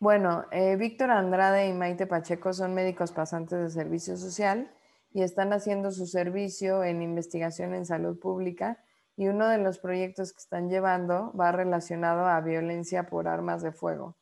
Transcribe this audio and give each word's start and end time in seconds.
Bueno, 0.00 0.46
eh, 0.50 0.76
Víctor 0.76 1.10
Andrade 1.10 1.68
y 1.68 1.74
Maite 1.74 2.06
Pacheco 2.06 2.54
son 2.54 2.72
médicos 2.72 3.12
pasantes 3.12 3.60
de 3.60 3.68
servicio 3.68 4.16
social 4.16 4.72
y 5.12 5.20
están 5.22 5.52
haciendo 5.52 5.90
su 5.90 6.06
servicio 6.06 6.82
en 6.84 7.02
investigación 7.02 7.74
en 7.74 7.84
salud 7.84 8.18
pública 8.18 8.82
y 9.14 9.28
uno 9.28 9.46
de 9.46 9.58
los 9.58 9.78
proyectos 9.78 10.32
que 10.32 10.38
están 10.38 10.70
llevando 10.70 11.34
va 11.34 11.52
relacionado 11.52 12.24
a 12.24 12.40
violencia 12.40 13.08
por 13.08 13.28
armas 13.28 13.62
de 13.62 13.72
fuego. 13.72 14.16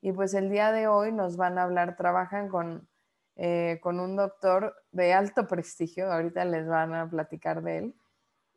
Y 0.00 0.12
pues 0.12 0.32
el 0.32 0.48
día 0.48 0.72
de 0.72 0.88
hoy 0.88 1.12
nos 1.12 1.36
van 1.36 1.58
a 1.58 1.64
hablar, 1.64 1.96
trabajan 1.96 2.48
con, 2.48 2.88
eh, 3.36 3.78
con 3.82 4.00
un 4.00 4.16
doctor 4.16 4.74
de 4.90 5.12
alto 5.12 5.46
prestigio, 5.48 6.10
ahorita 6.10 6.46
les 6.46 6.66
van 6.66 6.94
a 6.94 7.10
platicar 7.10 7.62
de 7.62 7.76
él. 7.76 7.94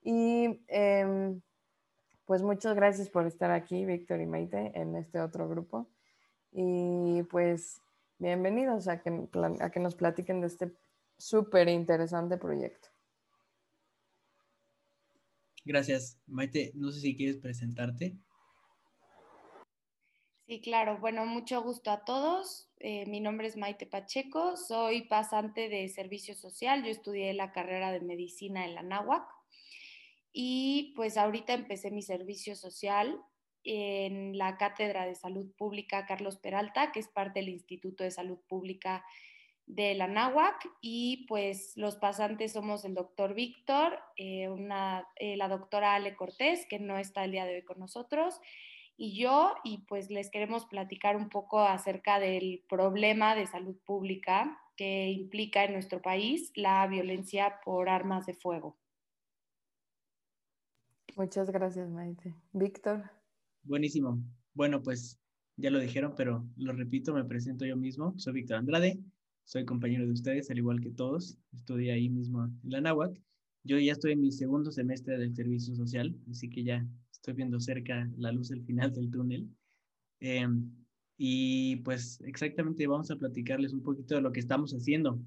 Y 0.01 0.63
em, 0.69 1.41
pues 2.25 2.41
muchas 2.41 2.73
gracias 2.73 3.09
por 3.09 3.27
estar 3.27 3.51
aquí, 3.51 3.83
Víctor 3.83 4.21
y 4.21 4.27
Maite, 4.27 4.71
en 4.79 4.95
este 4.95 5.19
otro 5.19 5.49
grupo. 5.49 5.89
Y 6.53 7.23
pues 7.23 7.81
bienvenidos 8.19 8.87
a 8.87 9.01
que, 9.01 9.27
a 9.59 9.69
que 9.71 9.79
nos 9.79 9.95
platiquen 9.95 10.41
de 10.41 10.47
este 10.47 10.71
súper 11.17 11.67
interesante 11.67 12.37
proyecto. 12.37 12.89
Gracias. 15.65 16.19
Maite, 16.27 16.71
no 16.75 16.91
sé 16.91 16.99
si 16.99 17.15
quieres 17.15 17.37
presentarte. 17.37 18.17
Sí, 20.45 20.61
claro. 20.61 20.99
Bueno, 20.99 21.25
mucho 21.25 21.63
gusto 21.63 21.89
a 21.89 22.03
todos. 22.03 22.69
Eh, 22.79 23.05
mi 23.05 23.21
nombre 23.21 23.47
es 23.47 23.55
Maite 23.55 23.85
Pacheco, 23.85 24.57
soy 24.57 25.03
pasante 25.07 25.69
de 25.69 25.87
servicio 25.87 26.35
social. 26.35 26.83
Yo 26.83 26.89
estudié 26.89 27.33
la 27.33 27.53
carrera 27.53 27.93
de 27.93 28.01
medicina 28.01 28.65
en 28.65 28.75
la 28.75 28.83
NAWAC 28.83 29.23
y 30.33 30.93
pues 30.97 31.15
ahorita 31.15 31.53
empecé 31.53 31.91
mi 31.91 32.01
servicio 32.01 32.55
social 32.57 33.23
en 33.63 34.37
la 34.37 34.57
Cátedra 34.57 35.05
de 35.05 35.15
Salud 35.15 35.51
Pública 35.57 36.05
Carlos 36.05 36.37
Peralta, 36.37 36.91
que 36.91 36.99
es 36.99 37.07
parte 37.07 37.39
del 37.39 37.49
Instituto 37.49 38.03
de 38.03 38.11
Salud 38.11 38.39
Pública 38.47 39.03
de 39.65 39.93
la 39.95 40.07
NAWAC 40.07 40.69
y 40.81 41.25
pues 41.27 41.73
los 41.77 41.95
pasantes 41.95 42.51
somos 42.51 42.83
el 42.85 42.93
doctor 42.93 43.33
Víctor, 43.33 43.97
eh, 44.17 44.49
eh, 45.17 45.37
la 45.37 45.47
doctora 45.47 45.95
Ale 45.95 46.15
Cortés, 46.15 46.65
que 46.67 46.79
no 46.79 46.97
está 46.97 47.23
el 47.23 47.31
día 47.31 47.45
de 47.45 47.55
hoy 47.55 47.63
con 47.63 47.79
nosotros, 47.79 48.39
y 48.95 49.17
yo, 49.17 49.55
y 49.63 49.79
pues 49.79 50.11
les 50.11 50.29
queremos 50.29 50.65
platicar 50.65 51.15
un 51.15 51.29
poco 51.29 51.61
acerca 51.61 52.19
del 52.19 52.63
problema 52.69 53.35
de 53.35 53.47
salud 53.47 53.75
pública 53.85 54.59
que 54.75 55.09
implica 55.09 55.63
en 55.63 55.73
nuestro 55.73 56.01
país 56.01 56.51
la 56.55 56.85
violencia 56.87 57.59
por 57.63 57.89
armas 57.89 58.25
de 58.25 58.33
fuego. 58.33 58.77
Muchas 61.15 61.49
gracias, 61.51 61.89
Maite. 61.89 62.33
Víctor. 62.51 63.22
Buenísimo. 63.63 64.21
Bueno, 64.53 64.83
pues 64.83 65.19
ya 65.55 65.69
lo 65.69 65.79
dijeron, 65.79 66.13
pero 66.17 66.45
lo 66.57 66.73
repito, 66.73 67.13
me 67.13 67.23
presento 67.23 67.65
yo 67.65 67.77
mismo. 67.77 68.13
Soy 68.17 68.33
Víctor 68.33 68.57
Andrade, 68.57 68.99
soy 69.45 69.63
compañero 69.63 70.05
de 70.05 70.11
ustedes, 70.11 70.49
al 70.51 70.57
igual 70.57 70.81
que 70.81 70.91
todos. 70.91 71.37
Estudié 71.53 71.93
ahí 71.93 72.09
mismo 72.09 72.43
en 72.43 72.71
la 72.71 72.81
NAWAC. 72.81 73.21
Yo 73.63 73.79
ya 73.79 73.93
estoy 73.93 74.11
en 74.11 74.21
mi 74.21 74.31
segundo 74.31 74.69
semestre 74.71 75.17
del 75.17 75.33
servicio 75.33 75.75
social, 75.75 76.13
así 76.29 76.49
que 76.49 76.63
ya 76.65 76.85
estoy 77.11 77.35
viendo 77.35 77.57
cerca 77.61 78.09
la 78.17 78.33
luz 78.33 78.51
al 78.51 78.63
final 78.63 78.91
del 78.91 79.09
túnel. 79.09 79.47
Em, 80.19 80.69
y 81.17 81.77
pues 81.77 82.19
exactamente 82.25 82.85
vamos 82.85 83.11
a 83.11 83.15
platicarles 83.15 83.71
un 83.71 83.81
poquito 83.81 84.15
de 84.15 84.21
lo 84.21 84.33
que 84.33 84.41
estamos 84.41 84.73
haciendo. 84.73 85.21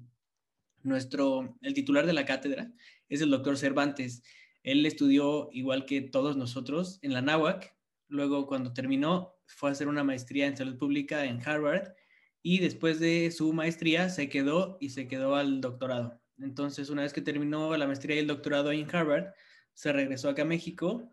Nuestro, 0.83 1.57
el 1.61 1.73
titular 1.73 2.05
de 2.05 2.13
la 2.13 2.25
cátedra 2.25 2.71
es 3.09 3.21
el 3.21 3.31
doctor 3.31 3.57
Cervantes. 3.57 4.21
Él 4.61 4.85
estudió, 4.85 5.49
igual 5.51 5.85
que 5.85 6.01
todos 6.01 6.37
nosotros, 6.37 6.99
en 7.01 7.13
la 7.13 7.23
NAWAC. 7.23 7.76
Luego, 8.07 8.47
cuando 8.47 8.73
terminó, 8.73 9.35
fue 9.47 9.69
a 9.69 9.71
hacer 9.73 9.87
una 9.87 10.03
maestría 10.03 10.47
en 10.47 10.57
salud 10.57 10.77
pública 10.77 11.25
en 11.25 11.41
Harvard. 11.45 11.93
Y 12.41 12.59
después 12.59 12.99
de 12.99 13.31
su 13.31 13.53
maestría, 13.53 14.09
se 14.09 14.29
quedó 14.29 14.77
y 14.79 14.89
se 14.89 15.07
quedó 15.07 15.35
al 15.35 15.61
doctorado. 15.61 16.21
Entonces, 16.39 16.89
una 16.89 17.01
vez 17.01 17.13
que 17.13 17.21
terminó 17.21 17.75
la 17.75 17.87
maestría 17.87 18.15
y 18.15 18.19
el 18.19 18.27
doctorado 18.27 18.71
en 18.71 18.87
Harvard, 18.93 19.33
se 19.73 19.91
regresó 19.91 20.29
acá 20.29 20.43
a 20.43 20.45
México 20.45 21.11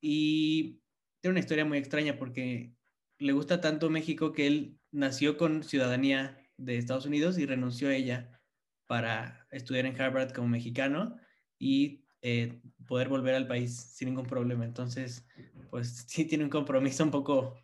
y 0.00 0.80
tiene 1.20 1.32
una 1.32 1.40
historia 1.40 1.64
muy 1.64 1.78
extraña 1.78 2.16
porque 2.16 2.74
le 3.18 3.32
gusta 3.32 3.60
tanto 3.60 3.90
México 3.90 4.32
que 4.32 4.46
él 4.46 4.78
nació 4.92 5.36
con 5.36 5.62
ciudadanía 5.62 6.38
de 6.56 6.78
Estados 6.78 7.06
Unidos 7.06 7.38
y 7.38 7.46
renunció 7.46 7.88
a 7.88 7.94
ella 7.94 8.40
para 8.86 9.46
estudiar 9.50 9.86
en 9.86 10.00
Harvard 10.00 10.32
como 10.32 10.48
mexicano 10.48 11.16
y 11.58 12.04
eh, 12.22 12.60
poder 12.86 13.08
volver 13.08 13.34
al 13.34 13.46
país 13.46 13.76
sin 13.76 14.08
ningún 14.08 14.26
problema. 14.26 14.64
Entonces, 14.64 15.26
pues 15.70 16.04
sí 16.06 16.24
tiene 16.24 16.44
un 16.44 16.50
compromiso 16.50 17.04
un 17.04 17.10
poco 17.10 17.56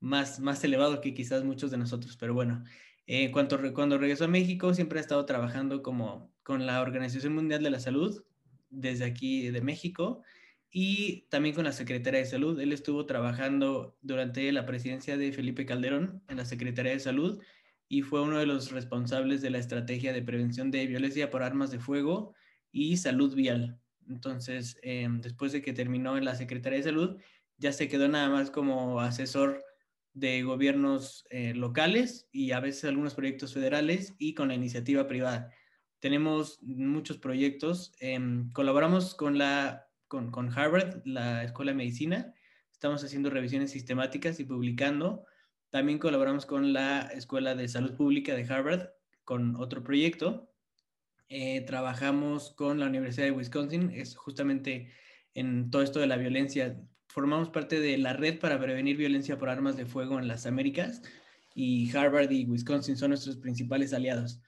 más, 0.00 0.40
más 0.40 0.62
elevado 0.64 1.00
que 1.00 1.14
quizás 1.14 1.44
muchos 1.44 1.70
de 1.70 1.78
nosotros, 1.78 2.16
pero 2.16 2.34
bueno. 2.34 2.64
Eh, 3.06 3.30
cuando, 3.32 3.74
cuando 3.74 3.98
regresó 3.98 4.24
a 4.24 4.28
México, 4.28 4.74
siempre 4.74 4.98
ha 4.98 5.02
estado 5.02 5.24
trabajando 5.26 5.82
como 5.82 6.32
con 6.42 6.66
la 6.66 6.80
Organización 6.80 7.34
Mundial 7.34 7.62
de 7.62 7.70
la 7.70 7.80
Salud, 7.80 8.24
desde 8.70 9.04
aquí 9.04 9.50
de 9.50 9.60
México, 9.60 10.22
y 10.70 11.26
también 11.28 11.54
con 11.54 11.64
la 11.64 11.72
Secretaría 11.72 12.20
de 12.20 12.26
Salud. 12.26 12.58
Él 12.58 12.72
estuvo 12.72 13.06
trabajando 13.06 13.96
durante 14.00 14.50
la 14.52 14.66
presidencia 14.66 15.16
de 15.16 15.32
Felipe 15.32 15.66
Calderón 15.66 16.22
en 16.28 16.38
la 16.38 16.46
Secretaría 16.46 16.92
de 16.92 17.00
Salud 17.00 17.42
y 17.88 18.00
fue 18.00 18.22
uno 18.22 18.38
de 18.38 18.46
los 18.46 18.72
responsables 18.72 19.42
de 19.42 19.50
la 19.50 19.58
estrategia 19.58 20.14
de 20.14 20.22
prevención 20.22 20.70
de 20.70 20.86
violencia 20.86 21.28
por 21.28 21.42
armas 21.42 21.70
de 21.70 21.78
fuego 21.78 22.34
y 22.72 22.96
salud 22.96 23.34
vial. 23.34 23.78
Entonces, 24.08 24.78
eh, 24.82 25.06
después 25.20 25.52
de 25.52 25.60
que 25.60 25.74
terminó 25.74 26.16
en 26.16 26.24
la 26.24 26.34
Secretaría 26.34 26.78
de 26.78 26.84
Salud, 26.84 27.20
ya 27.58 27.72
se 27.72 27.88
quedó 27.88 28.08
nada 28.08 28.28
más 28.28 28.50
como 28.50 29.00
asesor 29.00 29.64
de 30.14 30.42
gobiernos 30.42 31.24
eh, 31.30 31.54
locales 31.54 32.28
y 32.32 32.52
a 32.52 32.60
veces 32.60 32.84
algunos 32.84 33.14
proyectos 33.14 33.54
federales 33.54 34.14
y 34.18 34.34
con 34.34 34.48
la 34.48 34.54
iniciativa 34.54 35.06
privada. 35.06 35.50
Tenemos 36.00 36.60
muchos 36.62 37.18
proyectos. 37.18 37.92
Em, 38.00 38.50
colaboramos 38.52 39.14
con, 39.14 39.38
la, 39.38 39.86
con, 40.08 40.30
con 40.30 40.56
Harvard, 40.56 41.02
la 41.04 41.44
Escuela 41.44 41.72
de 41.72 41.78
Medicina. 41.78 42.34
Estamos 42.72 43.04
haciendo 43.04 43.30
revisiones 43.30 43.70
sistemáticas 43.70 44.40
y 44.40 44.44
publicando. 44.44 45.24
También 45.70 45.98
colaboramos 45.98 46.44
con 46.44 46.72
la 46.72 47.02
Escuela 47.14 47.54
de 47.54 47.68
Salud 47.68 47.94
Pública 47.94 48.34
de 48.34 48.44
Harvard 48.52 48.90
con 49.24 49.56
otro 49.56 49.82
proyecto 49.82 50.52
eh, 51.34 51.62
trabajamos 51.62 52.50
con 52.50 52.78
la 52.78 52.84
Universidad 52.84 53.24
de 53.24 53.32
Wisconsin, 53.32 53.90
es 53.94 54.14
justamente 54.16 54.92
en 55.32 55.70
todo 55.70 55.80
esto 55.80 55.98
de 55.98 56.06
la 56.06 56.18
violencia. 56.18 56.78
Formamos 57.12 57.50
parte 57.50 57.78
de 57.78 57.98
la 57.98 58.14
red 58.14 58.38
para 58.38 58.58
prevenir 58.58 58.96
violencia 58.96 59.36
por 59.36 59.50
armas 59.50 59.76
de 59.76 59.84
fuego 59.84 60.18
en 60.18 60.28
las 60.28 60.46
Américas 60.46 61.02
y 61.54 61.94
Harvard 61.94 62.30
y 62.30 62.46
Wisconsin 62.46 62.96
son 62.96 63.10
nuestros 63.10 63.36
principales 63.36 63.92
aliados. 63.92 64.40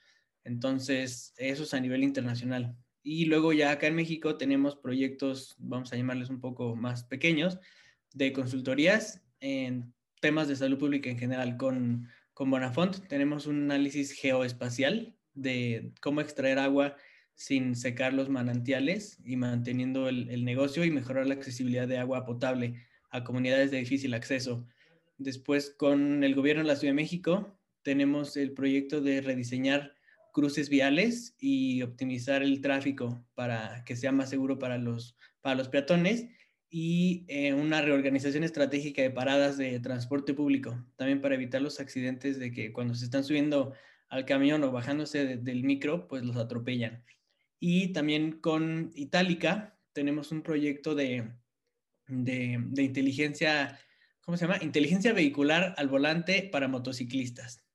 Entonces, 0.43 1.35
eso 1.37 1.61
es 1.61 1.73
a 1.75 1.79
nivel 1.79 2.01
internacional. 2.01 2.75
Y 3.03 3.25
luego 3.25 3.53
ya 3.53 3.69
acá 3.69 3.85
en 3.85 3.93
México 3.93 4.35
tenemos 4.35 4.75
proyectos, 4.77 5.55
vamos 5.59 5.93
a 5.93 5.95
llamarles 5.95 6.31
un 6.31 6.39
poco 6.39 6.75
más 6.75 7.03
pequeños, 7.03 7.59
de 8.15 8.33
consultorías 8.33 9.21
en 9.41 9.93
temas 10.19 10.47
de 10.47 10.55
salud 10.55 10.79
pública 10.79 11.11
en 11.11 11.19
general. 11.19 11.57
Con, 11.57 12.09
con 12.33 12.49
Bonafont 12.49 13.07
tenemos 13.07 13.45
un 13.45 13.61
análisis 13.65 14.11
geoespacial 14.11 15.15
de 15.35 15.93
cómo 16.01 16.19
extraer 16.19 16.57
agua 16.57 16.95
sin 17.35 17.75
secar 17.75 18.13
los 18.13 18.29
manantiales 18.29 19.19
y 19.23 19.35
manteniendo 19.35 20.09
el, 20.09 20.45
negocio 20.45 20.83
y 20.85 20.91
mejorar 20.91 21.27
la 21.27 21.35
accesibilidad 21.35 21.87
de 21.87 21.97
agua 21.97 22.25
potable 22.25 22.81
a 23.11 23.23
comunidades 23.23 23.71
de 23.71 23.77
difícil 23.77 24.13
acceso. 24.13 24.65
Después, 25.17 25.69
con 25.77 26.23
el 26.23 26.33
gobierno 26.33 26.63
de 26.63 26.69
la 26.69 26.75
Ciudad 26.75 26.91
de 26.91 27.01
México, 27.01 27.57
tenemos 27.83 28.35
el 28.37 28.53
proyecto 28.53 29.01
de 29.01 29.21
rediseñar 29.21 29.95
cruces 30.31 30.69
viales 30.69 31.35
y 31.39 31.81
optimizar 31.81 32.41
el 32.41 32.61
tráfico 32.61 33.25
para 33.35 33.83
que 33.85 33.95
sea 33.95 34.11
más 34.11 34.29
seguro 34.29 34.59
para 34.59 34.77
los, 34.77 35.15
para 35.41 35.55
los 35.55 35.69
peatones 35.69 36.27
y 36.69 37.25
eh, 37.27 37.53
una 37.53 37.81
reorganización 37.81 38.43
estratégica 38.43 39.01
de 39.01 39.11
paradas 39.11 39.57
de 39.57 39.79
transporte 39.79 40.33
público, 40.33 40.83
también 40.97 41.21
para 41.21 41.35
evitar 41.35 41.61
los 41.61 41.79
accidentes 41.79 42.37
de 42.39 42.51
que 42.51 42.73
cuando 42.73 42.95
se 42.95 43.05
están 43.05 43.23
subiendo 43.23 43.73
al 44.09 44.25
camión 44.25 44.63
o 44.63 44.71
bajándose 44.71 45.37
del 45.37 45.63
micro, 45.63 46.07
pues 46.07 46.23
los 46.23 46.35
atropellan. 46.35 47.03
Y 47.67 47.87
también 47.93 48.33
con 48.41 48.91
Itálica 48.93 49.75
tenemos 49.91 50.31
un 50.31 50.43
proyecto 50.43 50.93
de, 50.93 51.31
de, 52.05 52.83
inteligencia, 52.83 53.79
¿cómo 54.21 54.37
se 54.37 54.45
llama? 54.45 54.61
Inteligencia 54.61 55.13
vehicular 55.13 55.73
al 55.75 55.87
volante 55.87 56.47
para 56.51 56.67
motociclistas. 56.67 57.65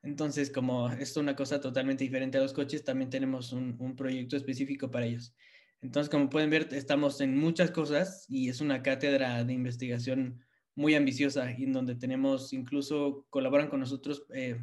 Entonces, 0.00 0.50
como 0.50 0.88
esto 0.88 1.02
es 1.02 1.16
una 1.18 1.36
cosa 1.36 1.60
totalmente 1.60 2.04
diferente 2.04 2.38
a 2.38 2.40
los 2.40 2.54
coches, 2.54 2.84
también 2.84 3.10
tenemos 3.10 3.52
un, 3.52 3.94
proyecto 3.94 4.38
específico 4.38 4.90
para 4.90 5.04
ellos. 5.04 5.34
Entonces, 5.82 6.08
como 6.08 6.30
pueden 6.30 6.48
ver, 6.48 6.70
estamos 6.72 7.20
en 7.20 7.36
muchas 7.36 7.70
cosas 7.70 8.24
y 8.30 8.48
es 8.48 8.62
una 8.62 8.82
cátedra 8.82 9.44
de 9.44 9.52
investigación 9.52 10.42
muy 10.74 10.94
ambiciosa 10.94 11.50
en 11.50 11.74
donde 11.74 11.96
tenemos, 11.96 12.54
incluso 12.54 13.26
colaboran 13.28 13.68
con 13.68 13.80
nosotros, 13.80 14.24
eh, 14.32 14.58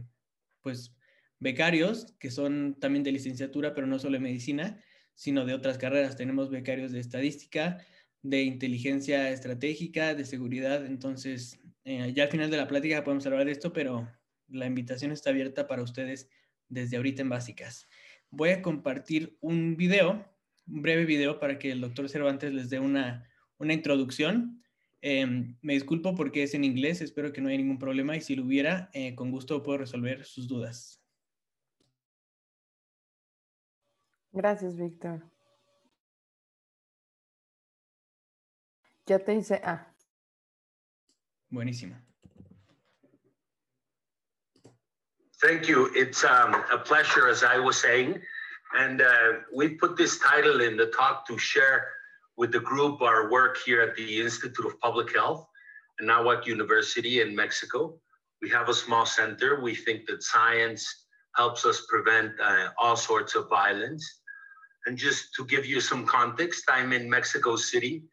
pues, 0.64 0.96
becarios 1.42 2.14
que 2.20 2.32
son 2.32 2.78
también 2.80 3.04
de 3.04 3.12
licenciatura, 3.12 3.74
pero 3.74 3.88
no 3.88 4.00
solo 4.00 4.14
de 4.14 4.20
medicina, 4.20 4.82
sino 5.16 5.46
de 5.46 5.54
otras 5.54 5.78
carreras. 5.78 6.16
Tenemos 6.16 6.50
becarios 6.50 6.94
de 6.94 7.02
estadística, 7.02 7.84
de 8.22 8.44
inteligencia 8.44 9.30
estratégica, 9.32 10.14
de 10.16 10.24
seguridad. 10.24 10.86
Entonces, 10.86 11.60
eh, 11.84 12.14
ya 12.16 12.24
al 12.24 12.30
final 12.30 12.50
de 12.52 12.58
la 12.58 12.68
plática 12.68 13.04
podemos 13.04 13.26
hablar 13.26 13.46
de 13.46 13.52
esto, 13.52 13.74
pero 13.74 14.08
la 14.48 14.68
invitación 14.68 15.12
está 15.12 15.32
abierta 15.32 15.68
para 15.68 15.82
ustedes 15.82 16.30
desde 16.70 16.98
ahorita 16.98 17.24
en 17.24 17.30
básicas. 17.30 17.90
Voy 18.30 18.50
a 18.50 18.62
compartir 18.62 19.36
un 19.42 19.76
video, 19.76 20.26
un 20.68 20.82
breve 20.84 21.06
video 21.06 21.40
para 21.40 21.58
que 21.58 21.72
el 21.72 21.82
doctor 21.82 22.08
Cervantes 22.08 22.54
les 22.54 22.70
dé 22.70 22.80
una, 22.80 23.28
una 23.58 23.74
introducción. 23.74 24.64
Em, 25.02 25.58
me 25.64 25.74
disculpo 25.74 26.14
porque 26.14 26.44
es 26.44 26.54
en 26.54 26.64
inglés, 26.64 27.02
espero 27.02 27.34
que 27.34 27.42
no 27.42 27.50
haya 27.50 27.58
ningún 27.58 27.80
problema 27.80 28.16
y 28.16 28.22
si 28.22 28.36
lo 28.36 28.46
hubiera, 28.46 28.92
eh, 28.94 29.16
con 29.16 29.32
gusto 29.32 29.64
puedo 29.64 29.80
resolver 29.80 30.24
sus 30.24 30.48
dudas. 30.48 31.01
Gracias, 34.34 34.76
Víctor. 34.76 35.22
Ya 39.08 39.20
te 39.20 39.36
hice. 39.36 39.62
Ah. 39.64 39.86
Buenísimo. 41.52 41.96
Thank 45.42 45.68
you. 45.68 45.90
It's 45.96 46.24
um, 46.24 46.54
a 46.72 46.78
pleasure, 46.78 47.28
as 47.28 47.44
I 47.44 47.58
was 47.58 47.76
saying. 47.76 48.22
And 48.78 49.02
uh, 49.02 49.42
we 49.54 49.70
put 49.70 49.98
this 49.98 50.20
title 50.20 50.62
in 50.62 50.78
the 50.78 50.86
talk 50.88 51.28
to 51.28 51.38
share 51.38 51.90
with 52.38 52.54
the 52.54 52.60
group 52.60 53.02
our 53.02 53.30
work 53.30 53.58
here 53.66 53.82
at 53.82 53.96
the 53.96 54.22
Institute 54.22 54.66
of 54.66 54.80
Public 54.80 55.14
Health 55.14 55.46
and 56.00 56.08
Nahuatl 56.08 56.48
University 56.48 57.20
in 57.20 57.36
Mexico. 57.36 58.00
We 58.42 58.50
have 58.50 58.70
a 58.70 58.74
small 58.74 59.06
center. 59.06 59.62
We 59.62 59.76
think 59.76 60.06
that 60.08 60.24
science 60.24 61.06
helps 61.36 61.66
us 61.66 61.86
prevent 61.90 62.32
uh, 62.42 62.70
all 62.78 62.96
sorts 62.96 63.36
of 63.36 63.50
violence. 63.50 64.21
And 64.86 64.98
just 64.98 65.34
to 65.36 65.46
give 65.46 65.66
you 65.66 65.80
some 65.80 66.06
context, 66.06 66.64
I'm 66.68 66.92
in 66.94 67.10
Mexico 67.10 67.56
City 67.56 68.04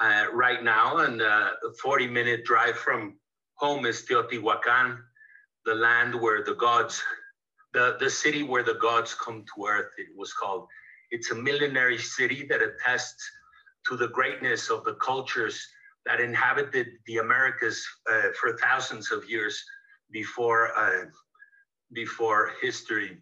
uh, 0.00 0.26
right 0.32 0.62
now, 0.62 0.98
and 0.98 1.22
uh, 1.22 1.50
a 1.68 1.72
40 1.80 2.08
minute 2.08 2.44
drive 2.44 2.76
from 2.76 3.18
home 3.54 3.86
is 3.86 4.04
Teotihuacan, 4.04 4.98
the 5.64 5.74
land 5.74 6.14
where 6.14 6.44
the 6.44 6.54
gods, 6.54 7.02
the, 7.72 7.96
the 8.00 8.10
city 8.10 8.42
where 8.42 8.62
the 8.62 8.78
gods 8.80 9.14
come 9.14 9.44
to 9.54 9.66
earth, 9.66 9.90
it 9.98 10.08
was 10.16 10.32
called. 10.32 10.66
It's 11.10 11.30
a 11.30 11.34
millenary 11.34 11.98
city 11.98 12.46
that 12.48 12.62
attests 12.62 13.28
to 13.88 13.96
the 13.96 14.08
greatness 14.08 14.70
of 14.70 14.84
the 14.84 14.94
cultures 14.94 15.66
that 16.06 16.20
inhabited 16.20 16.86
the 17.06 17.18
Americas 17.18 17.84
uh, 18.10 18.30
for 18.40 18.56
thousands 18.56 19.10
of 19.10 19.28
years 19.28 19.62
before, 20.10 20.76
uh, 20.76 21.04
before 21.92 22.52
history, 22.62 23.18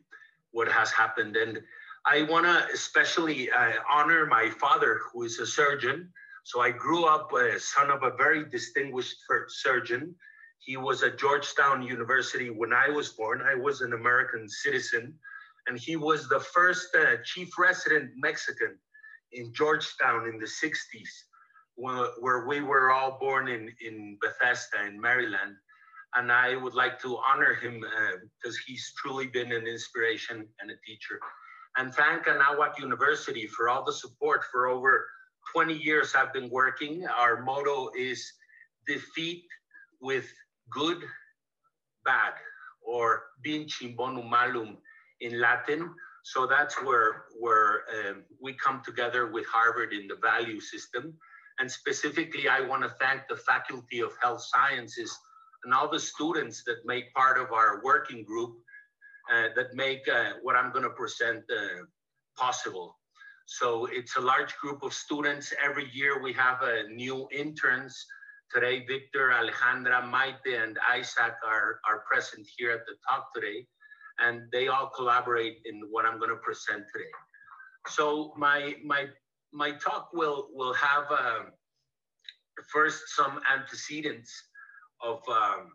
what 0.52 0.68
has 0.68 0.90
happened. 0.90 1.36
And 1.36 1.60
I 2.06 2.22
want 2.22 2.46
to 2.46 2.72
especially 2.72 3.50
uh, 3.50 3.72
honor 3.92 4.26
my 4.26 4.50
father, 4.50 5.00
who 5.12 5.24
is 5.24 5.38
a 5.38 5.46
surgeon. 5.46 6.12
So 6.44 6.60
I 6.60 6.70
grew 6.70 7.04
up 7.04 7.32
a 7.32 7.58
son 7.58 7.90
of 7.90 8.04
a 8.04 8.16
very 8.16 8.48
distinguished 8.48 9.16
surgeon 9.48 10.14
he 10.66 10.76
was 10.76 11.02
at 11.02 11.18
Georgetown 11.18 11.82
University 11.82 12.50
when 12.50 12.72
I 12.72 12.88
was 12.88 13.10
born. 13.10 13.40
I 13.40 13.54
was 13.54 13.80
an 13.80 13.92
American 13.92 14.48
citizen, 14.48 15.14
and 15.66 15.78
he 15.78 15.96
was 15.96 16.28
the 16.28 16.40
first 16.40 16.94
uh, 16.94 17.16
chief 17.24 17.56
resident 17.58 18.10
Mexican 18.16 18.76
in 19.32 19.52
Georgetown 19.52 20.28
in 20.28 20.38
the 20.38 20.46
60s, 20.46 21.12
where, 21.76 22.08
where 22.20 22.46
we 22.46 22.62
were 22.62 22.90
all 22.90 23.16
born 23.20 23.48
in, 23.48 23.72
in 23.80 24.18
Bethesda, 24.20 24.84
in 24.86 25.00
Maryland. 25.00 25.54
And 26.14 26.32
I 26.32 26.56
would 26.56 26.74
like 26.74 27.00
to 27.02 27.18
honor 27.18 27.54
him 27.54 27.80
because 27.80 28.56
uh, 28.56 28.64
he's 28.66 28.92
truly 28.96 29.26
been 29.26 29.52
an 29.52 29.66
inspiration 29.66 30.48
and 30.60 30.70
a 30.70 30.76
teacher. 30.84 31.20
And 31.76 31.94
thank 31.94 32.24
Anahuac 32.24 32.78
University 32.78 33.46
for 33.46 33.68
all 33.68 33.84
the 33.84 33.92
support 33.92 34.44
for 34.50 34.66
over 34.66 35.06
20 35.52 35.74
years 35.74 36.14
I've 36.14 36.32
been 36.32 36.48
working. 36.48 37.06
Our 37.06 37.42
motto 37.42 37.90
is 37.96 38.32
defeat 38.86 39.44
with 40.00 40.26
good, 40.70 41.02
bad, 42.04 42.32
or 42.82 43.24
vincim 43.46 43.94
bonum 43.94 44.30
malum 44.30 44.78
in 45.20 45.38
Latin. 45.38 45.94
So 46.24 46.46
that's 46.46 46.82
where, 46.82 47.24
where 47.38 47.82
um, 48.08 48.24
we 48.40 48.54
come 48.54 48.82
together 48.84 49.26
with 49.26 49.44
Harvard 49.46 49.92
in 49.92 50.08
the 50.08 50.16
value 50.16 50.60
system. 50.60 51.14
And 51.58 51.70
specifically, 51.70 52.48
I 52.48 52.60
want 52.62 52.82
to 52.82 52.88
thank 53.00 53.28
the 53.28 53.36
Faculty 53.36 54.00
of 54.00 54.12
Health 54.22 54.42
Sciences 54.42 55.16
and 55.64 55.74
all 55.74 55.90
the 55.90 56.00
students 56.00 56.64
that 56.64 56.86
make 56.86 57.12
part 57.14 57.38
of 57.38 57.52
our 57.52 57.82
working 57.84 58.24
group 58.24 58.56
that 59.30 59.74
make 59.74 60.08
uh, 60.08 60.32
what 60.42 60.56
I'm 60.56 60.70
going 60.72 60.84
to 60.84 60.90
present 60.90 61.42
uh, 61.50 61.84
possible. 62.36 62.96
So 63.46 63.86
it's 63.86 64.16
a 64.16 64.20
large 64.20 64.56
group 64.56 64.82
of 64.82 64.92
students. 64.92 65.52
Every 65.62 65.88
year 65.92 66.22
we 66.22 66.32
have 66.32 66.62
uh, 66.62 66.88
new 66.88 67.28
interns 67.30 68.06
Today, 68.52 68.86
Victor, 68.86 69.32
Alejandra, 69.34 70.02
Maite, 70.08 70.62
and 70.62 70.78
Isaac 70.88 71.34
are, 71.44 71.80
are 71.88 72.04
present 72.10 72.46
here 72.56 72.70
at 72.70 72.86
the 72.86 72.94
talk 73.08 73.34
today, 73.34 73.66
and 74.20 74.42
they 74.52 74.68
all 74.68 74.88
collaborate 74.94 75.58
in 75.64 75.82
what 75.90 76.04
I'm 76.06 76.18
going 76.18 76.30
to 76.30 76.36
present 76.36 76.84
today. 76.92 77.10
So 77.88 78.32
my 78.36 78.76
my 78.84 79.06
my 79.52 79.72
talk 79.72 80.10
will 80.12 80.48
will 80.52 80.74
have 80.74 81.10
um, 81.10 81.50
first 82.72 83.08
some 83.08 83.40
antecedents 83.52 84.32
of 85.02 85.20
um, 85.28 85.72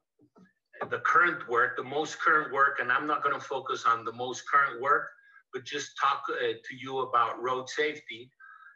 the 0.90 1.00
current 1.00 1.48
work, 1.48 1.78
the 1.78 1.84
most 1.84 2.20
current 2.20 2.52
work, 2.52 2.80
and 2.80 2.92
I'm 2.92 3.08
not 3.08 3.24
going 3.24 3.36
to 3.36 3.46
focus 3.46 3.86
on 3.86 4.04
the 4.04 4.14
most 4.14 4.44
current 4.52 4.82
work, 4.82 5.10
but 5.54 5.64
just 5.64 5.92
talk 6.00 6.24
uh, 6.30 6.54
to 6.54 6.76
you 6.76 7.00
about 7.00 7.42
road 7.42 7.70
safety 7.70 8.32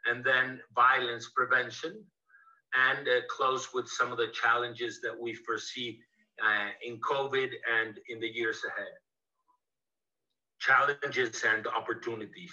and 0.08 0.24
then 0.24 0.60
violence 0.74 1.30
prevention 1.34 2.04
and 2.74 3.08
uh, 3.08 3.20
close 3.28 3.68
with 3.74 3.88
some 3.88 4.12
of 4.12 4.18
the 4.18 4.28
challenges 4.28 5.00
that 5.02 5.18
we 5.18 5.34
foresee 5.34 5.98
uh, 6.44 6.68
in 6.84 7.00
COVID 7.00 7.50
and 7.80 7.98
in 8.08 8.20
the 8.20 8.28
years 8.28 8.62
ahead. 8.68 8.92
Challenges 10.60 11.42
and 11.44 11.66
opportunities. 11.66 12.52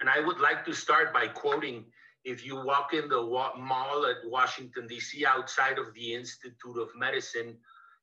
And 0.00 0.10
I 0.10 0.20
would 0.20 0.40
like 0.40 0.64
to 0.66 0.74
start 0.74 1.14
by 1.14 1.28
quoting 1.28 1.84
if 2.24 2.44
you 2.44 2.56
walk 2.56 2.92
in 2.92 3.08
the 3.08 3.22
mall 3.22 4.06
at 4.06 4.28
Washington, 4.28 4.86
D.C., 4.88 5.24
outside 5.24 5.78
of 5.78 5.94
the 5.94 6.12
Institute 6.12 6.76
of 6.76 6.88
Medicine, 6.98 7.56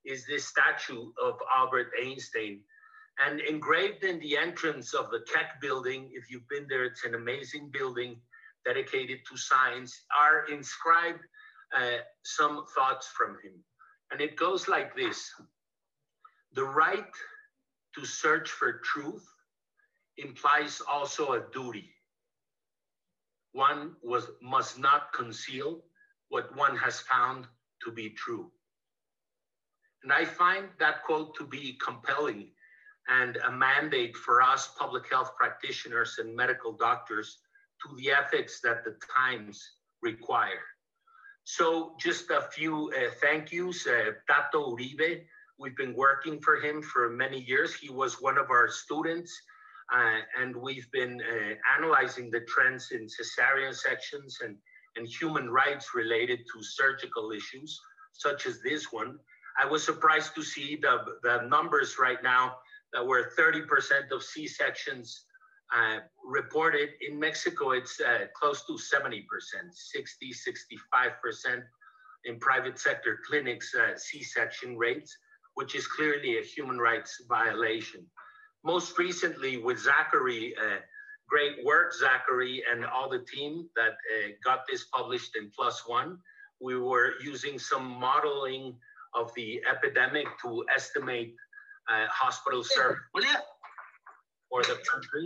is 0.06 0.26
this 0.26 0.48
statue 0.48 1.12
of 1.22 1.36
Albert 1.56 1.92
Einstein. 2.02 2.62
And 3.24 3.40
engraved 3.42 4.04
in 4.04 4.20
the 4.20 4.38
entrance 4.38 4.94
of 4.94 5.12
the 5.12 5.24
Keck 5.32 5.62
building, 5.62 6.10
if 6.14 6.32
you've 6.32 6.48
been 6.50 6.66
there, 6.68 6.86
it's 6.86 7.06
an 7.06 7.14
amazing 7.14 7.70
building 7.72 8.18
dedicated 8.66 9.20
to 9.30 9.38
science 9.38 10.06
are 10.20 10.46
inscribed 10.46 11.20
uh, 11.76 11.98
some 12.24 12.66
thoughts 12.76 13.08
from 13.16 13.38
him. 13.44 13.54
And 14.12 14.22
it 14.22 14.36
goes 14.36 14.68
like 14.68 14.96
this 14.96 15.32
The 16.54 16.64
right 16.64 17.14
to 17.96 18.06
search 18.06 18.50
for 18.50 18.82
truth 18.84 19.26
implies 20.18 20.82
also 20.90 21.34
a 21.34 21.44
duty. 21.54 21.90
One 23.52 23.96
was, 24.04 24.28
must 24.42 24.80
not 24.80 25.14
conceal 25.14 25.84
what 26.30 26.56
one 26.56 26.76
has 26.78 27.00
found 27.00 27.46
to 27.84 27.92
be 27.92 28.10
true. 28.10 28.52
And 30.04 30.12
I 30.12 30.26
find 30.26 30.68
that 30.80 31.04
quote 31.04 31.36
to 31.36 31.46
be 31.46 31.78
compelling 31.84 32.50
and 33.08 33.38
a 33.38 33.52
mandate 33.52 34.16
for 34.16 34.42
us 34.42 34.72
public 34.78 35.10
health 35.10 35.32
practitioners 35.38 36.18
and 36.20 36.36
medical 36.36 36.74
doctors 36.74 37.40
to 37.82 37.96
the 37.98 38.12
ethics 38.12 38.60
that 38.62 38.84
the 38.84 38.96
times 39.16 39.62
require. 40.02 40.64
So 41.46 41.96
just 42.00 42.30
a 42.30 42.42
few 42.42 42.92
uh, 42.92 43.12
thank 43.22 43.52
yous. 43.52 43.86
Uh, 43.86 44.12
Tato 44.30 44.76
Uribe, 44.76 45.24
we've 45.60 45.76
been 45.76 45.96
working 45.96 46.40
for 46.40 46.58
him 46.58 46.82
for 46.82 47.10
many 47.10 47.42
years. 47.42 47.74
He 47.76 47.90
was 47.90 48.22
one 48.22 48.38
of 48.38 48.50
our 48.50 48.70
students, 48.70 49.34
uh, 49.94 50.20
and 50.40 50.56
we've 50.56 50.90
been 50.92 51.22
uh, 51.22 51.56
analyzing 51.78 52.32
the 52.32 52.42
trends 52.42 52.92
in 52.92 53.08
cesarean 53.08 53.76
sections 53.76 54.40
and, 54.42 54.56
and 54.96 55.06
human 55.06 55.50
rights 55.50 55.90
related 55.94 56.40
to 56.54 56.64
surgical 56.64 57.32
issues, 57.32 57.78
such 58.14 58.46
as 58.46 58.62
this 58.62 58.94
one. 58.94 59.20
I 59.62 59.66
was 59.66 59.84
surprised 59.84 60.36
to 60.36 60.44
see 60.44 60.78
the, 60.82 61.04
the 61.22 61.48
numbers 61.48 61.98
right 62.00 62.22
now 62.24 62.58
that 62.94 63.06
were 63.06 63.32
30% 63.38 64.12
of 64.12 64.24
C-sections 64.24 65.26
uh, 65.76 66.00
reported 66.24 66.90
in 67.08 67.20
Mexico, 67.20 67.72
it's 67.72 68.00
uh, 68.00 68.26
close 68.36 68.64
to 68.66 68.74
70%, 68.74 69.24
60, 69.72 70.32
65% 70.32 71.64
in 72.26 72.40
private 72.40 72.78
sector 72.78 73.20
clinics, 73.28 73.74
uh, 73.74 73.98
C-section 73.98 74.78
rates, 74.78 75.16
which 75.56 75.76
is 75.76 75.88
clearly 75.88 76.38
a 76.38 76.44
human 76.44 76.78
rights 76.78 77.24
violation. 77.28 78.06
Most 78.64 78.98
recently 79.00 79.58
with 79.58 79.80
Zachary, 79.80 80.54
uh, 80.58 80.78
great 81.28 81.66
work, 81.66 81.94
Zachary, 81.94 82.64
and 82.72 82.86
all 82.86 83.10
the 83.10 83.26
team 83.26 83.68
that 83.76 83.94
uh, 83.94 84.30
got 84.44 84.62
this 84.70 84.86
published 84.94 85.36
in 85.36 85.52
Plus 85.56 85.88
One. 85.88 86.18
We 86.62 86.80
were 86.80 87.14
using 87.22 87.58
some 87.58 87.86
modeling 87.86 88.76
of 89.16 89.34
the 89.36 89.62
epidemic 89.70 90.28
to 90.44 90.66
estimate 90.76 91.36
uh, 91.90 92.08
hospital 92.10 92.64
service 92.64 93.00
for 94.50 94.64
the 94.64 94.78
country. 94.90 95.26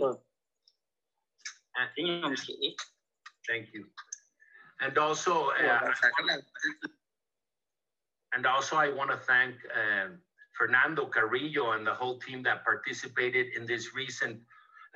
Thank 3.48 3.68
you. 3.72 3.84
And 4.80 4.96
also, 4.98 5.50
uh, 5.50 5.92
And 8.34 8.46
also, 8.46 8.76
I 8.76 8.90
want 8.90 9.10
to 9.10 9.16
thank 9.16 9.54
uh, 9.74 10.08
Fernando 10.56 11.06
Carrillo 11.06 11.72
and 11.72 11.86
the 11.86 11.94
whole 11.94 12.18
team 12.18 12.42
that 12.42 12.64
participated 12.64 13.46
in 13.56 13.66
this 13.66 13.94
recent 13.94 14.40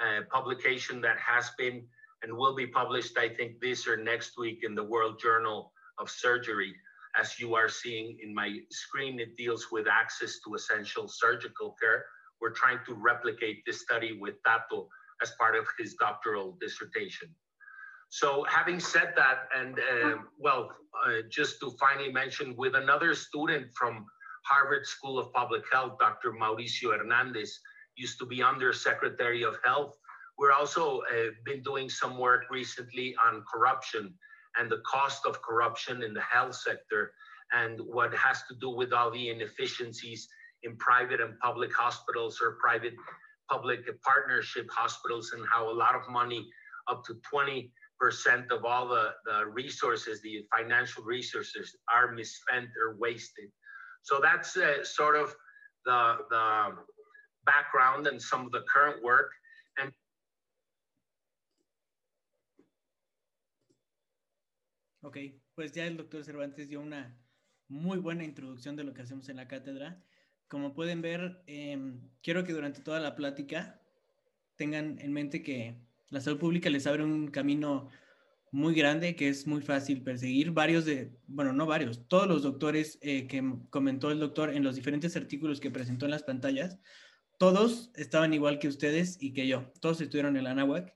uh, 0.01 0.23
publication 0.31 1.01
that 1.01 1.19
has 1.19 1.51
been 1.57 1.87
and 2.23 2.37
will 2.37 2.55
be 2.55 2.67
published, 2.67 3.19
I 3.19 3.29
think, 3.29 3.61
this 3.61 3.87
or 3.87 3.97
next 3.97 4.39
week 4.39 4.61
in 4.63 4.75
the 4.75 4.85
World 4.85 5.19
Journal 5.19 5.73
of 5.99 6.11
Surgery. 6.11 6.75
As 7.19 7.39
you 7.39 7.55
are 7.55 7.69
seeing 7.69 8.17
in 8.23 8.35
my 8.35 8.59
screen, 8.71 9.21
it 9.21 9.37
deals 9.37 9.67
with 9.71 9.87
access 9.87 10.41
to 10.47 10.55
essential 10.55 11.09
surgical 11.09 11.77
care. 11.81 12.05
We're 12.41 12.55
trying 12.55 12.79
to 12.87 12.95
replicate 12.95 13.63
this 13.67 13.83
study 13.83 14.19
with 14.19 14.35
Tato 14.45 14.89
as 15.23 15.33
part 15.39 15.55
of 15.57 15.67
his 15.79 15.95
doctoral 15.95 16.57
dissertation. 16.61 17.29
So 18.09 18.45
having 18.49 18.81
said 18.81 19.15
that, 19.17 19.49
and 19.57 19.79
uh, 19.79 20.17
well, 20.39 20.71
uh, 21.07 21.23
just 21.31 21.61
to 21.61 21.71
finally 21.81 22.13
mention 22.13 22.55
with 22.57 22.75
another 22.75 23.15
student 23.15 23.69
from 23.75 24.05
Harvard 24.45 24.87
School 24.87 25.19
of 25.19 25.33
Public 25.33 25.63
Health, 25.73 25.99
Dr. 25.99 26.33
Mauricio 26.33 26.97
Hernandez, 26.97 27.59
used 27.97 28.19
to 28.19 28.27
be 28.27 28.43
Under 28.43 28.73
Secretary 28.73 29.45
of 29.45 29.57
Health. 29.65 29.97
We're 30.39 30.53
also 30.53 31.01
uh, 31.01 31.31
been 31.45 31.63
doing 31.63 31.89
some 31.89 32.19
work 32.19 32.45
recently 32.51 33.15
on 33.25 33.45
corruption 33.51 34.15
and 34.59 34.71
the 34.71 34.83
cost 34.87 35.27
of 35.27 35.41
corruption 35.43 36.03
in 36.03 36.15
the 36.15 36.21
health 36.21 36.55
sector 36.55 37.13
and 37.53 37.81
what 37.81 38.15
has 38.15 38.43
to 38.49 38.55
do 38.61 38.71
with 38.71 38.93
all 38.93 39.11
the 39.11 39.29
inefficiencies 39.31 40.29
in 40.63 40.77
private 40.77 41.21
and 41.21 41.39
public 41.41 41.75
hospitals 41.75 42.41
or 42.41 42.57
private 42.61 42.95
public 43.51 43.81
partnership 44.03 44.69
hospitals 44.71 45.33
and 45.35 45.45
how 45.53 45.71
a 45.71 45.73
lot 45.73 45.95
of 45.95 46.09
money 46.09 46.49
up 46.89 47.05
to 47.05 47.15
20 47.31 47.71
percent 48.03 48.51
of 48.51 48.65
all 48.65 48.89
the, 48.89 49.11
the 49.27 49.47
resources, 49.47 50.21
the 50.23 50.45
financial 50.57 51.05
resources 51.05 51.77
are 51.95 52.11
misspent 52.11 52.69
or 52.85 52.97
wasted. 52.99 53.49
So 54.03 54.19
that's 54.21 54.57
uh, 54.57 54.83
sort 54.83 55.15
of 55.15 55.33
the, 55.87 56.17
the 56.29 56.71
background 57.47 58.09
and 58.09 58.21
some 58.21 58.45
of 58.45 58.51
the 58.51 58.63
current 58.73 59.05
work. 59.05 59.31
Ok, 65.05 65.19
pues 65.57 65.73
ya 65.73 65.85
el 65.87 65.97
doctor 65.97 66.23
Cervantes 66.23 66.69
dio 66.69 66.81
una 66.81 67.19
muy 67.67 67.99
buena 67.99 68.23
introducción 68.23 68.77
de 68.77 68.85
lo 68.85 68.95
que 68.95 69.03
hacemos 69.03 69.29
en 69.29 69.37
la 69.37 69.49
cátedra. 69.49 70.01
Como 70.47 70.75
pueden 70.75 71.03
ver, 71.03 71.43
eh, 71.49 71.77
quiero 72.23 72.45
que 72.45 72.53
durante 72.53 72.83
toda 72.83 73.01
la 73.01 73.17
plática 73.17 73.81
tengan 74.55 75.01
en 75.01 75.13
mente 75.13 75.43
que 75.43 75.77
la 76.11 76.21
salud 76.21 76.39
pública 76.39 76.71
les 76.71 76.87
abre 76.87 77.03
un 77.03 77.27
camino 77.29 77.89
muy 78.53 78.75
grande 78.75 79.17
que 79.17 79.29
es 79.29 79.45
muy 79.45 79.61
fácil 79.61 80.05
perseguir. 80.05 80.53
Varios 80.53 80.85
de, 80.85 81.11
bueno, 81.27 81.53
no 81.53 81.67
varios, 81.67 82.07
todos 82.07 82.29
los 82.29 82.45
doctores 82.45 83.01
eh, 83.03 83.27
que 83.27 83.43
comentó 83.71 84.13
el 84.13 84.21
doctor 84.21 84.51
en 84.51 84.63
los 84.63 84.77
diferentes 84.77 85.17
artículos 85.17 85.59
que 85.59 85.73
presentó 85.73 86.05
en 86.05 86.13
las 86.13 86.23
pantallas, 86.23 86.79
todos 87.39 87.91
estaban 87.97 88.35
igual 88.35 88.61
que 88.61 88.69
ustedes 88.69 89.21
y 89.21 89.33
que 89.33 89.49
yo. 89.49 89.73
Todos 89.81 90.01
estuvieron 90.01 90.37
en 90.37 90.45
la 90.45 90.53
Anáhuac 90.53 90.95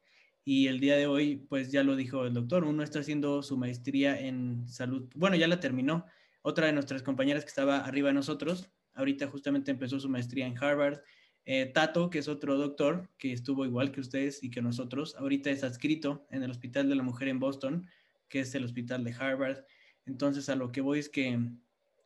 y 0.49 0.69
el 0.69 0.79
día 0.79 0.97
de 0.97 1.09
hoy, 1.09 1.45
pues 1.49 1.73
ya 1.73 1.83
lo 1.83 1.97
dijo 1.97 2.25
el 2.25 2.33
doctor, 2.33 2.63
uno 2.63 2.85
está 2.85 3.01
haciendo 3.01 3.43
su 3.43 3.57
maestría 3.57 4.17
en 4.21 4.69
salud. 4.69 5.11
Bueno, 5.17 5.35
ya 5.35 5.49
la 5.49 5.59
terminó. 5.59 6.07
Otra 6.41 6.67
de 6.67 6.73
nuestras 6.73 7.03
compañeras 7.03 7.45
que 7.45 7.49
estaba 7.49 7.79
arriba 7.79 8.11
de 8.11 8.15
nosotros, 8.15 8.71
ahorita 8.95 9.27
justamente 9.27 9.73
empezó 9.73 9.99
su 9.99 10.09
maestría 10.09 10.47
en 10.47 10.57
Harvard 10.57 11.01
eh, 11.47 11.67
Tato, 11.67 12.11
que 12.11 12.21
es 12.21 12.29
otro 12.29 12.57
doctor 12.57 13.11
que 13.19 13.33
estuvo 13.33 13.65
igual 13.65 13.91
que 13.91 14.01
ustedes 14.01 14.45
y 14.45 14.49
que 14.49 14.63
nosotros, 14.63 15.17
ahorita 15.17 15.51
es 15.51 15.65
adscrito 15.65 16.29
en 16.31 16.45
el 16.45 16.53
Hospital 16.53 16.89
de 16.89 16.95
la 16.95 17.03
Mujer 17.03 17.27
en 17.27 17.41
Boston, 17.41 17.89
que 18.29 18.39
es 18.39 18.55
el 18.55 18.65
hospital 18.65 19.03
de 19.03 19.15
Harvard. 19.19 19.65
Entonces, 20.07 20.49
a 20.49 20.55
lo 20.55 20.71
que 20.71 20.81
voy 20.81 21.01
es 21.01 21.09
que 21.09 21.41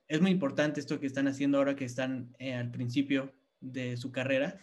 es 0.09 0.21
muy 0.23 0.31
importante 0.31 0.81
esto 0.81 0.99
que 0.99 1.07
están 1.07 1.29
haciendo 1.29 1.59
ahora 1.59 1.77
que 1.77 1.85
están 1.85 2.35
eh, 2.39 2.55
al 2.55 2.71
principio 2.71 3.35
de 3.61 3.99
su 3.99 4.11
carrera, 4.13 4.59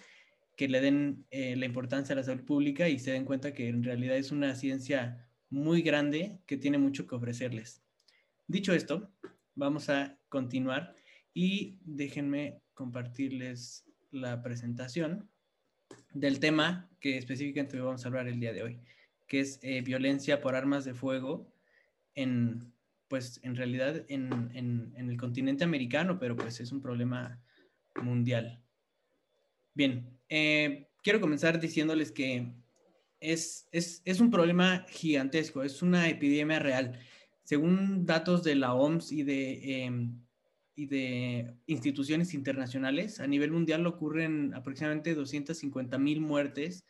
que 0.58 0.68
le 0.68 0.82
den 0.82 1.26
eh, 1.30 1.56
la 1.56 1.66
importancia 1.66 2.14
a 2.14 2.18
la 2.18 2.24
salud 2.24 2.44
pública 2.44 2.90
y 2.90 3.00
se 3.00 3.12
den 3.12 3.26
cuenta 3.26 3.54
que 3.54 3.70
en 3.70 3.84
realidad 3.84 4.18
es 4.18 4.32
una 4.32 4.56
ciencia 4.56 5.30
muy 5.50 5.84
grande 5.84 6.40
que 6.48 6.58
tiene 6.58 6.80
mucho 6.80 7.08
que 7.08 7.16
ofrecerles. 7.16 7.84
Dicho 8.48 8.74
esto, 8.74 9.10
vamos 9.56 9.90
a 9.90 10.18
continuar 10.30 10.96
y 11.34 11.78
déjenme 11.86 12.60
compartirles 12.74 13.86
la 14.12 14.42
presentación 14.42 15.30
del 16.14 16.40
tema 16.40 16.90
que 17.00 17.18
específicamente 17.18 17.80
vamos 17.80 18.04
a 18.04 18.08
hablar 18.08 18.28
el 18.28 18.40
día 18.40 18.52
de 18.52 18.64
hoy, 18.64 18.80
que 19.28 19.42
es 19.42 19.60
eh, 19.62 19.82
violencia 19.82 20.42
por 20.42 20.56
armas 20.56 20.86
de 20.86 20.96
fuego 20.96 21.54
en, 22.16 22.74
pues, 23.08 23.40
en 23.44 23.56
realidad 23.56 24.06
en, 24.08 24.50
en, 24.56 25.10
el 25.10 25.18
continente 25.18 25.64
americano, 25.64 26.18
pero 26.18 26.36
pues 26.36 26.60
es 26.60 26.72
un 26.72 26.82
problema 26.82 27.40
mundial. 28.02 28.60
Bien, 29.78 30.10
eh, 30.28 30.88
quiero 31.04 31.22
comenzar 31.22 31.60
diciéndoles 31.60 32.12
que 32.12 32.52
es, 33.20 33.68
es, 33.72 34.02
es 34.06 34.20
un 34.20 34.32
problema 34.32 34.88
gigantesco, 34.90 35.62
es 35.62 35.84
una 35.84 36.10
epidemia 36.10 36.58
real. 36.58 37.00
Según 37.44 38.04
datos 38.04 38.44
de 38.44 38.56
la 38.56 38.74
OMS 38.74 39.12
y 39.12 39.22
de 39.22 39.84
em, 39.84 40.20
y 40.74 40.88
de 40.88 41.54
instituciones 41.68 42.34
internacionales, 42.34 43.20
a 43.20 43.28
nivel 43.28 43.52
mundial 43.52 43.86
ocurren 43.86 44.52
aproximadamente 44.56 45.14
250 45.14 46.00
mil 46.00 46.22
muertes 46.22 46.84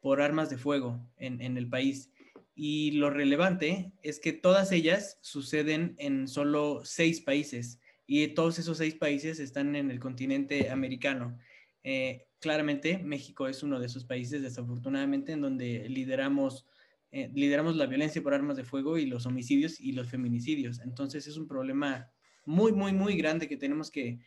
por 0.00 0.20
armas 0.20 0.50
de 0.50 0.58
fuego 0.58 0.98
en, 1.18 1.40
en, 1.40 1.56
el 1.56 1.68
país. 1.68 2.10
Y 2.56 2.90
lo 2.90 3.08
relevante 3.10 3.92
es 4.02 4.18
que 4.18 4.32
todas 4.32 4.72
ellas 4.72 5.16
suceden 5.20 5.94
en 5.98 6.26
solo 6.26 6.80
seis 6.84 7.20
países 7.20 7.78
y 8.04 8.26
todos 8.34 8.58
esos 8.58 8.78
seis 8.78 8.96
países 8.96 9.38
están 9.38 9.76
en 9.76 9.92
el 9.92 10.00
continente 10.00 10.70
americano. 10.70 11.38
Eh, 11.84 12.26
claramente 12.42 12.98
México 12.98 13.48
es 13.48 13.62
uno 13.62 13.80
de 13.80 13.86
esos 13.86 14.04
países, 14.04 14.42
desafortunadamente, 14.42 15.32
en 15.32 15.40
donde 15.40 15.88
lideramos, 15.88 16.66
eh, 17.12 17.30
lideramos 17.32 17.76
la 17.76 17.86
violencia 17.86 18.22
por 18.22 18.34
armas 18.34 18.58
de 18.58 18.64
fuego 18.64 18.98
y 18.98 19.06
los 19.06 19.24
homicidios 19.24 19.80
y 19.80 19.92
los 19.92 20.08
feminicidios. 20.10 20.80
Entonces 20.80 21.26
es 21.26 21.38
un 21.38 21.46
problema 21.46 22.10
muy, 22.44 22.72
muy, 22.72 22.92
muy 22.92 23.16
grande 23.16 23.48
que 23.48 23.56
tenemos 23.56 23.90
que, 23.90 24.18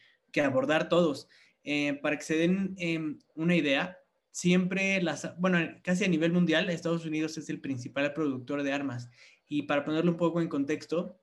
abordar 0.43 0.89
todos. 0.89 1.29
Eh, 1.63 1.97
para 2.01 2.17
que 2.17 2.23
se 2.23 2.35
den 2.35 2.75
em, 2.77 3.19
una 3.35 3.55
idea, 3.55 3.97
siempre 4.31 5.01
las, 5.01 5.37
bueno, 5.39 5.59
casi 5.81 6.03
a 6.03 6.09
nivel 6.09 6.33
mundial, 6.33 6.69
Estados 6.69 7.05
Unidos 7.05 7.37
es 7.37 7.49
el 7.49 7.61
principal 7.61 8.13
productor 8.13 8.63
de 8.63 8.73
armas. 8.73 9.09
Y 9.47 9.63
para 9.63 9.85
ponerlo 9.85 10.11
un 10.11 10.17
poco 10.17 10.41
en 10.41 10.49
contexto, 10.49 11.19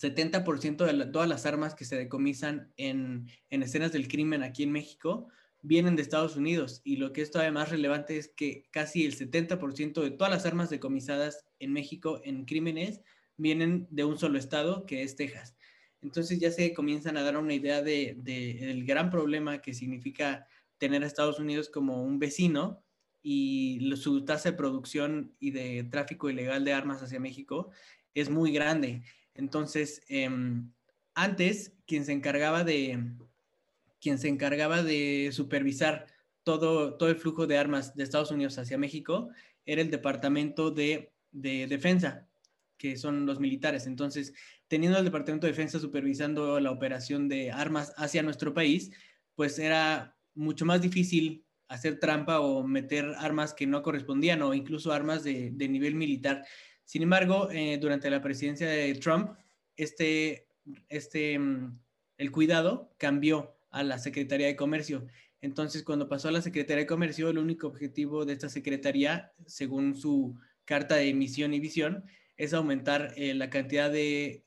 70% 0.00 0.84
de 0.84 1.06
todas 1.06 1.28
las 1.28 1.46
armas 1.46 1.74
que 1.74 1.84
se 1.84 1.96
decomisan 1.96 2.72
en, 2.76 3.28
en, 3.50 3.62
escenas 3.62 3.92
del 3.92 4.08
crimen 4.08 4.42
aquí 4.42 4.62
en 4.62 4.72
México 4.72 5.28
vienen 5.62 5.96
de 5.96 6.02
Estados 6.02 6.36
Unidos. 6.36 6.82
Y 6.84 6.96
lo 6.96 7.12
que 7.12 7.22
es 7.22 7.30
todavía 7.30 7.52
más 7.52 7.70
relevante 7.70 8.18
es 8.18 8.28
que 8.28 8.68
casi 8.70 9.06
el 9.06 9.16
70% 9.16 10.02
de 10.02 10.10
todas 10.10 10.32
las 10.32 10.44
armas 10.44 10.68
decomisadas 10.70 11.46
en 11.60 11.72
México 11.72 12.20
en 12.24 12.44
crímenes 12.44 13.00
vienen 13.36 13.86
de 13.90 14.04
un 14.04 14.18
solo 14.18 14.38
estado, 14.38 14.84
que 14.86 15.02
es 15.02 15.16
Texas. 15.16 15.56
Entonces 16.02 16.40
ya 16.40 16.50
se 16.50 16.74
comienzan 16.74 17.16
a 17.16 17.22
dar 17.22 17.36
una 17.38 17.54
idea 17.54 17.80
de, 17.80 18.16
del 18.18 18.84
gran 18.84 19.08
problema 19.08 19.62
que 19.62 19.72
significa 19.72 20.46
tener 20.78 21.04
a 21.04 21.06
Estados 21.06 21.38
Unidos 21.38 21.70
como 21.70 22.02
un 22.02 22.18
vecino 22.18 22.84
y 23.22 23.92
su 23.96 24.24
tasa 24.24 24.50
de 24.50 24.56
producción 24.56 25.36
y 25.38 25.52
de 25.52 25.84
tráfico 25.84 26.28
ilegal 26.28 26.64
de 26.64 26.72
armas 26.72 27.02
hacia 27.02 27.20
México 27.20 27.70
es 28.14 28.28
muy 28.28 28.52
grande. 28.52 29.02
Entonces, 29.34 30.02
em, 30.08 30.72
antes, 31.14 31.72
quien 31.86 32.04
se 32.04 32.12
encargaba 32.12 32.64
de, 32.64 32.98
quien 34.02 34.18
se 34.18 34.28
encargaba 34.28 34.82
de 34.82 35.30
supervisar 35.32 36.06
todo, 36.42 36.94
todo 36.94 37.08
el 37.08 37.16
flujo 37.16 37.46
de 37.46 37.56
armas 37.56 37.94
de 37.94 38.02
Estados 38.02 38.32
Unidos 38.32 38.58
hacia 38.58 38.76
México 38.76 39.30
era 39.64 39.80
el 39.80 39.90
Departamento 39.90 40.72
de, 40.72 41.12
de 41.30 41.68
Defensa, 41.68 42.28
que 42.76 42.96
son 42.96 43.26
los 43.26 43.38
militares. 43.38 43.86
Entonces, 43.86 44.34
teniendo 44.66 44.98
el 44.98 45.04
Departamento 45.04 45.46
de 45.46 45.52
Defensa 45.52 45.78
supervisando 45.78 46.58
la 46.58 46.72
operación 46.72 47.28
de 47.28 47.52
armas 47.52 47.92
hacia 47.96 48.24
nuestro 48.24 48.52
país, 48.52 48.90
pues 49.36 49.58
era 49.60 50.16
mucho 50.34 50.66
más 50.66 50.82
difícil 50.82 51.44
hacer 51.68 52.00
trampa 52.00 52.40
o 52.40 52.64
meter 52.64 53.14
armas 53.18 53.54
que 53.54 53.66
no 53.66 53.82
correspondían 53.82 54.42
o 54.42 54.52
incluso 54.52 54.92
armas 54.92 55.22
de, 55.22 55.50
nivel 55.52 55.94
militar. 55.94 56.44
Sin 56.84 57.02
embargo, 57.02 57.50
eh, 57.50 57.78
durante 57.80 58.10
la 58.10 58.20
presidencia 58.20 58.68
de 58.68 58.94
Trump, 58.96 59.36
este, 59.76 60.48
este, 60.88 61.38
mm, 61.38 61.78
el 62.18 62.30
cuidado 62.32 62.92
cambió 62.98 63.54
a 63.72 63.82
la 63.82 63.98
Secretaría 63.98 64.46
de 64.46 64.56
Comercio. 64.56 65.06
Entonces, 65.40 65.82
cuando 65.82 66.08
pasó 66.08 66.28
a 66.28 66.32
la 66.32 66.40
Secretaría 66.40 66.82
de 66.82 66.86
Comercio, 66.86 67.28
el 67.28 67.38
único 67.38 67.66
objetivo 67.66 68.24
de 68.24 68.34
esta 68.34 68.48
Secretaría, 68.48 69.32
según 69.46 69.96
su 69.96 70.38
carta 70.64 70.94
de 70.94 71.12
misión 71.14 71.52
y 71.52 71.58
visión, 71.58 72.04
es 72.36 72.54
aumentar 72.54 73.12
eh, 73.16 73.34
la 73.34 73.50
cantidad 73.50 73.90
de, 73.90 74.44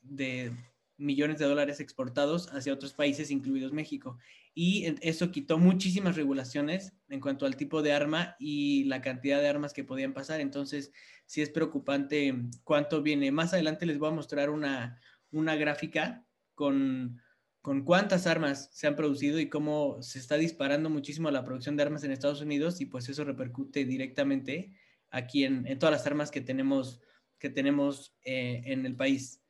millones 0.96 1.38
de 1.38 1.44
dólares 1.44 1.80
exportados 1.80 2.48
hacia 2.54 2.72
otros 2.72 2.94
países, 2.94 3.30
incluidos 3.30 3.72
México. 3.72 4.16
Y 4.54 4.86
eso 5.02 5.30
quitó 5.30 5.58
muchísimas 5.58 6.16
regulaciones 6.16 6.94
en 7.10 7.20
cuanto 7.20 7.44
al 7.44 7.56
tipo 7.56 7.82
de 7.82 7.92
arma 7.92 8.34
y 8.38 8.84
la 8.84 9.02
cantidad 9.02 9.38
de 9.38 9.48
armas 9.48 9.74
que 9.74 9.84
podían 9.84 10.14
pasar. 10.14 10.40
Entonces, 10.40 10.92
sí 11.26 11.42
es 11.42 11.50
preocupante 11.50 12.34
cuánto 12.64 13.02
viene. 13.02 13.30
Más 13.30 13.52
adelante 13.52 13.84
les 13.84 13.98
voy 13.98 14.08
a 14.08 14.14
mostrar 14.14 14.48
una, 14.48 14.98
una 15.30 15.56
gráfica 15.56 16.24
con, 16.54 17.20
con 17.66 17.82
cuántas 17.82 18.28
armas 18.28 18.70
se 18.72 18.86
han 18.86 18.94
producido 18.94 19.40
y 19.40 19.48
cómo 19.48 20.00
se 20.00 20.20
está 20.20 20.36
disparando 20.36 20.88
muchísimo 20.88 21.32
la 21.32 21.42
producción 21.42 21.76
de 21.76 21.82
armas 21.82 22.04
en 22.04 22.12
Estados 22.12 22.40
Unidos 22.40 22.80
y 22.80 22.86
pues 22.86 23.08
eso 23.08 23.24
repercute 23.24 23.84
directamente 23.84 24.72
aquí 25.10 25.42
en, 25.42 25.76
todas 25.80 25.92
las 25.92 26.06
armas 26.06 26.30
que 26.30 26.40
tenemos, 26.40 27.00
que 27.40 27.50
tenemos 27.50 28.14
eh, 28.22 28.62
en 28.66 28.86
el 28.86 28.94
país. 28.94 29.42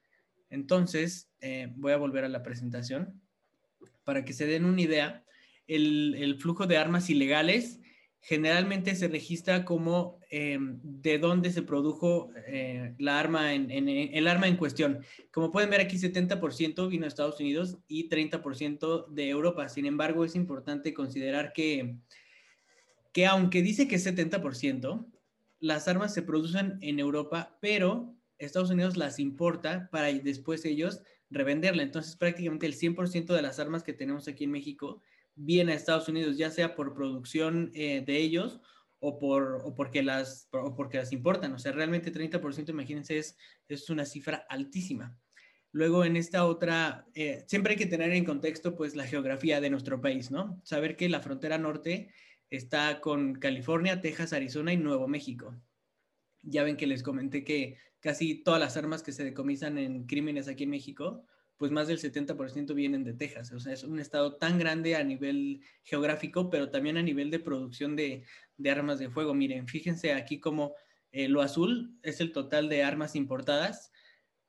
Entonces, 0.48 1.30
eh, 1.42 1.74
voy 1.76 1.92
a 1.92 1.98
volver 1.98 2.24
a 2.24 2.30
la 2.30 2.42
presentación 2.42 3.20
para 4.02 4.24
que 4.24 4.32
se 4.32 4.46
den 4.46 4.64
una 4.64 4.80
idea. 4.80 5.22
El 5.66 6.38
flujo 6.40 6.66
de 6.66 6.78
armas 6.78 7.10
ilegales 7.10 7.80
generalmente 8.26 8.96
se 8.96 9.06
registra 9.06 9.64
como 9.64 10.18
em, 10.30 10.80
de 10.82 11.18
dónde 11.18 11.52
se 11.52 11.62
produjo 11.62 12.30
eh, 12.48 12.92
la 12.98 13.20
arma 13.20 13.54
en, 13.54 13.70
el 13.70 14.26
arma 14.26 14.48
en 14.48 14.56
cuestión. 14.56 15.04
Como 15.30 15.52
pueden 15.52 15.70
ver 15.70 15.80
aquí, 15.80 15.96
70% 15.96 16.88
vino 16.88 17.02
de 17.02 17.08
Estados 17.08 17.38
Unidos 17.38 17.78
y 17.86 18.08
30% 18.08 19.06
de 19.10 19.28
Europa. 19.28 19.68
Sin 19.68 19.86
embargo, 19.86 20.24
es 20.24 20.34
importante 20.34 20.92
considerar 20.92 21.52
que, 21.52 21.98
que 23.12 23.26
aunque 23.26 23.62
dice 23.62 23.86
que 23.86 23.94
es 23.94 24.04
70%, 24.04 25.06
las 25.60 25.86
armas 25.86 26.12
se 26.12 26.22
producen 26.22 26.78
en 26.80 26.98
Europa, 26.98 27.56
pero 27.60 28.12
Estados 28.38 28.70
Unidos 28.70 28.96
las 28.96 29.20
importa 29.20 29.88
para 29.92 30.12
después 30.12 30.64
ellos 30.64 31.00
revenderla. 31.30 31.84
Entonces, 31.84 32.16
prácticamente 32.16 32.66
el 32.66 32.74
100% 32.74 33.26
de 33.26 33.42
las 33.42 33.60
armas 33.60 33.84
que 33.84 33.92
tenemos 33.92 34.26
aquí 34.26 34.42
en 34.42 34.50
México 34.50 35.00
viene 35.36 35.72
a 35.72 35.76
Estados 35.76 36.08
Unidos, 36.08 36.36
ya 36.36 36.50
sea 36.50 36.74
por 36.74 36.94
producción 36.94 37.70
eh, 37.74 38.02
de 38.04 38.16
ellos 38.16 38.60
o, 38.98 39.18
por, 39.18 39.60
o, 39.64 39.74
porque 39.74 40.02
las, 40.02 40.48
o 40.50 40.74
porque 40.74 40.98
las 40.98 41.12
importan. 41.12 41.52
O 41.52 41.58
sea, 41.58 41.72
realmente 41.72 42.12
30%, 42.12 42.70
imagínense, 42.70 43.18
es, 43.18 43.36
es 43.68 43.88
una 43.90 44.04
cifra 44.04 44.46
altísima. 44.48 45.16
Luego 45.72 46.04
en 46.04 46.16
esta 46.16 46.46
otra, 46.46 47.06
eh, 47.14 47.44
siempre 47.46 47.72
hay 47.72 47.78
que 47.78 47.86
tener 47.86 48.10
en 48.12 48.24
contexto 48.24 48.74
pues 48.74 48.96
la 48.96 49.06
geografía 49.06 49.60
de 49.60 49.68
nuestro 49.68 50.00
país, 50.00 50.30
¿no? 50.30 50.60
Saber 50.64 50.96
que 50.96 51.08
la 51.10 51.20
frontera 51.20 51.58
norte 51.58 52.08
está 52.48 53.00
con 53.00 53.34
California, 53.34 54.00
Texas, 54.00 54.32
Arizona 54.32 54.72
y 54.72 54.78
Nuevo 54.78 55.06
México. 55.06 55.54
Ya 56.42 56.62
ven 56.62 56.78
que 56.78 56.86
les 56.86 57.02
comenté 57.02 57.44
que 57.44 57.76
casi 58.00 58.42
todas 58.42 58.60
las 58.60 58.76
armas 58.78 59.02
que 59.02 59.12
se 59.12 59.24
decomisan 59.24 59.76
en 59.76 60.06
crímenes 60.06 60.48
aquí 60.48 60.64
en 60.64 60.70
México 60.70 61.26
pues 61.56 61.72
más 61.72 61.88
del 61.88 61.98
70% 61.98 62.74
vienen 62.74 63.04
de 63.04 63.14
Texas. 63.14 63.52
O 63.52 63.60
sea, 63.60 63.72
es 63.72 63.82
un 63.82 63.98
estado 63.98 64.36
tan 64.36 64.58
grande 64.58 64.96
a 64.96 65.04
nivel 65.04 65.62
geográfico, 65.84 66.50
pero 66.50 66.70
también 66.70 66.96
a 66.96 67.02
nivel 67.02 67.30
de 67.30 67.38
producción 67.38 67.96
de, 67.96 68.24
armas 68.70 68.98
de 68.98 69.10
fuego. 69.10 69.34
Miren, 69.34 69.66
fíjense 69.66 70.12
aquí 70.12 70.38
como 70.38 70.74
eh, 71.12 71.28
lo 71.28 71.40
azul 71.40 71.98
es 72.02 72.20
el 72.20 72.32
total 72.32 72.68
de 72.68 72.82
armas 72.82 73.16
importadas. 73.16 73.90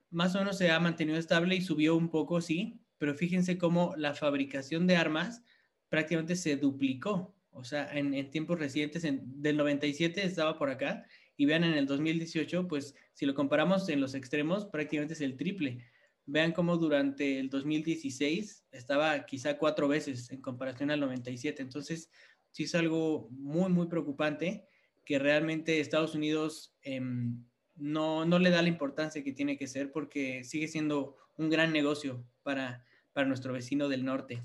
Más 0.10 0.36
o 0.36 0.40
menos 0.40 0.58
se 0.58 0.72
ha 0.72 0.80
mantenido 0.80 1.18
estable 1.18 1.56
y 1.56 1.62
subió 1.62 1.96
un 1.96 2.10
poco, 2.10 2.42
sí, 2.42 2.82
pero 2.98 3.16
fíjense 3.16 3.58
cómo 3.58 3.94
la 3.98 4.14
fabricación 4.14 4.88
de 4.88 4.98
armas 4.98 5.44
prácticamente 5.90 6.36
se 6.36 6.58
duplicó. 6.58 7.36
O 7.52 7.64
sea, 7.64 7.90
en, 7.98 8.30
tiempos 8.32 8.60
recientes, 8.60 9.04
en, 9.04 9.42
del 9.42 9.58
97 9.58 10.24
estaba 10.26 10.58
por 10.58 10.70
acá, 10.70 11.06
y 11.38 11.46
vean 11.46 11.64
en 11.64 11.74
el 11.74 11.86
2018, 11.86 12.68
pues 12.68 12.96
si 13.14 13.26
lo 13.26 13.34
comparamos 13.34 13.88
en 13.90 14.02
los 14.02 14.16
extremos, 14.16 14.66
prácticamente 14.66 15.14
es 15.14 15.22
el 15.22 15.38
triple 15.38 15.86
Vean 16.28 16.52
cómo 16.52 16.78
durante 16.78 17.40
el 17.40 17.50
2016 17.50 18.66
estaba 18.72 19.26
quizá 19.26 19.58
cuatro 19.58 19.88
veces 19.88 20.30
en 20.30 20.42
comparación 20.42 20.92
al 20.92 21.00
97. 21.00 21.62
Entonces, 21.62 22.12
sí 22.52 22.64
es 22.64 22.76
algo 22.76 23.30
muy, 23.32 23.70
muy 23.72 23.88
preocupante 23.88 24.68
que 25.06 25.20
realmente 25.20 25.80
Estados 25.80 26.16
Unidos 26.16 26.76
em, 26.82 27.44
no, 27.78 28.26
no, 28.26 28.40
le 28.40 28.50
da 28.50 28.62
la 28.62 28.68
importancia 28.68 29.24
que 29.24 29.32
tiene 29.32 29.58
que 29.58 29.68
ser 29.68 29.92
porque 29.92 30.44
sigue 30.44 30.68
siendo 30.68 31.16
un 31.38 31.50
gran 31.50 31.72
negocio 31.72 32.26
para, 32.44 32.84
para 33.14 33.26
nuestro 33.26 33.54
vecino 33.54 33.88
del 33.88 34.04
norte. 34.04 34.44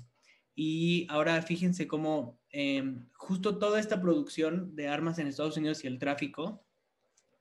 Y 0.55 1.07
ahora 1.09 1.41
fíjense 1.41 1.87
cómo 1.87 2.39
em, 2.49 3.09
justo 3.13 3.57
toda 3.57 3.79
esta 3.79 4.01
producción 4.01 4.75
de 4.75 4.87
armas 4.87 5.19
en 5.19 5.27
Estados 5.27 5.57
Unidos 5.57 5.83
y 5.83 5.87
el 5.87 5.99
tráfico 5.99 6.65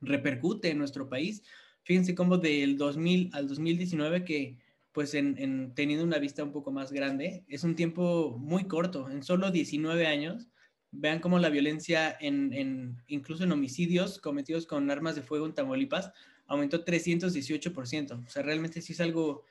repercute 0.00 0.70
en 0.70 0.78
nuestro 0.78 1.08
país 1.08 1.42
Fíjense 1.84 2.14
cómo 2.14 2.38
del 2.38 2.76
2000 2.76 3.30
al 3.32 3.48
2019 3.48 4.24
que 4.24 4.58
pues 4.92 5.14
en, 5.14 5.74
teniendo 5.74 6.04
una 6.04 6.18
vista 6.18 6.44
un 6.44 6.52
poco 6.52 6.70
más 6.70 6.92
grande, 6.92 7.44
es 7.48 7.64
un 7.64 7.74
tiempo 7.74 8.36
muy 8.38 8.64
corto, 8.64 9.10
en 9.10 9.22
solo 9.22 9.50
19 9.50 10.06
años, 10.06 10.48
vean 10.90 11.20
cómo 11.20 11.38
la 11.38 11.48
violencia 11.48 12.14
en, 12.20 13.02
incluso 13.08 13.44
en 13.44 13.52
homicidios 13.52 14.18
cometidos 14.18 14.66
con 14.66 14.90
armas 14.90 15.16
de 15.16 15.22
fuego 15.22 15.46
en 15.46 15.54
Tamaulipas 15.54 16.12
aumentó 16.46 16.84
318%. 16.84 18.26
O 18.26 18.30
sea, 18.30 18.42
realmente 18.42 18.82
sí 18.82 18.92
es 18.92 19.00
algo 19.00 19.44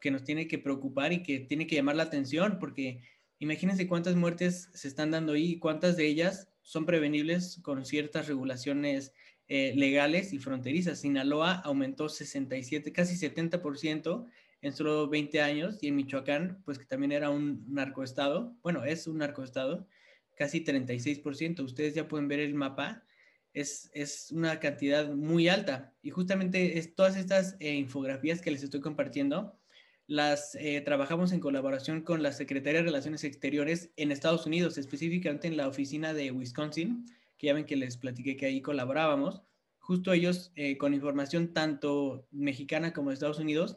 que 0.00 0.10
nos 0.10 0.24
tiene 0.24 0.48
que 0.48 0.58
preocupar 0.58 1.12
y 1.12 1.22
que 1.22 1.40
tiene 1.40 1.66
que 1.66 1.76
llamar 1.76 1.96
la 1.96 2.04
atención, 2.04 2.56
porque 2.58 3.02
imagínense 3.38 3.86
cuántas 3.86 4.16
muertes 4.16 4.70
se 4.72 4.88
están 4.88 5.10
dando 5.10 5.34
ahí 5.34 5.52
y 5.52 5.58
cuántas 5.58 5.98
de 5.98 6.06
ellas 6.06 6.48
son 6.62 6.86
prevenibles 6.86 7.60
con 7.62 7.84
ciertas 7.84 8.26
regulaciones 8.26 9.12
eh, 9.48 9.72
legales 9.76 10.32
y 10.32 10.38
fronterizas. 10.38 11.00
Sinaloa 11.00 11.54
aumentó 11.64 12.08
67, 12.08 12.92
casi 12.92 13.14
70% 13.14 14.26
en 14.62 14.72
solo 14.72 15.08
20 15.08 15.40
años 15.40 15.78
y 15.80 15.88
en 15.88 15.96
Michoacán, 15.96 16.62
pues 16.64 16.78
que 16.78 16.84
también 16.84 17.12
era 17.12 17.30
un 17.30 17.64
narcoestado, 17.72 18.56
bueno, 18.62 18.84
es 18.84 19.06
un 19.06 19.18
narcoestado, 19.18 19.86
casi 20.34 20.64
36%. 20.64 21.60
Ustedes 21.62 21.94
ya 21.94 22.08
pueden 22.08 22.28
ver 22.28 22.40
el 22.40 22.54
mapa, 22.54 23.04
es, 23.52 23.90
es 23.94 24.32
una 24.32 24.60
cantidad 24.60 25.08
muy 25.14 25.48
alta. 25.48 25.94
Y 26.02 26.10
justamente 26.10 26.78
es, 26.78 26.94
todas 26.94 27.16
estas 27.16 27.56
eh, 27.60 27.74
infografías 27.74 28.40
que 28.40 28.50
les 28.50 28.62
estoy 28.62 28.80
compartiendo, 28.80 29.58
las 30.08 30.54
eh, 30.56 30.80
trabajamos 30.82 31.32
en 31.32 31.40
colaboración 31.40 32.02
con 32.02 32.22
la 32.22 32.32
Secretaría 32.32 32.80
de 32.80 32.86
Relaciones 32.86 33.24
Exteriores 33.24 33.90
en 33.96 34.12
Estados 34.12 34.46
Unidos, 34.46 34.78
específicamente 34.78 35.48
en 35.48 35.56
la 35.56 35.68
oficina 35.68 36.14
de 36.14 36.30
Wisconsin, 36.30 37.06
que 37.38 37.48
ya 37.48 37.54
ven 37.54 37.66
que 37.66 37.76
les 37.76 37.96
platiqué 37.96 38.36
que 38.36 38.46
ahí 38.46 38.60
colaborábamos, 38.60 39.42
justo 39.78 40.12
ellos 40.12 40.52
eh, 40.56 40.76
con 40.78 40.94
información 40.94 41.52
tanto 41.52 42.26
mexicana 42.30 42.92
como 42.92 43.10
de 43.10 43.14
Estados 43.14 43.38
Unidos, 43.38 43.76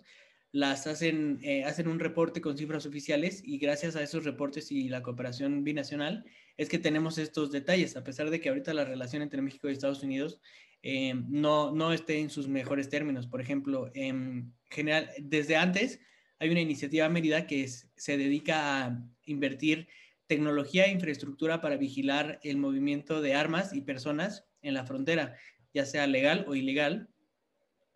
las 0.52 0.88
hacen, 0.88 1.40
eh, 1.44 1.64
hacen 1.64 1.88
un 1.88 2.00
reporte 2.00 2.42
con 2.42 2.58
cifras 2.58 2.86
oficiales 2.86 3.42
y 3.46 3.60
gracias 3.60 3.96
a 3.96 4.02
esos 4.02 4.24
reportes 4.24 4.72
y 4.72 4.90
la 4.90 5.04
cooperación 5.04 5.64
binacional 5.64 6.26
es 6.58 6.70
que 6.70 6.80
tenemos 6.80 7.18
estos 7.18 7.52
detalles, 7.52 7.96
a 7.96 8.04
pesar 8.04 8.30
de 8.30 8.42
que 8.42 8.50
ahorita 8.50 8.74
la 8.74 8.86
relación 8.86 9.22
entre 9.22 9.42
México 9.42 9.70
y 9.70 9.74
Estados 9.74 10.02
Unidos 10.02 10.42
eh, 10.82 11.14
no, 11.28 11.72
no 11.72 11.94
esté 11.94 12.20
en 12.20 12.30
sus 12.30 12.48
mejores 12.48 12.90
términos. 12.90 13.28
Por 13.28 13.42
ejemplo, 13.42 13.92
en 13.94 14.54
general, 14.70 15.10
desde 15.20 15.56
antes 15.56 16.00
hay 16.40 16.50
una 16.50 16.62
iniciativa 16.62 17.10
Mérida 17.10 17.46
que 17.46 17.68
se 17.68 18.18
dedica 18.18 18.86
a 18.86 19.04
invertir 19.26 19.88
tecnología 20.30 20.86
e 20.86 20.92
infraestructura 20.92 21.60
para 21.60 21.76
vigilar 21.76 22.40
el 22.44 22.58
movimiento 22.58 23.20
de 23.20 23.34
armas 23.34 23.74
y 23.74 23.82
personas 23.82 24.46
en 24.62 24.76
la 24.76 24.86
frontera, 24.86 25.36
ya 25.74 25.88
sea 25.88 26.06
legal 26.06 26.46
o 26.48 26.54
ilegal. 26.54 27.10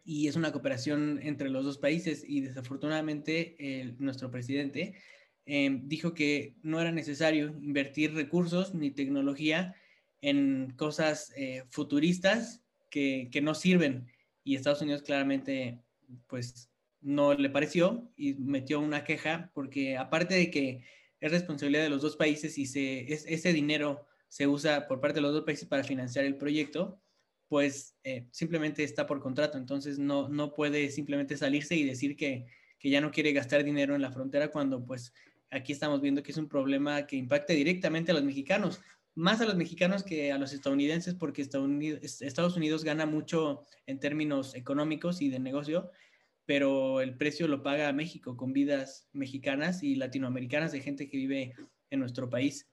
Y 0.03 0.27
es 0.27 0.35
una 0.35 0.51
cooperación 0.51 1.19
entre 1.21 1.51
los 1.51 1.63
dos 1.63 1.77
países 1.77 2.25
y 2.27 2.41
desafortunadamente 2.41 3.95
nuestro 3.99 4.31
presidente 4.31 4.95
em, 5.45 5.87
dijo 5.87 6.15
que 6.15 6.55
no 6.63 6.81
era 6.81 6.91
necesario 6.91 7.49
invertir 7.61 8.15
recursos 8.15 8.73
ni 8.73 8.89
tecnología 8.89 9.75
en 10.19 10.73
cosas 10.75 11.31
eh, 11.37 11.63
futuristas 11.69 12.63
que, 12.89 13.29
que 13.31 13.41
no 13.41 13.53
sirven. 13.53 14.07
Y 14.43 14.55
Estados 14.55 14.81
Unidos 14.81 15.03
claramente 15.03 15.83
pues 16.25 16.71
no 16.99 17.35
le 17.35 17.51
pareció 17.51 18.11
y 18.17 18.33
metió 18.33 18.79
una 18.79 19.03
queja 19.03 19.51
porque 19.53 19.97
aparte 19.97 20.33
de 20.33 20.49
que 20.49 20.83
es 21.23 21.31
responsabilidad 21.31 21.83
de 21.83 21.89
los 21.89 22.01
dos 22.01 22.17
países 22.17 22.57
y 22.57 22.65
se, 22.65 23.11
ese 23.13 23.53
dinero 23.53 24.05
se 24.27 24.45
usa 24.45 24.87
por 24.87 24.99
parte 24.99 25.15
de 25.15 25.21
los 25.21 25.31
dos 25.31 25.45
países 25.45 25.65
para 25.65 25.85
financiar 25.85 26.25
el 26.25 26.35
proyecto, 26.35 26.99
pues 27.47 27.95
eh, 28.03 28.27
simplemente 28.31 28.83
está 28.83 29.07
por 29.07 29.21
contrato. 29.21 29.57
Entonces 29.57 29.97
no, 29.97 30.27
no 30.27 30.53
puede 30.53 30.89
simplemente 30.89 31.37
salirse 31.37 31.75
y 31.77 31.85
decir 31.85 32.17
que, 32.17 32.45
que 32.77 32.89
ya 32.89 32.99
no 32.99 33.11
quiere 33.11 33.31
gastar 33.31 33.63
dinero 33.63 33.95
en 33.95 34.01
la 34.01 34.11
frontera 34.11 34.51
cuando 34.51 34.85
pues 34.85 35.13
aquí 35.49 35.71
estamos 35.71 36.01
viendo 36.01 36.23
que 36.23 36.31
es 36.31 36.37
un 36.37 36.49
problema 36.49 37.07
que 37.07 37.15
impacta 37.15 37.53
directamente 37.53 38.11
a 38.11 38.15
los 38.15 38.23
mexicanos, 38.25 38.81
más 39.15 39.39
a 39.39 39.45
los 39.45 39.55
mexicanos 39.55 40.03
que 40.03 40.33
a 40.33 40.37
los 40.37 40.51
estadounidenses, 40.51 41.13
porque 41.15 41.41
Estados 41.41 42.57
Unidos 42.57 42.83
gana 42.83 43.05
mucho 43.05 43.65
en 43.85 43.97
términos 43.97 44.55
económicos 44.55 45.21
y 45.21 45.29
de 45.29 45.39
negocio, 45.39 45.89
pero 46.45 47.01
el 47.01 47.15
precio 47.15 47.47
lo 47.47 47.63
paga 47.63 47.91
México 47.93 48.35
con 48.35 48.53
vidas 48.53 49.07
mexicanas 49.13 49.83
y 49.83 49.95
latinoamericanas 49.95 50.71
de 50.71 50.81
gente 50.81 51.09
que 51.09 51.17
vive 51.17 51.55
en 51.89 51.99
nuestro 51.99 52.29
país. 52.29 52.69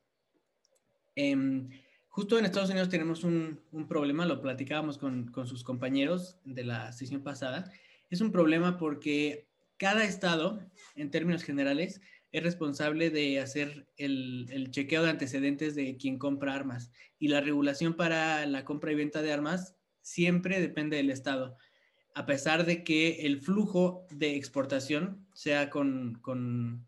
Em, 1.14 1.68
justo 2.08 2.38
en 2.38 2.44
Estados 2.44 2.70
Unidos 2.70 2.88
tenemos 2.88 3.24
un, 3.24 3.60
problema, 3.88 4.26
lo 4.26 4.40
platicábamos 4.40 4.98
con, 4.98 5.32
sus 5.46 5.62
compañeros 5.62 6.38
de 6.44 6.64
la 6.64 6.92
sesión 6.92 7.22
pasada, 7.22 7.70
es 8.10 8.20
un 8.20 8.32
problema 8.32 8.78
porque 8.78 9.46
cada 9.76 10.04
estado, 10.04 10.60
en 10.96 11.10
términos 11.10 11.42
generales, 11.42 12.00
es 12.32 12.42
responsable 12.42 13.10
de 13.10 13.40
hacer 13.40 13.88
el, 13.96 14.68
chequeo 14.70 15.02
de 15.02 15.10
antecedentes 15.10 15.74
de 15.74 15.96
quien 15.96 16.18
compra 16.18 16.54
armas. 16.54 16.90
Y 17.18 17.28
la 17.28 17.40
regulación 17.40 17.94
para 17.94 18.46
la 18.46 18.64
compra 18.64 18.92
y 18.92 18.96
venta 18.96 19.22
de 19.22 19.32
armas 19.32 19.76
siempre 20.02 20.60
depende 20.60 20.96
del 20.96 21.10
estado 21.10 21.56
a 22.14 22.26
pesar 22.26 22.66
de 22.66 22.84
que 22.84 23.26
el 23.26 23.40
flujo 23.40 24.06
de 24.10 24.36
exportación 24.36 25.26
sea 25.34 25.70
con, 25.70 26.20
con 26.20 26.86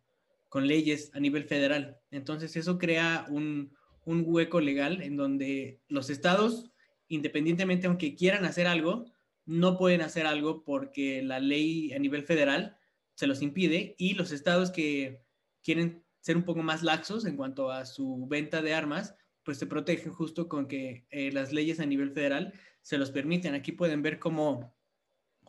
leyes 0.66 1.10
a 1.14 1.20
nivel 1.20 1.44
federal. 1.44 1.98
Entonces 2.10 2.56
eso 2.56 2.78
crea 2.78 3.26
un, 3.28 3.72
un 4.04 4.24
hueco 4.26 4.60
legal 4.60 5.02
en 5.02 5.16
donde 5.16 5.80
los 5.88 6.10
estados, 6.10 6.70
independientemente 7.08 7.86
aunque 7.86 8.14
quieran 8.14 8.44
hacer 8.44 8.66
algo, 8.66 9.06
no 9.44 9.76
pueden 9.76 10.02
hacer 10.02 10.26
algo 10.26 10.64
porque 10.64 11.22
la 11.22 11.40
ley 11.40 11.92
a 11.92 11.98
nivel 11.98 12.22
federal 12.24 12.76
se 13.14 13.26
los 13.26 13.42
impide 13.42 13.94
y 13.98 14.14
los 14.14 14.32
estados 14.32 14.70
que 14.70 15.22
quieren 15.62 16.04
ser 16.20 16.36
un 16.36 16.44
poco 16.44 16.62
más 16.62 16.82
laxos 16.82 17.24
en 17.24 17.36
cuanto 17.36 17.70
a 17.70 17.84
su 17.84 18.26
venta 18.28 18.62
de 18.62 18.74
armas, 18.74 19.14
pues 19.44 19.58
se 19.58 19.66
protegen 19.66 20.12
justo 20.12 20.48
con 20.48 20.68
que 20.68 21.06
eh, 21.10 21.32
las 21.32 21.52
leyes 21.52 21.80
a 21.80 21.86
nivel 21.86 22.12
federal 22.12 22.52
se 22.80 22.98
los 22.98 23.10
permiten. 23.10 23.54
Aquí 23.54 23.72
pueden 23.72 24.02
ver 24.02 24.18
cómo 24.18 24.72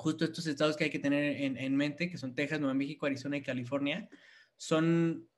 justo 0.03 0.25
estos 0.25 0.45
estados 0.47 0.75
que 0.75 0.83
hay 0.83 0.89
que 0.89 0.99
tener 0.99 1.41
en, 1.41 1.57
en 1.57 1.75
mente, 1.75 2.09
que 2.09 2.17
son 2.17 2.35
Texas, 2.35 2.59
Nueva 2.59 2.73
México, 2.73 3.05
Arizona 3.05 3.37
y 3.37 3.41
California, 3.41 4.09
son 4.57 5.29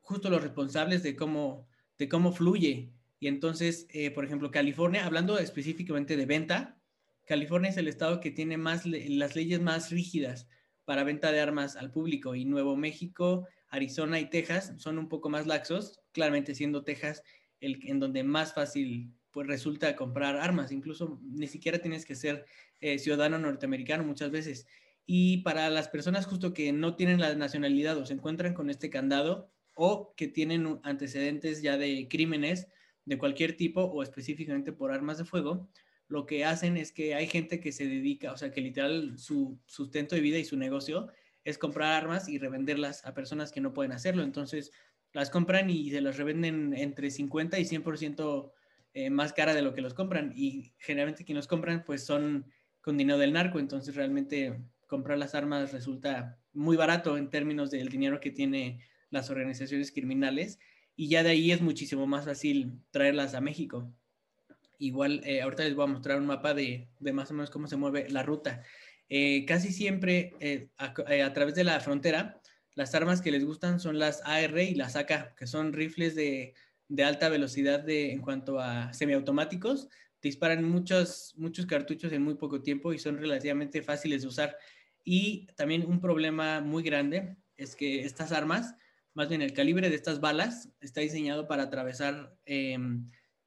justo 0.00 0.28
los 0.30 0.42
responsables 0.42 1.02
de 1.02 1.14
cómo, 1.14 1.68
de 1.96 2.08
cómo 2.08 2.32
fluye. 2.32 2.90
Y 3.20 3.28
entonces, 3.28 3.86
eh, 3.90 4.10
por 4.10 4.24
ejemplo, 4.24 4.50
California, 4.50 5.06
hablando 5.06 5.38
específicamente 5.38 6.16
de 6.16 6.26
venta, 6.26 6.80
California 7.24 7.70
es 7.70 7.76
el 7.76 7.88
estado 7.88 8.20
que 8.20 8.32
tiene 8.32 8.56
más 8.56 8.84
las 8.84 9.36
leyes 9.36 9.60
más 9.60 9.90
rígidas 9.90 10.48
para 10.84 11.04
venta 11.04 11.30
de 11.30 11.40
armas 11.40 11.76
al 11.76 11.92
público 11.92 12.34
y 12.34 12.44
Nuevo 12.46 12.76
México, 12.76 13.46
Arizona 13.68 14.18
y 14.18 14.30
Texas 14.30 14.72
son 14.78 14.98
un 14.98 15.08
poco 15.08 15.28
más 15.28 15.46
laxos, 15.46 16.00
claramente 16.12 16.54
siendo 16.54 16.82
Texas 16.82 17.22
el 17.60 17.78
en 17.82 18.00
donde 18.00 18.24
más 18.24 18.54
fácil 18.54 19.12
pues 19.30 19.46
resulta 19.46 19.94
comprar 19.96 20.36
armas, 20.36 20.72
incluso 20.72 21.20
ni 21.22 21.46
siquiera 21.46 21.78
tienes 21.78 22.04
que 22.04 22.14
ser 22.14 22.46
eh, 22.80 22.98
ciudadano 22.98 23.38
norteamericano 23.38 24.04
muchas 24.04 24.30
veces. 24.30 24.66
Y 25.06 25.38
para 25.38 25.70
las 25.70 25.88
personas 25.88 26.26
justo 26.26 26.52
que 26.52 26.72
no 26.72 26.96
tienen 26.96 27.20
la 27.20 27.34
nacionalidad 27.34 27.96
o 27.96 28.06
se 28.06 28.14
encuentran 28.14 28.54
con 28.54 28.70
este 28.70 28.90
candado 28.90 29.50
o 29.74 30.14
que 30.16 30.28
tienen 30.28 30.80
antecedentes 30.82 31.62
ya 31.62 31.78
de 31.78 32.08
crímenes 32.08 32.68
de 33.04 33.18
cualquier 33.18 33.56
tipo 33.56 33.82
o 33.84 34.02
específicamente 34.02 34.72
por 34.72 34.92
armas 34.92 35.18
de 35.18 35.24
fuego, 35.24 35.70
lo 36.08 36.26
que 36.26 36.44
hacen 36.44 36.76
es 36.76 36.92
que 36.92 37.14
hay 37.14 37.26
gente 37.26 37.60
que 37.60 37.72
se 37.72 37.86
dedica, 37.86 38.32
o 38.32 38.36
sea, 38.36 38.50
que 38.50 38.60
literal 38.60 39.18
su 39.18 39.58
sustento 39.66 40.14
de 40.14 40.20
vida 40.20 40.38
y 40.38 40.44
su 40.44 40.56
negocio 40.56 41.08
es 41.44 41.58
comprar 41.58 41.92
armas 41.92 42.28
y 42.28 42.38
revenderlas 42.38 43.04
a 43.06 43.14
personas 43.14 43.52
que 43.52 43.60
no 43.60 43.72
pueden 43.72 43.92
hacerlo. 43.92 44.22
Entonces, 44.22 44.72
las 45.12 45.30
compran 45.30 45.70
y 45.70 45.90
se 45.90 46.00
las 46.00 46.16
revenden 46.16 46.74
entre 46.74 47.10
50 47.10 47.58
y 47.58 47.64
100% 47.64 48.52
eh, 48.98 49.10
más 49.10 49.32
cara 49.32 49.54
de 49.54 49.62
lo 49.62 49.74
que 49.74 49.80
los 49.80 49.94
compran. 49.94 50.32
Y 50.34 50.72
generalmente 50.78 51.24
quienes 51.24 51.44
los 51.44 51.48
compran, 51.48 51.84
pues 51.84 52.04
son 52.04 52.50
con 52.80 52.96
dinero 52.96 53.18
del 53.18 53.32
narco. 53.32 53.58
Entonces, 53.58 53.94
realmente 53.94 54.60
comprar 54.88 55.18
las 55.18 55.34
armas 55.34 55.72
resulta 55.72 56.38
muy 56.52 56.76
barato 56.76 57.16
en 57.16 57.30
términos 57.30 57.70
del 57.70 57.88
dinero 57.88 58.18
que 58.18 58.30
tiene 58.30 58.80
las 59.10 59.30
organizaciones 59.30 59.92
criminales 59.92 60.58
y 60.96 61.08
ya 61.08 61.22
de 61.22 61.30
ahí 61.30 61.52
es 61.52 61.60
muchísimo 61.60 62.08
más 62.08 62.24
fácil 62.24 62.72
traerlas 62.90 63.34
a 63.34 63.40
México. 63.40 63.88
Igual, 64.78 65.22
eh, 65.24 65.42
ahorita 65.42 65.62
les 65.62 65.76
voy 65.76 65.84
a 65.84 65.92
mostrar 65.92 66.18
un 66.18 66.26
mapa 66.26 66.54
de, 66.54 66.88
de, 66.98 67.12
más 67.12 67.30
o 67.30 67.34
menos 67.34 67.50
cómo 67.50 67.68
se 67.68 67.76
mueve 67.76 68.10
la 68.10 68.24
ruta. 68.24 68.64
Eh, 69.08 69.44
casi 69.46 69.72
siempre 69.72 70.34
eh, 70.40 70.70
a, 70.76 70.94
a, 71.24 71.32
través 71.32 71.54
de 71.54 71.62
la 71.62 71.78
frontera, 71.78 72.40
las 72.74 72.96
armas 72.96 73.20
que 73.20 73.30
les 73.30 73.44
gustan 73.44 73.78
son 73.78 74.00
las 74.00 74.22
AR 74.24 74.58
y 74.58 74.74
las 74.74 74.96
AK, 74.96 75.36
que 75.36 75.46
son 75.46 75.72
rifles 75.72 76.16
de, 76.16 76.54
de 76.88 77.04
alta 77.04 77.28
velocidad 77.28 77.80
de, 77.80 78.12
en 78.12 78.20
cuanto 78.20 78.60
a 78.60 78.92
semiautomáticos. 78.92 79.88
Disparan 80.20 80.64
muchos, 80.64 81.34
muchos 81.36 81.66
cartuchos 81.66 82.12
en 82.12 82.22
muy 82.22 82.34
poco 82.34 82.62
tiempo 82.62 82.92
y 82.92 82.98
son 82.98 83.18
relativamente 83.18 83.82
fáciles 83.82 84.22
de 84.22 84.28
usar. 84.28 84.56
Y 85.04 85.46
también 85.56 85.86
un 85.86 86.00
problema 86.00 86.60
muy 86.60 86.82
grande 86.82 87.36
es 87.56 87.76
que 87.76 88.04
estas 88.04 88.32
armas, 88.32 88.74
más 89.14 89.28
bien 89.28 89.42
el 89.42 89.52
calibre 89.52 89.90
de 89.90 89.96
estas 89.96 90.20
balas, 90.20 90.70
está 90.80 91.00
diseñado 91.00 91.46
para 91.46 91.64
atravesar 91.64 92.36
eh, 92.46 92.78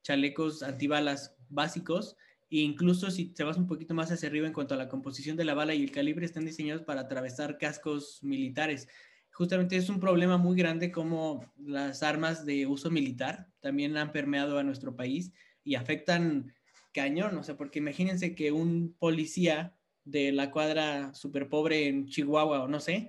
chalecos 0.02 0.62
antibalas 0.62 1.36
básicos 1.48 2.16
e 2.50 2.58
incluso 2.58 3.10
si 3.10 3.26
te 3.26 3.44
vas 3.44 3.56
un 3.56 3.66
poquito 3.66 3.94
más 3.94 4.12
hacia 4.12 4.28
arriba 4.28 4.46
en 4.46 4.52
cuanto 4.52 4.74
a 4.74 4.76
la 4.76 4.88
composición 4.88 5.38
de 5.38 5.44
la 5.44 5.54
bala 5.54 5.74
y 5.74 5.82
el 5.82 5.90
calibre, 5.90 6.26
están 6.26 6.44
diseñados 6.44 6.82
para 6.82 7.00
atravesar 7.00 7.56
cascos 7.56 8.22
militares. 8.22 8.88
Justamente 9.32 9.76
es 9.76 9.88
un 9.88 9.98
problema 9.98 10.36
muy 10.36 10.56
grande 10.56 10.92
como 10.92 11.52
las 11.56 12.02
armas 12.02 12.44
de 12.44 12.66
uso 12.66 12.90
militar 12.90 13.48
también 13.60 13.96
han 13.96 14.12
permeado 14.12 14.58
a 14.58 14.62
nuestro 14.62 14.94
país 14.94 15.32
y 15.64 15.74
afectan 15.74 16.52
cañón, 16.92 17.36
o 17.38 17.42
sea, 17.42 17.56
porque 17.56 17.78
imagínense 17.78 18.34
que 18.34 18.52
un 18.52 18.94
policía 18.98 19.74
de 20.04 20.32
la 20.32 20.50
cuadra 20.50 21.14
super 21.14 21.48
pobre 21.48 21.88
en 21.88 22.06
Chihuahua 22.06 22.64
o 22.64 22.68
no 22.68 22.80
sé, 22.80 23.08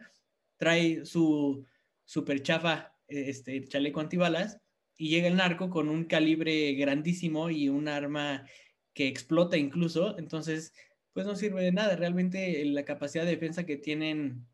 trae 0.57 1.05
su 1.05 1.65
super 2.05 2.41
chafa 2.41 2.95
este, 3.07 3.67
chaleco 3.67 3.99
antibalas 3.99 4.59
y 4.97 5.09
llega 5.09 5.27
el 5.27 5.36
narco 5.36 5.69
con 5.69 5.89
un 5.89 6.05
calibre 6.05 6.73
grandísimo 6.73 7.49
y 7.49 7.67
un 7.67 7.88
arma 7.88 8.47
que 8.93 9.07
explota 9.07 9.57
incluso, 9.57 10.17
entonces 10.17 10.73
pues 11.13 11.25
no 11.27 11.36
sirve 11.36 11.63
de 11.63 11.71
nada. 11.71 11.95
Realmente 11.95 12.63
la 12.65 12.86
capacidad 12.86 13.23
de 13.25 13.31
defensa 13.31 13.65
que 13.65 13.77
tienen 13.77 14.47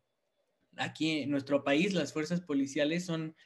aquí 0.80 1.20
en 1.20 1.30
nuestro 1.30 1.62
país 1.62 1.94
las 1.94 2.12
fuerzas 2.12 2.40
policiales 2.40 3.04
son 3.04 3.36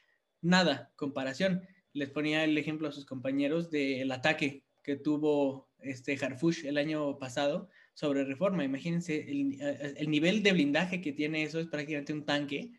nada 0.41 0.91
comparación. 0.95 1.67
Les 1.93 2.09
ponía 2.09 2.43
el 2.43 2.57
ejemplo 2.57 2.87
a 2.87 2.91
sus 2.91 3.05
compañeros 3.05 3.69
del 3.69 4.11
ataque 4.11 4.63
que 4.81 4.95
tuvo 4.95 5.69
este 5.79 6.17
Harfush 6.19 6.65
el 6.65 6.77
año 6.77 7.17
pasado 7.17 7.69
sobre 7.93 8.23
reforma. 8.23 8.63
Imagínense, 8.63 9.29
el, 9.29 9.57
el, 9.97 10.09
nivel 10.09 10.43
de 10.43 10.53
blindaje 10.53 11.01
que 11.01 11.13
tiene 11.13 11.43
eso 11.43 11.59
es 11.59 11.67
prácticamente 11.67 12.13
un 12.13 12.25
tanque 12.25 12.71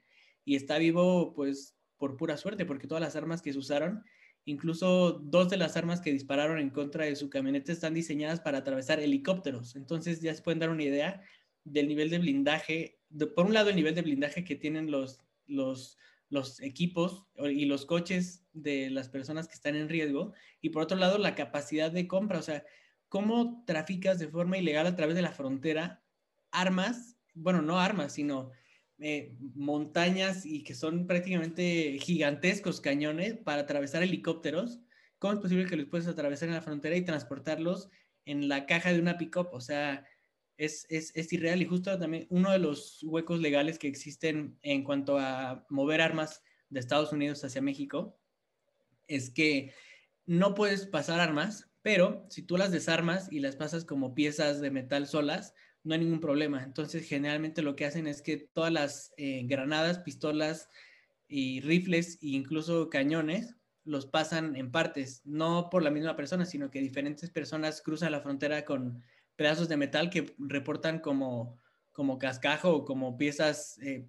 y 0.44 0.56
está 0.56 0.78
vivo 0.78 1.32
pues 1.34 1.76
por 1.96 2.16
pura 2.16 2.36
suerte, 2.36 2.66
porque 2.66 2.86
todas 2.86 3.02
las 3.02 3.16
armas 3.16 3.42
que 3.42 3.52
se 3.52 3.58
usaron, 3.58 4.04
incluso 4.44 5.12
dos 5.12 5.48
de 5.48 5.56
las 5.56 5.76
armas 5.76 6.00
que 6.00 6.12
dispararon 6.12 6.58
en 6.58 6.70
contra 6.70 7.04
de 7.04 7.16
su 7.16 7.30
camioneta 7.30 7.72
están 7.72 7.94
diseñadas 7.94 8.40
para 8.40 8.58
atravesar 8.58 9.00
helicópteros. 9.00 9.76
Entonces 9.76 10.20
ya 10.20 10.34
se 10.34 10.42
pueden 10.42 10.60
dar 10.60 10.70
una 10.70 10.84
idea 10.84 11.22
del 11.64 11.88
nivel 11.88 12.10
de 12.10 12.18
blindaje, 12.18 12.95
por 13.34 13.46
un 13.46 13.54
lado 13.54 13.70
el 13.70 13.76
nivel 13.76 13.94
de 13.94 14.02
blindaje 14.02 14.44
que 14.44 14.56
tienen 14.56 14.90
los, 14.90 15.20
los, 15.46 15.98
los 16.28 16.60
equipos 16.60 17.26
y 17.38 17.66
los 17.66 17.86
coches 17.86 18.44
de 18.52 18.90
las 18.90 19.08
personas 19.08 19.48
que 19.48 19.54
están 19.54 19.76
en 19.76 19.88
riesgo, 19.88 20.32
y 20.60 20.70
por 20.70 20.82
otro 20.82 20.96
lado 20.96 21.18
la 21.18 21.34
capacidad 21.34 21.90
de 21.90 22.06
compra, 22.06 22.38
o 22.38 22.42
sea, 22.42 22.64
cómo 23.08 23.64
traficas 23.66 24.18
de 24.18 24.28
forma 24.28 24.58
ilegal 24.58 24.86
a 24.86 24.96
través 24.96 25.14
de 25.14 25.22
la 25.22 25.32
frontera 25.32 26.02
armas, 26.50 27.16
bueno, 27.34 27.62
no 27.62 27.78
armas, 27.78 28.12
sino 28.12 28.50
eh, 28.98 29.36
montañas 29.54 30.46
y 30.46 30.64
que 30.64 30.74
son 30.74 31.06
prácticamente 31.06 31.98
gigantescos 32.00 32.80
cañones 32.80 33.36
para 33.36 33.62
atravesar 33.62 34.02
helicópteros. 34.02 34.80
¿Cómo 35.18 35.34
es 35.34 35.40
posible 35.40 35.66
que 35.66 35.76
los 35.76 35.86
puedes 35.86 36.06
atravesar 36.06 36.48
en 36.48 36.54
la 36.54 36.62
frontera 36.62 36.96
y 36.96 37.04
transportarlos 37.04 37.90
en 38.24 38.48
la 38.48 38.64
caja 38.66 38.92
de 38.92 39.00
una 39.00 39.18
pick-up? 39.18 39.48
O 39.52 39.60
sea, 39.60 40.04
es, 40.56 40.86
es, 40.88 41.12
es, 41.14 41.32
irreal 41.32 41.60
y 41.62 41.66
justo 41.66 41.98
también 41.98 42.26
uno 42.30 42.50
de 42.50 42.58
los 42.58 43.02
huecos 43.02 43.40
legales 43.40 43.78
que 43.78 43.88
existen 43.88 44.58
en 44.62 44.84
cuanto 44.84 45.18
a 45.18 45.66
mover 45.70 46.00
armas 46.00 46.42
de 46.70 46.80
Estados 46.80 47.12
Unidos 47.12 47.44
hacia 47.44 47.62
México 47.62 48.18
es 49.06 49.30
que 49.30 49.72
no 50.24 50.54
puedes 50.54 50.86
pasar 50.86 51.20
armas 51.20 51.70
pero 51.86 52.26
si 52.30 52.42
tú 52.42 52.56
las 52.56 52.72
desarmas 52.72 53.30
y 53.30 53.38
las 53.38 53.54
pasas 53.54 53.84
como 53.84 54.12
piezas 54.12 54.60
de 54.60 54.72
metal 54.72 55.06
solas, 55.06 55.54
no 55.84 55.94
hay 55.94 56.00
ningún 56.00 56.18
problema. 56.18 56.64
Entonces, 56.64 57.06
generalmente 57.06 57.62
lo 57.62 57.76
que 57.76 57.86
hacen 57.86 58.08
es 58.08 58.22
que 58.22 58.38
todas 58.38 58.72
las 58.72 59.14
eh, 59.16 59.42
granadas, 59.44 60.00
pistolas 60.00 60.68
y 61.28 61.60
rifles 61.60 62.16
e 62.22 62.30
incluso 62.30 62.90
cañones 62.90 63.54
los 63.84 64.04
pasan 64.06 64.56
en 64.56 64.72
partes, 64.72 65.22
no 65.24 65.70
por 65.70 65.84
la 65.84 65.92
misma 65.92 66.16
persona, 66.16 66.44
sino 66.44 66.72
que 66.72 66.80
diferentes 66.80 67.30
personas 67.30 67.80
cruzan 67.82 68.10
la 68.10 68.20
frontera 68.20 68.64
con 68.64 69.04
pedazos 69.36 69.68
de 69.68 69.76
metal 69.76 70.10
que 70.10 70.34
reportan 70.38 70.98
como, 70.98 71.56
como 71.92 72.18
cascajo 72.18 72.74
o 72.74 72.84
como 72.84 73.16
piezas 73.16 73.78
eh, 73.82 74.08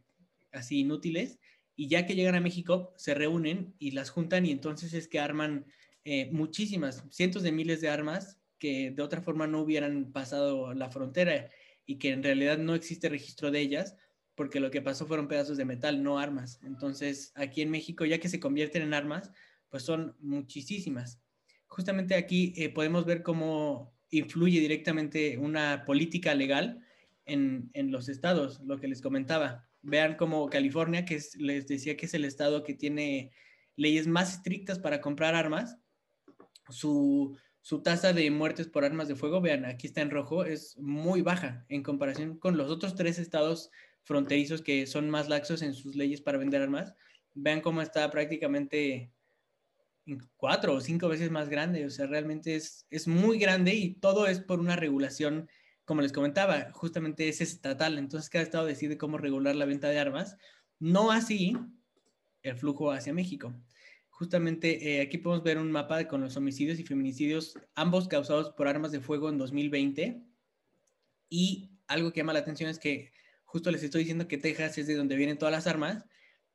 así 0.52 0.80
inútiles. 0.80 1.40
Y 1.76 1.90
ya 1.90 2.06
que 2.06 2.16
llegan 2.16 2.36
a 2.36 2.42
México, 2.42 2.94
se 2.98 3.14
reúnen 3.14 3.76
y 3.78 3.92
las 3.92 4.10
juntan 4.10 4.46
y 4.46 4.52
entonces 4.52 4.94
es 4.94 5.08
que 5.08 5.20
arman 5.20 5.66
eh, 6.04 6.30
muchísimas, 6.32 7.04
cientos 7.12 7.44
de 7.44 7.52
miles 7.52 7.82
de 7.82 7.90
armas 7.90 8.40
que 8.58 8.92
de 8.92 9.04
otra 9.04 9.22
forma 9.22 9.46
no 9.46 9.62
hubieran 9.62 10.12
pasado 10.12 10.74
la 10.74 10.90
frontera 10.90 11.52
y 11.86 12.00
que 12.00 12.10
en 12.10 12.24
realidad 12.24 12.58
no 12.58 12.74
existe 12.74 13.10
registro 13.10 13.52
de 13.52 13.60
ellas 13.60 13.96
porque 14.34 14.60
lo 14.60 14.70
que 14.70 14.82
pasó 14.82 15.08
fueron 15.08 15.28
pedazos 15.28 15.58
de 15.58 15.66
metal, 15.66 16.04
no 16.04 16.20
armas. 16.20 16.60
Entonces, 16.64 17.32
aquí 17.36 17.64
en 17.64 17.72
México, 17.72 18.06
ya 18.06 18.20
que 18.20 18.30
se 18.30 18.40
convierten 18.40 18.84
en 18.84 18.94
armas, 18.94 19.32
pues 19.70 19.82
son 19.82 20.16
muchísimas. 20.20 21.20
Justamente 21.66 22.14
aquí 22.14 22.54
eh, 22.56 22.70
podemos 22.70 23.06
ver 23.06 23.24
cómo 23.24 23.97
influye 24.10 24.60
directamente 24.60 25.38
una 25.38 25.84
política 25.86 26.34
legal 26.36 26.82
en, 27.26 27.70
en, 27.74 27.92
los 27.92 28.10
estados, 28.10 28.62
lo 28.62 28.80
que 28.80 28.88
les 28.88 29.02
comentaba. 29.02 29.68
Vean 29.82 30.16
como 30.16 30.50
California, 30.50 31.06
que 31.06 31.16
es, 31.16 31.36
les 31.36 31.68
decía 31.68 31.98
que 31.98 32.06
es 32.06 32.14
el 32.14 32.26
estado 32.26 32.64
que 32.64 32.74
tiene 32.74 33.32
leyes 33.76 34.08
más 34.08 34.36
estrictas 34.36 34.80
para 34.80 35.02
comprar 35.02 35.36
armas, 35.36 35.78
su, 36.70 37.38
su 37.62 37.82
tasa 37.82 38.14
de 38.14 38.32
muertes 38.32 38.68
por 38.68 38.86
armas 38.86 39.08
de 39.08 39.16
fuego, 39.16 39.42
vean, 39.42 39.66
aquí 39.66 39.88
está 39.88 40.02
en 40.02 40.10
rojo, 40.10 40.46
es 40.46 40.78
muy 40.78 41.22
baja 41.22 41.66
en 41.70 41.84
comparación 41.84 42.38
con 42.38 42.58
los 42.58 42.70
otros 42.72 42.96
tres 42.96 43.20
estados 43.20 43.72
fronterizos 44.04 44.62
que 44.62 44.88
son 44.88 45.10
más 45.10 45.28
laxos 45.28 45.62
en 45.62 45.74
sus 45.74 45.96
leyes 45.96 46.22
para 46.22 46.38
vender 46.38 46.62
armas. 46.62 46.94
vean 47.34 47.62
cómo 47.62 47.82
está 47.82 48.10
prácticamente 48.10 49.12
cuatro 50.38 50.74
o 50.74 50.82
cinco 50.82 51.08
veces 51.10 51.32
más 51.32 51.50
grande. 51.50 51.86
O 51.86 51.90
sea, 51.90 52.08
realmente 52.08 52.56
es, 52.56 52.86
es 52.90 53.08
muy 53.08 53.38
grande 53.38 53.74
y 53.74 53.96
todo 53.96 54.28
es 54.28 54.40
por 54.40 54.60
una 54.60 54.76
regulación, 54.76 55.50
como 55.86 56.02
les 56.02 56.12
comentaba, 56.12 56.72
justamente 56.72 57.30
es 57.30 57.42
estatal. 57.42 57.98
Entonces 57.98 58.30
cada 58.30 58.44
estado 58.44 58.66
decide 58.66 58.98
cómo 58.98 59.18
regular 59.18 59.56
la 59.56 59.66
venta 59.66 59.90
de 59.90 60.00
armas. 60.00 60.38
No 60.80 61.12
así 61.12 61.56
el 62.44 62.56
flujo 62.56 62.92
hacia 62.92 63.14
México. 63.14 63.54
Justamente 64.10 64.96
eh, 64.96 65.02
aquí 65.02 65.18
podemos 65.20 65.44
ver 65.44 65.58
un 65.58 65.72
mapa 65.72 66.08
con 66.08 66.22
los 66.22 66.36
homicidios 66.38 66.80
y 66.80 66.84
feminicidios, 66.84 67.60
ambos 67.76 68.08
causados 68.08 68.50
por 68.52 68.68
armas 68.68 68.92
de 68.92 69.00
fuego 69.00 69.30
en 69.30 69.38
2020. 69.38 70.24
Y 71.30 71.72
algo 71.88 72.12
que 72.12 72.22
llama 72.22 72.34
la 72.34 72.40
atención 72.40 72.70
es 72.70 72.80
que 72.80 73.12
justo 73.46 73.72
les 73.72 73.84
estoy 73.84 74.02
diciendo 74.02 74.28
que 74.28 74.38
Texas 74.38 74.78
es 74.78 74.88
de 74.88 74.96
donde 74.96 75.16
vienen 75.16 75.38
todas 75.38 75.54
las 75.54 75.68
armas, 75.68 76.06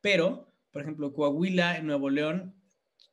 pero, 0.01 0.53
por 0.73 0.83
ejemplo, 0.83 1.13
Coahuila, 1.13 1.81
Nuevo 1.83 2.11
León, 2.11 2.55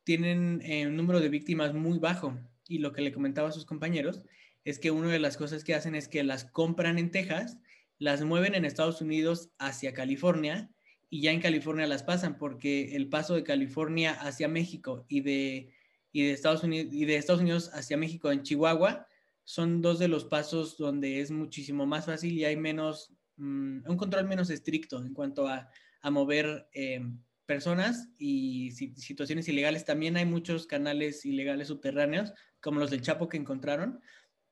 tienen 0.04 0.62
eh, 0.64 0.86
un 0.86 0.96
número 0.96 1.20
de 1.20 1.28
víctimas 1.28 1.74
muy 1.74 1.98
bajo. 1.98 2.38
Y 2.68 2.78
lo 2.78 2.92
que 2.92 3.02
le 3.02 3.12
comentaba 3.12 3.48
a 3.48 3.52
sus 3.52 3.64
compañeros 3.64 4.22
es 4.64 4.78
que 4.78 4.90
una 4.90 5.08
de 5.08 5.18
las 5.18 5.36
cosas 5.36 5.64
que 5.64 5.74
hacen 5.74 5.94
es 5.94 6.08
que 6.08 6.22
las 6.22 6.44
compran 6.44 6.98
en 6.98 7.10
Texas, 7.10 7.58
las 7.98 8.22
mueven 8.22 8.54
en 8.54 8.64
Estados 8.64 9.00
Unidos 9.00 9.50
hacia 9.58 9.92
California 9.92 10.70
y 11.08 11.22
ya 11.22 11.32
en 11.32 11.40
California 11.40 11.86
las 11.86 12.02
pasan 12.02 12.38
porque 12.38 12.94
el 12.94 13.08
paso 13.08 13.34
de 13.34 13.42
California 13.42 14.12
hacia 14.12 14.48
México 14.48 15.04
y 15.08 15.20
de, 15.22 15.74
y 16.12 16.24
de, 16.24 16.32
Estados, 16.32 16.62
Unidos, 16.62 16.94
y 16.94 17.04
de 17.04 17.16
Estados 17.16 17.42
Unidos 17.42 17.70
hacia 17.74 17.96
México 17.96 18.30
en 18.30 18.42
Chihuahua 18.42 19.06
son 19.44 19.82
dos 19.82 19.98
de 19.98 20.08
los 20.08 20.24
pasos 20.24 20.76
donde 20.76 21.20
es 21.20 21.30
muchísimo 21.30 21.84
más 21.84 22.06
fácil 22.06 22.34
y 22.34 22.44
hay 22.44 22.56
menos, 22.56 23.12
mm, 23.36 23.90
un 23.90 23.96
control 23.96 24.28
menos 24.28 24.50
estricto 24.50 25.02
en 25.02 25.12
cuanto 25.12 25.48
a, 25.48 25.68
a 26.02 26.10
mover 26.10 26.68
eh, 26.72 27.02
personas 27.50 28.08
y 28.16 28.70
situaciones 28.70 29.48
ilegales. 29.48 29.84
También 29.84 30.16
hay 30.16 30.24
muchos 30.24 30.68
canales 30.68 31.26
ilegales 31.26 31.66
subterráneos, 31.66 32.32
como 32.60 32.78
los 32.78 32.92
del 32.92 33.02
Chapo 33.02 33.28
que 33.28 33.38
encontraron. 33.38 34.00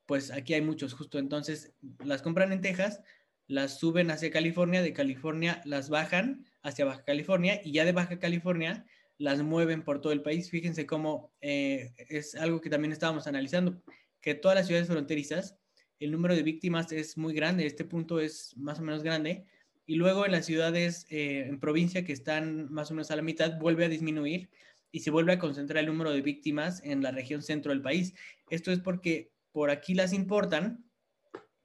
Pues 0.04 0.32
aquí 0.32 0.54
hay 0.54 0.62
muchos, 0.62 0.94
justo 0.94 1.20
entonces 1.20 1.76
las 2.04 2.22
compran 2.22 2.50
en 2.50 2.60
Texas, 2.60 3.00
las 3.46 3.78
suben 3.78 4.10
hacia 4.10 4.32
California, 4.32 4.82
de 4.82 4.92
California 4.92 5.62
las 5.64 5.90
bajan 5.90 6.44
hacia 6.64 6.86
Baja 6.86 7.04
California 7.04 7.60
y 7.62 7.70
ya 7.70 7.84
de 7.84 7.92
Baja 7.92 8.18
California 8.18 8.84
las 9.16 9.42
mueven 9.42 9.84
por 9.84 10.00
todo 10.00 10.12
el 10.12 10.22
país. 10.22 10.50
Fíjense 10.50 10.84
cómo 10.84 11.32
eh, 11.40 11.92
es 12.08 12.34
algo 12.34 12.60
que 12.60 12.68
también 12.68 12.90
estábamos 12.90 13.28
analizando, 13.28 13.80
que 14.20 14.34
todas 14.34 14.56
las 14.56 14.66
ciudades 14.66 14.88
fronterizas, 14.88 15.56
el 16.00 16.10
número 16.10 16.34
de 16.34 16.42
víctimas 16.42 16.90
es 16.90 17.16
muy 17.16 17.32
grande, 17.32 17.64
este 17.64 17.84
punto 17.84 18.18
es 18.18 18.56
más 18.56 18.80
o 18.80 18.82
menos 18.82 19.04
grande, 19.04 19.46
y 19.88 19.94
luego 19.94 20.26
en 20.26 20.32
las 20.32 20.44
ciudades 20.44 21.06
eh, 21.08 21.46
en 21.48 21.58
provincia 21.58 22.04
que 22.04 22.12
están 22.12 22.70
más 22.70 22.90
o 22.90 22.94
menos 22.94 23.10
a 23.10 23.16
la 23.16 23.22
mitad 23.22 23.58
vuelve 23.58 23.86
a 23.86 23.88
disminuir 23.88 24.50
y 24.92 25.00
se 25.00 25.10
vuelve 25.10 25.32
a 25.32 25.38
concentrar 25.38 25.82
el 25.82 25.86
número 25.86 26.10
de 26.10 26.20
víctimas 26.20 26.82
en 26.84 27.02
la 27.02 27.10
región 27.10 27.42
centro 27.42 27.72
del 27.72 27.80
país. 27.80 28.12
Esto 28.50 28.70
es 28.70 28.80
porque 28.80 29.32
por 29.50 29.70
aquí 29.70 29.94
las 29.94 30.12
importan 30.12 30.84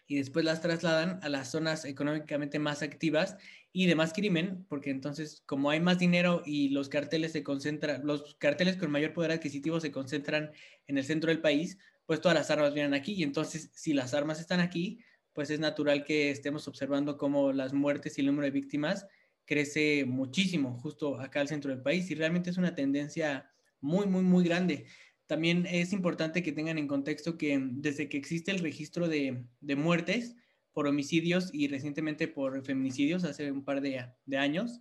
y 0.07 0.15
después 0.15 0.45
las 0.45 0.61
trasladan 0.61 1.19
a 1.21 1.27
las 1.27 1.51
zonas 1.51 1.83
económicamente 1.83 2.59
más 2.59 2.81
activas 2.81 3.35
y 3.73 3.87
de 3.87 3.95
más 3.95 4.13
crimen, 4.13 4.65
porque 4.69 4.89
entonces 4.89 5.43
como 5.45 5.69
hay 5.69 5.81
más 5.81 5.99
dinero 5.99 6.43
y 6.45 6.69
los 6.69 6.87
carteles 6.87 7.33
se 7.33 7.43
concentran, 7.43 8.07
los 8.07 8.35
carteles 8.35 8.77
con 8.77 8.89
mayor 8.89 9.11
poder 9.11 9.31
adquisitivo 9.31 9.81
se 9.81 9.91
concentran 9.91 10.53
en 10.87 10.97
el 10.97 11.03
centro 11.03 11.29
del 11.29 11.41
país, 11.41 11.77
pues 12.05 12.21
todas 12.21 12.37
las 12.37 12.49
armas 12.49 12.73
vienen 12.73 12.93
aquí 12.93 13.15
y 13.15 13.23
entonces 13.23 13.69
si 13.73 13.93
las 13.93 14.13
armas 14.13 14.39
están 14.39 14.61
aquí, 14.61 15.03
pues 15.33 15.49
es 15.49 15.59
natural 15.59 16.03
que 16.05 16.29
estemos 16.31 16.67
observando 16.67 17.17
cómo 17.17 17.51
las 17.51 17.73
muertes 17.73 18.17
y 18.17 18.21
el 18.21 18.27
número 18.27 18.45
de 18.45 18.51
víctimas 18.51 19.07
crece 19.45 20.05
muchísimo 20.05 20.77
justo 20.79 21.19
acá 21.19 21.41
al 21.41 21.47
centro 21.47 21.71
del 21.71 21.81
país 21.81 22.09
y 22.09 22.15
realmente 22.15 22.49
es 22.49 22.57
una 22.57 22.75
tendencia 22.75 23.51
muy, 23.81 24.05
muy, 24.05 24.23
muy 24.23 24.43
grande. 24.43 24.85
También 25.27 25.65
es 25.65 25.93
importante 25.93 26.43
que 26.43 26.51
tengan 26.51 26.77
en 26.77 26.87
contexto 26.87 27.37
que 27.37 27.59
desde 27.59 28.07
que 28.09 28.17
existe 28.17 28.51
el 28.51 28.59
registro 28.59 29.07
de, 29.07 29.45
muertes 29.75 30.35
por 30.71 30.87
homicidios 30.87 31.49
y 31.53 31.67
recientemente 31.67 32.27
por 32.27 32.63
feminicidios 32.63 33.23
hace 33.23 33.51
un 33.51 33.63
par 33.63 33.81
de, 33.81 34.05
años, 34.37 34.79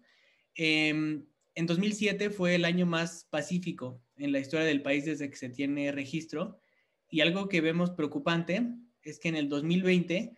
em, 0.55 1.27
en 1.55 1.67
2007 1.67 2.31
fue 2.31 2.55
el 2.55 2.65
año 2.65 2.87
más 2.87 3.27
pacífico 3.31 4.03
en 4.17 4.33
la 4.33 4.39
historia 4.39 4.67
del 4.67 4.83
país 4.83 5.05
desde 5.05 5.29
que 5.29 5.37
se 5.37 5.51
tiene 5.51 5.93
registro 5.93 6.61
y 7.09 7.21
algo 7.21 7.49
que 7.49 7.61
vemos 7.61 7.91
preocupante 7.91 8.67
es 9.03 9.19
que 9.19 9.29
en 9.29 9.37
el 9.37 9.49
2020 9.49 10.35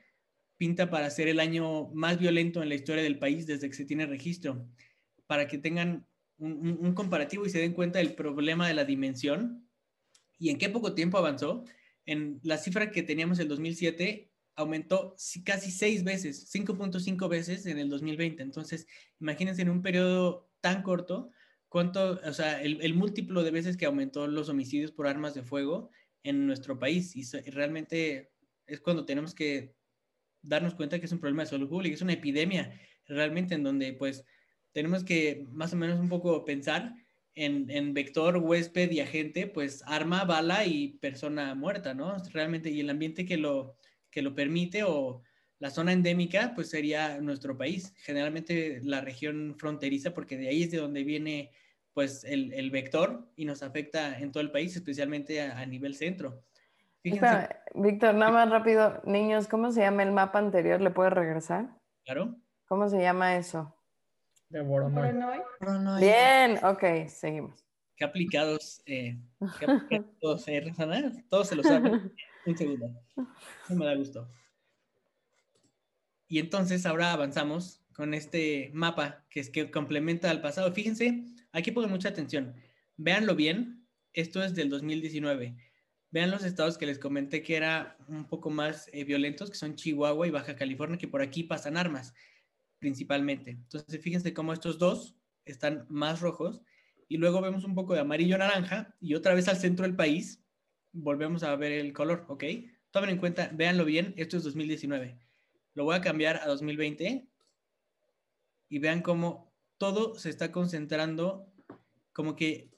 pinta 0.56 0.90
para 0.90 1.10
ser 1.10 1.28
el 1.28 1.40
año 1.40 1.88
más 1.92 2.18
violento 2.18 2.62
en 2.62 2.68
la 2.68 2.74
historia 2.74 3.02
del 3.02 3.18
país 3.18 3.46
desde 3.46 3.68
que 3.68 3.74
se 3.74 3.84
tiene 3.84 4.06
registro. 4.06 4.66
Para 5.26 5.48
que 5.48 5.58
tengan 5.58 6.06
un, 6.38 6.94
comparativo 6.94 7.46
y 7.46 7.50
se 7.50 7.60
den 7.60 7.72
cuenta 7.72 7.98
del 7.98 8.14
problema 8.14 8.68
de 8.68 8.74
la 8.74 8.84
dimensión 8.84 9.68
y 10.38 10.50
en 10.50 10.58
qué 10.58 10.68
poco 10.68 10.94
tiempo 10.94 11.18
avanzó. 11.18 11.64
En 12.06 12.40
la 12.42 12.58
cifra 12.58 12.90
que 12.90 13.02
teníamos 13.02 13.38
en 13.38 13.44
el 13.44 13.48
2007 13.48 14.30
aumentó 14.56 15.16
casi 15.44 15.70
seis 15.70 16.04
veces, 16.04 16.52
5.5 16.52 17.28
veces 17.28 17.66
en 17.66 17.78
el 17.78 17.88
2020. 17.88 18.42
Entonces, 18.42 18.86
imagínense 19.20 19.62
en 19.62 19.70
un 19.70 19.82
periodo 19.82 20.50
tan 20.60 20.82
corto, 20.82 21.30
cuánto, 21.68 22.20
o 22.24 22.32
sea, 22.32 22.62
el, 22.62 22.80
el 22.82 22.94
múltiplo 22.94 23.42
de 23.42 23.50
veces 23.50 23.76
que 23.76 23.86
aumentó 23.86 24.28
los 24.28 24.48
homicidios 24.48 24.92
por 24.92 25.06
armas 25.06 25.34
de 25.34 25.42
fuego 25.42 25.90
en 26.22 26.46
nuestro 26.46 26.78
país. 26.78 27.16
Y 27.16 27.24
realmente 27.50 28.32
es 28.66 28.80
cuando 28.80 29.04
tenemos 29.04 29.34
que 29.34 29.74
darnos 30.44 30.74
cuenta 30.74 30.98
que 30.98 31.06
es 31.06 31.12
un 31.12 31.20
problema 31.20 31.42
de 31.42 31.50
salud 31.50 31.68
pública, 31.68 31.94
es 31.94 32.02
una 32.02 32.12
epidemia 32.12 32.78
realmente 33.06 33.54
en 33.54 33.62
donde 33.62 33.92
pues 33.92 34.24
tenemos 34.72 35.04
que 35.04 35.46
más 35.50 35.72
o 35.72 35.76
menos 35.76 35.98
un 35.98 36.08
poco 36.08 36.44
pensar 36.44 36.94
en, 37.34 37.70
en, 37.70 37.94
vector, 37.94 38.36
huésped 38.36 38.90
y 38.90 39.00
agente, 39.00 39.46
pues 39.46 39.82
arma, 39.86 40.24
bala 40.24 40.66
y 40.66 40.98
persona 40.98 41.54
muerta, 41.54 41.94
¿no? 41.94 42.16
Realmente, 42.32 42.70
y 42.70 42.80
el 42.80 42.90
ambiente 42.90 43.24
que 43.26 43.36
lo, 43.36 43.76
que 44.10 44.22
lo 44.22 44.34
permite 44.34 44.84
o 44.84 45.22
la 45.58 45.70
zona 45.70 45.92
endémica, 45.92 46.52
pues 46.54 46.70
sería 46.70 47.20
nuestro 47.20 47.56
país, 47.56 47.92
generalmente 47.96 48.80
la 48.82 49.00
región 49.00 49.56
fronteriza, 49.58 50.14
porque 50.14 50.36
de 50.36 50.48
ahí 50.48 50.62
es 50.64 50.70
de 50.70 50.78
donde 50.78 51.04
viene 51.04 51.50
pues 51.92 52.24
el, 52.24 52.52
el 52.52 52.70
vector 52.70 53.30
y 53.36 53.44
nos 53.44 53.62
afecta 53.62 54.18
en 54.18 54.32
todo 54.32 54.42
el 54.42 54.50
país, 54.50 54.74
especialmente 54.74 55.40
a 55.40 55.64
nivel 55.66 55.94
centro. 55.94 56.44
Víctor, 57.04 58.14
nada 58.14 58.32
más 58.32 58.50
rápido. 58.50 59.02
Niños, 59.04 59.46
¿cómo 59.46 59.70
se 59.70 59.82
llama 59.82 60.02
el 60.02 60.12
mapa 60.12 60.38
anterior? 60.38 60.80
¿Le 60.80 60.90
puedes 60.90 61.12
regresar? 61.12 61.68
Claro. 62.04 62.34
¿Cómo 62.66 62.88
se 62.88 62.98
llama 62.98 63.36
eso? 63.36 63.76
De 64.48 64.62
Voronoi. 64.62 65.12
Bien, 66.00 66.58
ok, 66.64 67.08
seguimos. 67.08 67.62
Qué 67.96 68.04
aplicados, 68.04 68.82
eh, 68.86 69.18
qué 69.58 69.64
aplicados 69.70 70.48
eh, 70.48 71.24
Todos 71.28 71.48
se 71.48 71.56
lo 71.56 71.62
saben. 71.62 72.12
Un 72.46 72.56
segundo. 72.56 72.90
Eso 73.64 73.74
me 73.74 73.84
da 73.84 73.94
gusto. 73.94 74.26
Y 76.26 76.38
entonces 76.38 76.86
ahora 76.86 77.12
avanzamos 77.12 77.82
con 77.94 78.14
este 78.14 78.70
mapa 78.72 79.24
que 79.28 79.40
es 79.40 79.50
que 79.50 79.70
complementa 79.70 80.30
al 80.30 80.40
pasado. 80.40 80.72
Fíjense, 80.72 81.22
aquí 81.52 81.70
pongan 81.70 81.90
mucha 81.90 82.08
atención. 82.08 82.54
Véanlo 82.96 83.34
bien. 83.34 83.86
Esto 84.14 84.42
es 84.42 84.54
del 84.54 84.70
2019 84.70 85.56
Vean 86.14 86.30
los 86.30 86.44
estados 86.44 86.78
que 86.78 86.86
les 86.86 87.00
comenté 87.00 87.42
que 87.42 87.56
era 87.56 87.96
un 88.06 88.28
poco 88.28 88.48
más 88.48 88.88
eh, 88.92 89.02
violentos, 89.02 89.50
que 89.50 89.56
son 89.56 89.74
Chihuahua 89.74 90.28
y 90.28 90.30
Baja 90.30 90.54
California, 90.54 90.96
que 90.96 91.08
por 91.08 91.20
aquí 91.20 91.42
pasan 91.42 91.76
armas 91.76 92.14
principalmente. 92.78 93.50
Entonces, 93.50 94.00
fíjense 94.00 94.32
cómo 94.32 94.52
estos 94.52 94.78
dos 94.78 95.16
están 95.44 95.86
más 95.88 96.20
rojos 96.20 96.62
y 97.08 97.16
luego 97.16 97.40
vemos 97.40 97.64
un 97.64 97.74
poco 97.74 97.94
de 97.94 98.00
amarillo-naranja 98.00 98.94
y 99.00 99.16
otra 99.16 99.34
vez 99.34 99.48
al 99.48 99.56
centro 99.56 99.84
del 99.84 99.96
país 99.96 100.40
volvemos 100.92 101.42
a 101.42 101.56
ver 101.56 101.72
el 101.72 101.92
color, 101.92 102.26
¿ok? 102.28 102.44
Tomen 102.92 103.10
en 103.10 103.18
cuenta, 103.18 103.50
véanlo 103.52 103.84
bien, 103.84 104.14
esto 104.16 104.36
es 104.36 104.44
2019. 104.44 105.18
Lo 105.74 105.82
voy 105.82 105.96
a 105.96 106.00
cambiar 106.00 106.36
a 106.36 106.46
2020 106.46 107.26
y 108.68 108.78
vean 108.78 109.02
cómo 109.02 109.52
todo 109.78 110.14
se 110.14 110.30
está 110.30 110.52
concentrando 110.52 111.52
como 112.12 112.36
que 112.36 112.70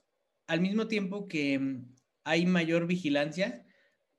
al 0.47 0.63
mismo 0.63 0.89
tiempo 0.89 1.29
que 1.29 1.59
mm, 1.59 1.96
hay 2.27 2.45
mayor 2.45 2.89
vigilancia, 2.89 3.65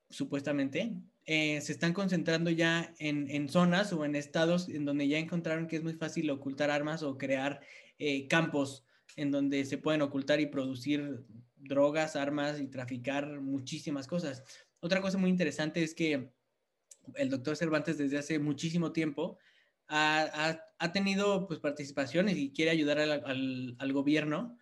supuestamente. 0.10 0.93
Eh, 1.26 1.60
se 1.60 1.74
están 1.74 1.91
concentrando 1.91 2.50
ya 2.50 2.96
en, 3.00 3.50
zonas 3.50 3.91
o 3.91 4.06
en 4.06 4.15
estados 4.15 4.70
en 4.70 4.86
donde 4.86 5.10
ya 5.10 5.17
encontraron 5.17 5.67
que 5.67 5.76
es 5.76 5.84
muy 5.84 5.93
fácil 5.93 6.30
ocultar 6.30 6.72
armas 6.72 7.04
o 7.04 7.17
crear 7.17 7.60
eh, 8.00 8.30
campos 8.30 8.86
en 9.17 9.30
donde 9.30 9.65
se 9.65 9.78
pueden 9.78 10.02
ocultar 10.02 10.39
y 10.39 10.46
producir 10.46 11.26
drogas, 11.58 12.15
armas 12.15 12.62
y 12.62 12.67
traficar 12.67 13.41
muchísimas 13.41 14.08
cosas. 14.08 14.41
Otra 14.80 15.02
cosa 15.02 15.17
muy 15.17 15.30
interesante 15.30 15.84
es 15.84 15.93
que 15.93 16.32
el 17.15 17.30
doctor 17.30 17.58
Cervantes 17.58 17.98
desde 17.98 18.20
hace 18.20 18.39
muchísimo 18.39 18.93
tiempo 18.93 19.38
ha, 19.89 20.62
tenido 20.93 21.46
pues, 21.46 21.60
participaciones 21.60 22.38
y 22.38 22.54
quiere 22.54 22.72
ayudar 22.72 23.00
al, 23.00 23.76
al 23.78 23.93
gobierno 23.93 24.58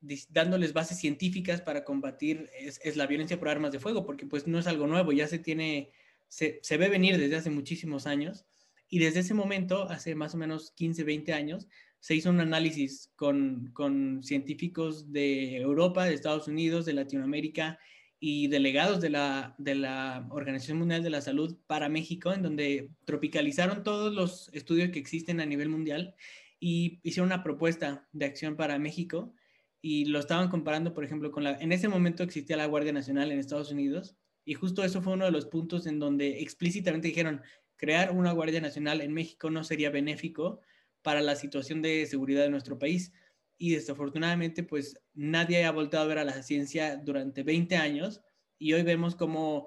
dándoles 0.00 0.72
bases 0.72 0.98
científicas 0.98 1.60
para 1.60 1.84
combatir 1.84 2.48
es, 2.58 2.96
la 2.96 3.06
violencia 3.06 3.38
por 3.38 3.48
armas 3.48 3.72
de 3.72 3.80
fuego, 3.80 4.04
porque 4.04 4.26
pues 4.26 4.46
no 4.46 4.58
es 4.58 4.66
algo 4.66 4.86
nuevo, 4.86 5.12
ya 5.12 5.26
se 5.26 5.38
tiene, 5.38 5.92
se, 6.28 6.60
ve 6.76 6.88
venir 6.88 7.18
desde 7.18 7.36
hace 7.36 7.50
muchísimos 7.50 8.06
años. 8.06 8.46
Y 8.88 8.98
desde 8.98 9.20
ese 9.20 9.34
momento, 9.34 9.88
hace 9.88 10.14
más 10.14 10.34
o 10.34 10.38
menos 10.38 10.72
15, 10.72 11.04
20 11.04 11.32
años, 11.32 11.68
se 12.00 12.14
hizo 12.14 12.30
un 12.30 12.40
análisis 12.40 13.12
con, 13.14 14.20
científicos 14.22 15.12
de 15.12 15.58
Europa, 15.58 16.06
de 16.06 16.14
Estados 16.14 16.48
Unidos, 16.48 16.86
de 16.86 16.94
Latinoamérica 16.94 17.78
y 18.18 18.48
delegados 18.48 19.00
de 19.00 19.10
la, 19.10 19.54
de 19.58 19.74
la 19.74 20.26
Organización 20.30 20.78
Mundial 20.78 21.02
de 21.02 21.10
la 21.10 21.20
Salud 21.20 21.56
para 21.66 21.88
México, 21.88 22.32
en 22.32 22.42
donde 22.42 22.90
tropicalizaron 23.04 23.82
todos 23.82 24.12
los 24.14 24.50
estudios 24.52 24.90
que 24.90 24.98
existen 24.98 25.40
a 25.40 25.46
nivel 25.46 25.68
mundial 25.68 26.14
y 26.58 27.00
hicieron 27.02 27.28
una 27.28 27.42
propuesta 27.42 28.06
de 28.12 28.26
acción 28.26 28.56
para 28.56 28.78
México 28.78 29.34
y 29.82 30.06
lo 30.06 30.18
estaban 30.18 30.48
comparando, 30.48 30.92
por 30.92 31.04
ejemplo, 31.04 31.30
con 31.30 31.44
la... 31.44 31.52
En 31.58 31.72
ese 31.72 31.88
momento 31.88 32.22
existía 32.22 32.56
la 32.56 32.66
Guardia 32.66 32.92
Nacional 32.92 33.30
en 33.30 33.38
Estados 33.38 33.72
Unidos 33.72 34.16
y 34.44 34.54
justo 34.54 34.84
eso 34.84 35.02
fue 35.02 35.14
uno 35.14 35.24
de 35.24 35.30
los 35.30 35.46
puntos 35.46 35.86
en 35.86 35.98
donde 35.98 36.40
explícitamente 36.40 37.08
dijeron, 37.08 37.42
crear 37.76 38.10
una 38.10 38.32
Guardia 38.32 38.60
Nacional 38.60 39.00
en 39.00 39.12
México 39.12 39.50
no 39.50 39.64
sería 39.64 39.90
benéfico 39.90 40.60
para 41.02 41.22
la 41.22 41.34
situación 41.34 41.80
de 41.82 42.04
seguridad 42.06 42.42
de 42.42 42.50
nuestro 42.50 42.78
país. 42.78 43.12
Y 43.56 43.70
desafortunadamente, 43.72 44.62
pues 44.62 45.00
nadie 45.14 45.64
ha 45.64 45.70
volteado 45.70 46.04
a 46.04 46.08
ver 46.08 46.18
a 46.18 46.24
la 46.24 46.42
ciencia 46.42 46.96
durante 46.96 47.42
20 47.42 47.76
años 47.76 48.20
y 48.58 48.72
hoy 48.74 48.82
vemos 48.82 49.16
cómo 49.16 49.66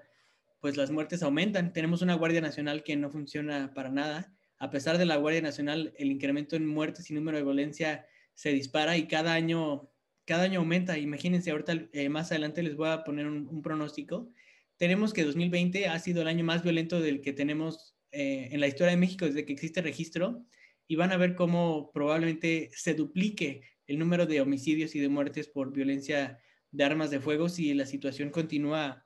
pues 0.60 0.78
las 0.78 0.92
muertes 0.92 1.24
aumentan. 1.24 1.74
Tenemos 1.74 2.02
una 2.02 2.14
Guardia 2.14 2.42
Nacional 2.42 2.84
que 2.84 2.96
no 2.96 3.10
funciona 3.10 3.74
para 3.74 3.90
nada. 3.90 4.34
A 4.60 4.70
pesar 4.70 4.98
de 4.98 5.06
la 5.06 5.18
Guardia 5.18 5.42
Nacional, 5.42 5.94
el 5.98 6.12
incremento 6.12 6.56
en 6.56 6.66
muertes 6.66 7.10
y 7.10 7.14
número 7.14 7.38
de 7.38 7.44
violencia 7.44 8.06
se 8.34 8.52
dispara 8.52 8.96
y 8.98 9.08
cada 9.08 9.34
año, 9.34 9.90
cada 10.26 10.44
año 10.44 10.60
aumenta. 10.60 10.98
Imagínense, 10.98 11.52
ahorita 11.52 11.88
eh, 11.92 12.10
más 12.10 12.32
adelante 12.32 12.64
les 12.64 12.76
voy 12.76 12.90
a 12.90 13.04
poner 13.04 13.28
un, 13.28 13.62
pronóstico. 13.62 14.30
Tenemos 14.78 15.14
que 15.14 15.24
2020 15.24 15.88
ha 15.88 16.00
sido 16.00 16.22
el 16.22 16.28
año 16.28 16.44
más 16.44 16.64
violento 16.64 17.00
del 17.00 17.22
que 17.22 17.34
tenemos 17.34 17.96
eh, 18.12 18.50
en 18.52 18.60
la 18.60 18.68
historia 18.68 18.92
de 18.92 18.98
México 18.98 19.26
desde 19.26 19.46
que 19.46 19.54
existe 19.54 19.82
registro 19.82 20.46
y 20.88 20.96
van 20.96 21.12
a 21.12 21.18
ver 21.18 21.36
cómo 21.36 21.92
probablemente 21.94 22.70
se 22.74 22.94
duplique 22.94 23.62
el 23.88 24.00
número 24.00 24.26
de 24.26 24.42
homicidios 24.42 24.96
y 24.96 25.00
de 25.00 25.10
muertes 25.10 25.48
por 25.48 25.72
violencia 25.72 26.40
de 26.72 26.84
armas 26.84 27.12
de 27.12 27.20
fuego 27.20 27.50
si 27.50 27.74
la 27.74 27.86
situación 27.86 28.30
continúa, 28.30 29.06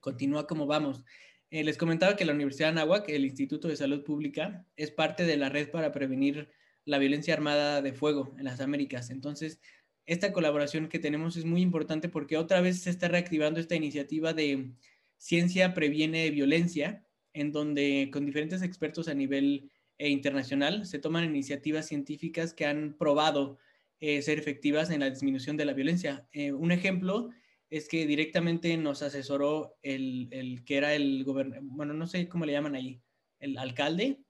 continúa 0.00 0.46
como 0.46 0.66
vamos. 0.66 1.04
Eh, 1.50 1.64
les 1.64 1.78
comentaba 1.78 2.16
que 2.16 2.24
la 2.24 2.34
Universidad 2.34 2.68
de 2.68 2.80
Anáhuac, 2.80 3.08
el 3.08 3.24
Instituto 3.24 3.68
de 3.68 3.76
Salud 3.76 4.04
Pública, 4.04 4.66
es 4.76 4.90
parte 4.90 5.24
de 5.24 5.36
la 5.36 5.48
red 5.48 5.70
para 5.70 5.92
prevenir 5.92 6.50
la 6.84 6.98
violencia 6.98 7.34
armada 7.34 7.82
de 7.82 7.92
fuego 7.92 8.34
en 8.38 8.44
las 8.44 8.60
Américas. 8.60 9.10
Entonces, 9.10 9.60
esta 10.08 10.32
colaboración 10.32 10.88
que 10.88 10.98
tenemos 10.98 11.36
es 11.36 11.44
muy 11.44 11.60
importante 11.60 12.08
porque 12.08 12.38
otra 12.38 12.62
vez 12.62 12.80
se 12.80 12.88
está 12.88 13.08
reactivando 13.08 13.60
esta 13.60 13.76
iniciativa 13.76 14.32
de 14.32 14.70
ciencia 15.18 15.74
previene 15.74 16.30
violencia, 16.30 17.04
en 17.34 17.52
donde 17.52 18.08
con 18.10 18.24
diferentes 18.24 18.62
expertos 18.62 19.08
a 19.08 19.14
nivel 19.14 19.70
e 19.98 20.08
internacional 20.08 20.86
se 20.86 20.98
toman 20.98 21.24
iniciativas 21.24 21.86
científicas 21.86 22.54
que 22.54 22.64
han 22.64 22.96
probado 22.98 23.58
eh, 24.00 24.22
ser 24.22 24.38
efectivas 24.38 24.88
en 24.90 25.00
la 25.00 25.10
disminución 25.10 25.58
de 25.58 25.66
la 25.66 25.74
violencia. 25.74 26.26
Eh, 26.32 26.52
un 26.52 26.72
ejemplo 26.72 27.28
es 27.68 27.86
que 27.86 28.06
directamente 28.06 28.74
nos 28.78 29.02
asesoró 29.02 29.76
el, 29.82 30.28
el 30.30 30.64
que 30.64 30.78
era 30.78 30.94
el 30.94 31.22
gobernador, 31.24 31.64
bueno, 31.64 31.92
no 31.92 32.06
sé 32.06 32.28
cómo 32.28 32.46
le 32.46 32.52
llaman 32.52 32.76
ahí, 32.76 33.02
el 33.40 33.58
alcalde, 33.58 34.20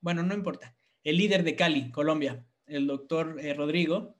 bueno, 0.00 0.22
no 0.22 0.32
importa, 0.32 0.74
el 1.04 1.18
líder 1.18 1.44
de 1.44 1.56
Cali, 1.56 1.90
Colombia, 1.90 2.42
el 2.64 2.86
doctor 2.86 3.38
eh, 3.38 3.52
Rodrigo. 3.52 4.15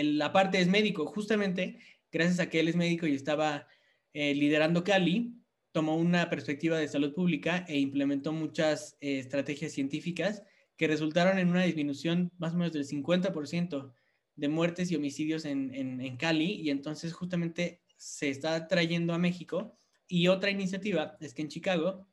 El, 0.00 0.18
la 0.18 0.32
parte 0.32 0.60
es 0.60 0.68
médico, 0.68 1.06
justamente 1.06 1.78
gracias 2.12 2.40
a 2.40 2.48
que 2.48 2.60
él 2.60 2.68
es 2.68 2.76
médico 2.76 3.06
y 3.06 3.14
estaba 3.14 3.66
liderando 4.14 4.82
Cali, 4.82 5.36
tomó 5.76 5.94
una 5.94 6.30
perspectiva 6.30 6.78
de 6.78 6.88
salud 6.88 7.12
pública 7.12 7.66
e 7.68 7.78
implementó 7.78 8.32
muchas 8.32 8.96
eh, 9.02 9.18
estrategias 9.18 9.72
científicas 9.72 10.42
que 10.78 10.88
resultaron 10.88 11.38
en 11.38 11.50
una 11.50 11.64
disminución 11.64 12.32
más 12.38 12.54
o 12.54 12.56
menos 12.56 12.72
del 12.72 12.86
50% 12.86 13.92
de 14.36 14.48
muertes 14.48 14.90
y 14.90 14.96
homicidios 14.96 15.44
en, 15.44 15.74
en, 15.74 16.16
Cali 16.16 16.62
y 16.62 16.70
entonces 16.70 17.12
justamente 17.12 17.82
se 17.98 18.30
está 18.30 18.68
trayendo 18.68 19.12
a 19.12 19.18
México. 19.18 19.78
Y 20.08 20.28
otra 20.28 20.48
iniciativa 20.50 21.18
es 21.20 21.34
que 21.34 21.42
en 21.42 21.48
Chicago, 21.48 22.08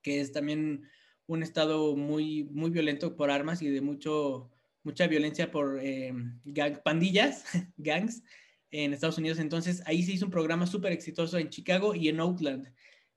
que 0.00 0.22
es 0.22 0.32
también 0.32 0.88
un 1.26 1.42
estado 1.42 1.94
muy, 1.94 2.44
muy 2.44 2.70
violento 2.70 3.16
por 3.16 3.30
armas 3.30 3.60
y 3.60 3.68
de 3.68 3.82
mucho, 3.82 4.48
mucha 4.88 5.06
violencia 5.06 5.50
por 5.50 5.78
eh, 5.82 6.14
pandillas, 6.82 7.44
gangs, 7.76 8.22
en 8.70 8.94
Estados 8.94 9.18
Unidos. 9.18 9.38
Entonces, 9.38 9.82
ahí 9.84 10.02
se 10.02 10.12
hizo 10.12 10.24
un 10.24 10.30
programa 10.30 10.66
súper 10.66 10.92
exitoso 10.92 11.36
en 11.36 11.50
Chicago 11.50 11.94
y 11.94 12.08
en 12.08 12.20
Oakland, 12.20 12.72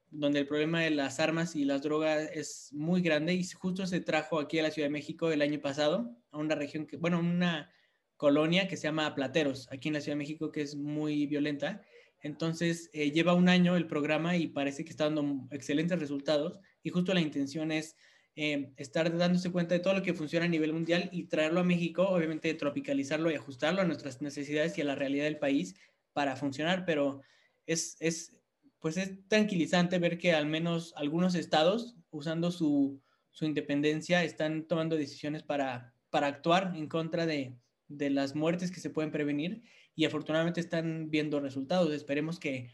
donde 0.09 0.39
el 0.39 0.47
problema 0.47 0.81
de 0.81 0.89
las 0.89 1.21
armas 1.21 1.55
y 1.55 1.63
las 1.63 1.81
drogas 1.81 2.29
es 2.33 2.73
muy 2.73 3.01
grande 3.01 3.33
y 3.35 3.47
justo 3.47 3.87
se 3.87 4.01
trajo 4.01 4.37
aquí 4.37 4.59
a 4.59 4.63
la 4.63 4.71
Ciudad 4.71 4.87
de 4.87 4.91
México 4.91 5.31
el 5.31 5.41
año 5.41 5.61
pasado, 5.61 6.13
a 6.31 6.37
una 6.37 6.55
región 6.55 6.85
que, 6.85 6.97
bueno, 6.97 7.21
una 7.21 7.71
colonia 8.17 8.67
que 8.67 8.75
se 8.75 8.83
llama 8.83 9.15
Plateros, 9.15 9.69
aquí 9.71 9.87
en 9.87 9.93
la 9.93 10.01
Ciudad 10.01 10.17
de 10.17 10.23
México, 10.23 10.51
que 10.51 10.63
es 10.63 10.75
muy 10.75 11.25
violenta. 11.25 11.85
Entonces, 12.19 12.89
eh, 12.91 13.11
lleva 13.11 13.33
un 13.33 13.47
año 13.47 13.77
el 13.77 13.87
programa 13.87 14.35
y 14.35 14.47
parece 14.47 14.83
que 14.83 14.89
está 14.91 15.05
dando 15.05 15.47
excelentes 15.51 15.97
resultados 15.97 16.59
y 16.83 16.89
justo 16.89 17.13
la 17.13 17.21
intención 17.21 17.71
es 17.71 17.95
eh, 18.35 18.71
estar 18.77 19.15
dándose 19.17 19.51
cuenta 19.51 19.75
de 19.75 19.81
todo 19.81 19.93
lo 19.93 20.03
que 20.03 20.13
funciona 20.13 20.45
a 20.45 20.49
nivel 20.49 20.71
mundial 20.73 21.09
y 21.11 21.25
traerlo 21.25 21.59
a 21.59 21.65
México, 21.65 22.07
obviamente 22.07 22.53
tropicalizarlo 22.53 23.29
y 23.29 23.35
ajustarlo 23.35 23.81
a 23.81 23.85
nuestras 23.85 24.21
necesidades 24.21 24.77
y 24.77 24.81
a 24.81 24.85
la 24.85 24.95
realidad 24.95 25.25
del 25.25 25.37
país 25.37 25.75
para 26.13 26.35
funcionar, 26.35 26.85
pero 26.85 27.21
es, 27.65 27.97
es 27.99 28.33
pues 28.79 28.97
es 28.97 29.27
tranquilizante 29.27 29.99
ver 29.99 30.17
que 30.17 30.33
al 30.33 30.47
menos 30.47 30.93
algunos 30.97 31.35
estados, 31.35 31.95
usando 32.09 32.51
su, 32.51 32.99
su 33.29 33.45
independencia, 33.45 34.23
están 34.23 34.67
tomando 34.67 34.95
decisiones 34.95 35.43
para, 35.43 35.93
para 36.09 36.27
actuar 36.27 36.73
en 36.75 36.87
contra 36.87 37.25
de, 37.25 37.55
de, 37.87 38.09
las 38.09 38.35
muertes 38.35 38.71
que 38.71 38.79
se 38.79 38.89
pueden 38.89 39.11
prevenir 39.11 39.61
y 39.95 40.05
afortunadamente 40.05 40.59
están 40.59 41.11
viendo 41.11 41.39
resultados. 41.39 41.93
Esperemos 41.93 42.39
que 42.39 42.71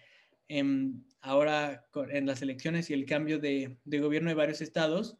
em, 0.48 1.04
ahora 1.20 1.86
en 2.10 2.26
las 2.26 2.42
elecciones 2.42 2.90
y 2.90 2.94
el 2.94 3.06
cambio 3.06 3.38
de, 3.38 3.78
de 3.84 4.00
gobierno 4.00 4.30
de 4.30 4.36
varios 4.36 4.62
estados, 4.62 5.18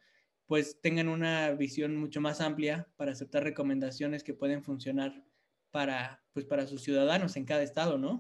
pues 0.48 0.80
tengan 0.82 1.10
una 1.10 1.52
visión 1.52 1.96
mucho 1.98 2.22
más 2.22 2.42
amplia 2.42 2.88
para 2.96 3.12
aceptar 3.12 3.44
recomendaciones 3.44 4.24
que 4.24 4.34
pueden 4.34 4.64
funcionar 4.64 5.24
para, 5.72 6.24
pues 6.34 6.46
para 6.46 6.66
sus 6.66 6.82
ciudadanos 6.82 7.36
en 7.36 7.46
cada 7.46 7.64
estado, 7.64 7.98
¿no? 7.98 8.20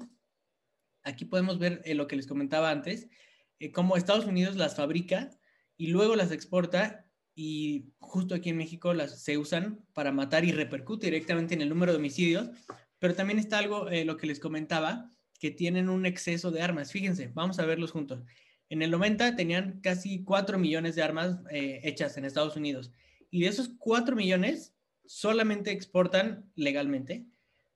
Aquí 1.04 1.24
podemos 1.24 1.58
ver 1.58 1.82
eh, 1.86 1.96
lo 1.96 2.06
que 2.08 2.18
les 2.18 2.28
comentaba 2.28 2.70
antes, 2.70 3.08
eh, 3.60 3.72
cómo 3.72 3.96
Estados 3.96 4.26
Unidos 4.26 4.58
las 4.58 4.76
fabrica 4.76 5.30
y 5.78 5.88
luego 5.88 6.18
las 6.18 6.32
exporta 6.32 7.10
y 7.34 7.94
justo 8.00 8.36
aquí 8.36 8.50
en 8.50 8.58
México 8.58 8.94
las 8.94 9.24
se 9.24 9.38
usan 9.38 9.86
para 9.94 10.12
matar 10.12 10.44
y 10.44 10.52
repercute 10.52 11.06
directamente 11.08 11.54
en 11.54 11.62
el 11.62 11.70
número 11.70 11.94
de 11.94 12.00
homicidios, 12.00 12.50
pero 13.00 13.16
también 13.16 13.40
está 13.40 13.60
algo, 13.60 13.90
eh, 13.90 14.04
lo 14.04 14.18
que 14.18 14.28
les 14.28 14.40
comentaba, 14.40 15.10
que 15.40 15.52
tienen 15.52 15.88
un 15.88 16.06
exceso 16.06 16.52
de 16.52 16.62
armas. 16.62 16.92
Fíjense, 16.92 17.32
vamos 17.34 17.60
a 17.60 17.66
verlos 17.66 17.92
juntos. 17.92 18.24
En 18.70 18.82
el 18.82 18.92
90 18.92 19.36
tenían 19.36 19.80
casi 19.82 20.24
4 20.24 20.58
millones 20.58 20.96
de 20.96 21.04
armas 21.04 21.40
eh, 21.52 21.82
hechas 21.84 22.18
en 22.18 22.26
Estados 22.26 22.56
Unidos. 22.56 22.92
Y 23.30 23.42
de 23.42 23.48
esos 23.48 23.70
4 23.78 24.16
millones, 24.16 24.76
solamente 25.06 25.72
exportan 25.72 26.52
legalmente 26.56 27.26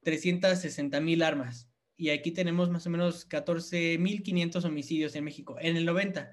360 0.04 0.99
mil 0.99 1.23
armas. 1.23 1.69
Y 1.95 2.10
aquí 2.10 2.32
tenemos 2.32 2.69
más 2.69 2.88
o 2.88 2.89
menos 2.89 3.30
14.500 3.30 4.65
homicidios 4.65 5.15
en 5.15 5.23
México 5.23 5.58
en 5.60 5.77
el 5.77 5.86
90. 5.86 6.32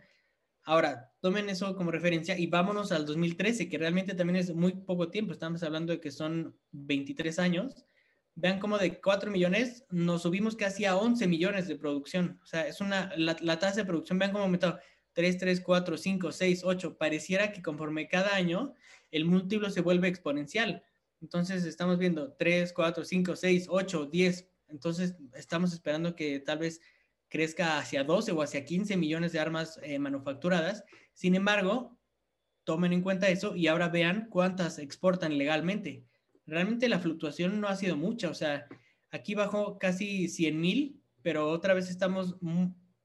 Ahora, 0.63 1.13
tomen 1.21 1.49
eso 1.49 1.77
como 1.77 1.91
referencia 1.91 2.39
y 2.39 2.47
vámonos 2.47 2.93
al 2.93 3.07
2013, 3.07 3.69
que 3.69 3.79
realmente 3.79 4.15
también 4.15 4.37
es 4.37 4.55
muy 4.55 4.73
poco 4.73 5.11
tiempo. 5.11 5.33
Estamos 5.33 5.63
hablando 5.63 5.93
de 5.93 6.01
que 6.01 6.11
son 6.11 6.59
23 6.73 7.39
años 7.39 7.87
vean 8.41 8.61
cómo 8.61 8.79
de 8.79 9.01
4 9.01 9.31
millones 9.33 9.85
nos 9.91 10.23
subimos 10.23 10.55
casi 10.55 10.85
a 10.85 10.97
11 10.97 11.27
millones 11.27 11.67
de 11.67 11.75
producción. 11.75 12.39
O 12.43 12.47
sea, 12.47 12.69
es 12.69 12.81
una, 12.81 13.13
la, 13.17 13.59
tasa 13.59 13.81
de 13.81 13.85
producción, 13.85 14.19
vean 14.19 14.31
cómo 14.31 14.43
ha 14.43 14.47
aumentado 14.47 14.79
3, 15.15 15.39
3, 15.39 15.61
4, 15.61 15.97
5, 15.97 16.33
6, 16.33 16.63
8. 16.65 16.97
Pareciera 16.99 17.51
que 17.53 17.63
conforme 17.63 18.07
cada 18.07 18.35
año 18.37 18.75
el 19.11 19.25
múltiplo 19.25 19.71
se 19.71 19.81
vuelve 19.81 20.07
exponencial. 20.07 20.85
Entonces 21.21 21.65
estamos 21.65 21.99
viendo 21.99 22.33
3, 22.35 22.73
4, 22.73 23.05
5, 23.05 23.35
6, 23.35 23.67
8, 23.69 24.07
10. 24.07 24.49
Entonces 24.69 25.17
estamos 25.35 25.73
esperando 25.73 26.15
que 26.15 26.39
tal 26.39 26.59
vez 26.59 26.81
crezca 27.29 27.79
hacia 27.79 28.05
12 28.05 28.33
o 28.33 28.43
hacia 28.43 28.65
15 28.65 28.97
millones 28.97 29.33
de 29.33 29.41
armas 29.41 29.81
eh, 29.83 29.99
manufacturadas. 29.99 30.85
Sin 31.13 31.35
embargo, 31.35 31.99
tomen 32.63 32.93
en 32.93 33.03
cuenta 33.03 33.29
eso 33.29 33.57
y 33.57 33.67
ahora 33.67 33.89
vean 33.89 34.29
cuántas 34.31 34.79
exportan 34.79 35.39
legalmente 35.39 36.05
realmente 36.49 36.89
la 36.89 36.99
fluctuación 36.99 37.61
no 37.61 37.69
ha 37.69 37.77
sido 37.77 37.97
mucha, 37.97 38.31
o 38.31 38.35
sea, 38.35 38.67
aquí 39.11 39.35
bajó 39.35 39.79
casi 39.79 40.29
100 40.29 40.61
mil, 40.61 41.03
pero 41.23 41.49
otra 41.51 41.75
vez 41.75 41.91
estamos 41.91 42.37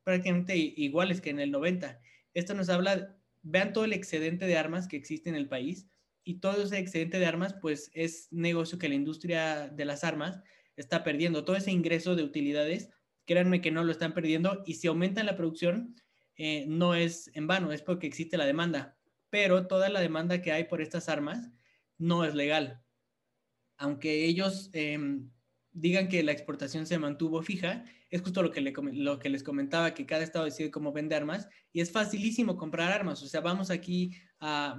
prácticamente 0.03 0.55
iguales 0.57 1.21
que 1.21 1.29
en 1.29 1.39
el 1.39 1.51
90. 1.51 1.99
Esto 2.33 2.53
nos 2.53 2.69
habla, 2.69 3.15
vean 3.41 3.73
todo 3.73 3.83
el 3.85 3.93
excedente 3.93 4.47
de 4.47 4.57
armas 4.57 4.87
que 4.87 4.95
existe 4.95 5.29
en 5.29 5.35
el 5.35 5.49
país 5.49 5.87
y 6.23 6.35
todo 6.35 6.63
ese 6.63 6.77
excedente 6.77 7.19
de 7.19 7.25
armas, 7.25 7.53
pues 7.61 7.91
es 7.93 8.29
negocio 8.31 8.79
que 8.79 8.87
la 8.87 8.95
industria 8.95 9.67
de 9.67 9.85
las 9.85 10.05
armas 10.05 10.41
está 10.77 11.03
perdiendo. 11.03 11.43
Todo 11.43 11.57
ese 11.57 11.71
ingreso 11.71 12.15
de 12.15 12.23
utilidades, 12.23 12.91
créanme 13.25 13.61
que 13.61 13.71
no 13.71 13.83
lo 13.83 13.91
están 13.91 14.13
perdiendo 14.13 14.63
y 14.65 14.75
si 14.75 14.87
aumentan 14.87 15.25
la 15.25 15.35
producción, 15.35 15.95
eh, 16.37 16.65
no 16.67 16.95
es 16.95 17.29
en 17.33 17.47
vano, 17.47 17.73
es 17.73 17.81
porque 17.81 18.07
existe 18.07 18.37
la 18.37 18.45
demanda. 18.45 18.97
Pero 19.29 19.67
toda 19.67 19.89
la 19.89 19.99
demanda 19.99 20.41
que 20.41 20.53
hay 20.53 20.63
por 20.63 20.81
estas 20.81 21.09
armas 21.09 21.51
no 21.97 22.23
es 22.23 22.35
legal 22.35 22.82
aunque 23.77 24.25
ellos 24.25 24.69
em, 24.73 25.29
digan 25.71 26.07
que 26.07 26.23
la 26.23 26.31
exportación 26.31 26.85
se 26.85 26.99
mantuvo 26.99 27.41
fija, 27.41 27.85
es 28.09 28.21
justo 28.21 28.43
lo 28.43 28.51
que, 28.51 28.61
les 28.61 29.43
comentaba, 29.43 29.93
que 29.93 30.05
cada 30.05 30.23
estado 30.23 30.45
decide 30.45 30.69
cómo 30.69 30.91
vende 30.91 31.15
armas 31.15 31.49
y 31.71 31.81
es 31.81 31.91
facilísimo 31.91 32.57
comprar 32.57 32.91
armas. 32.91 33.23
O 33.23 33.27
sea, 33.27 33.41
vamos 33.41 33.71
aquí 33.71 34.11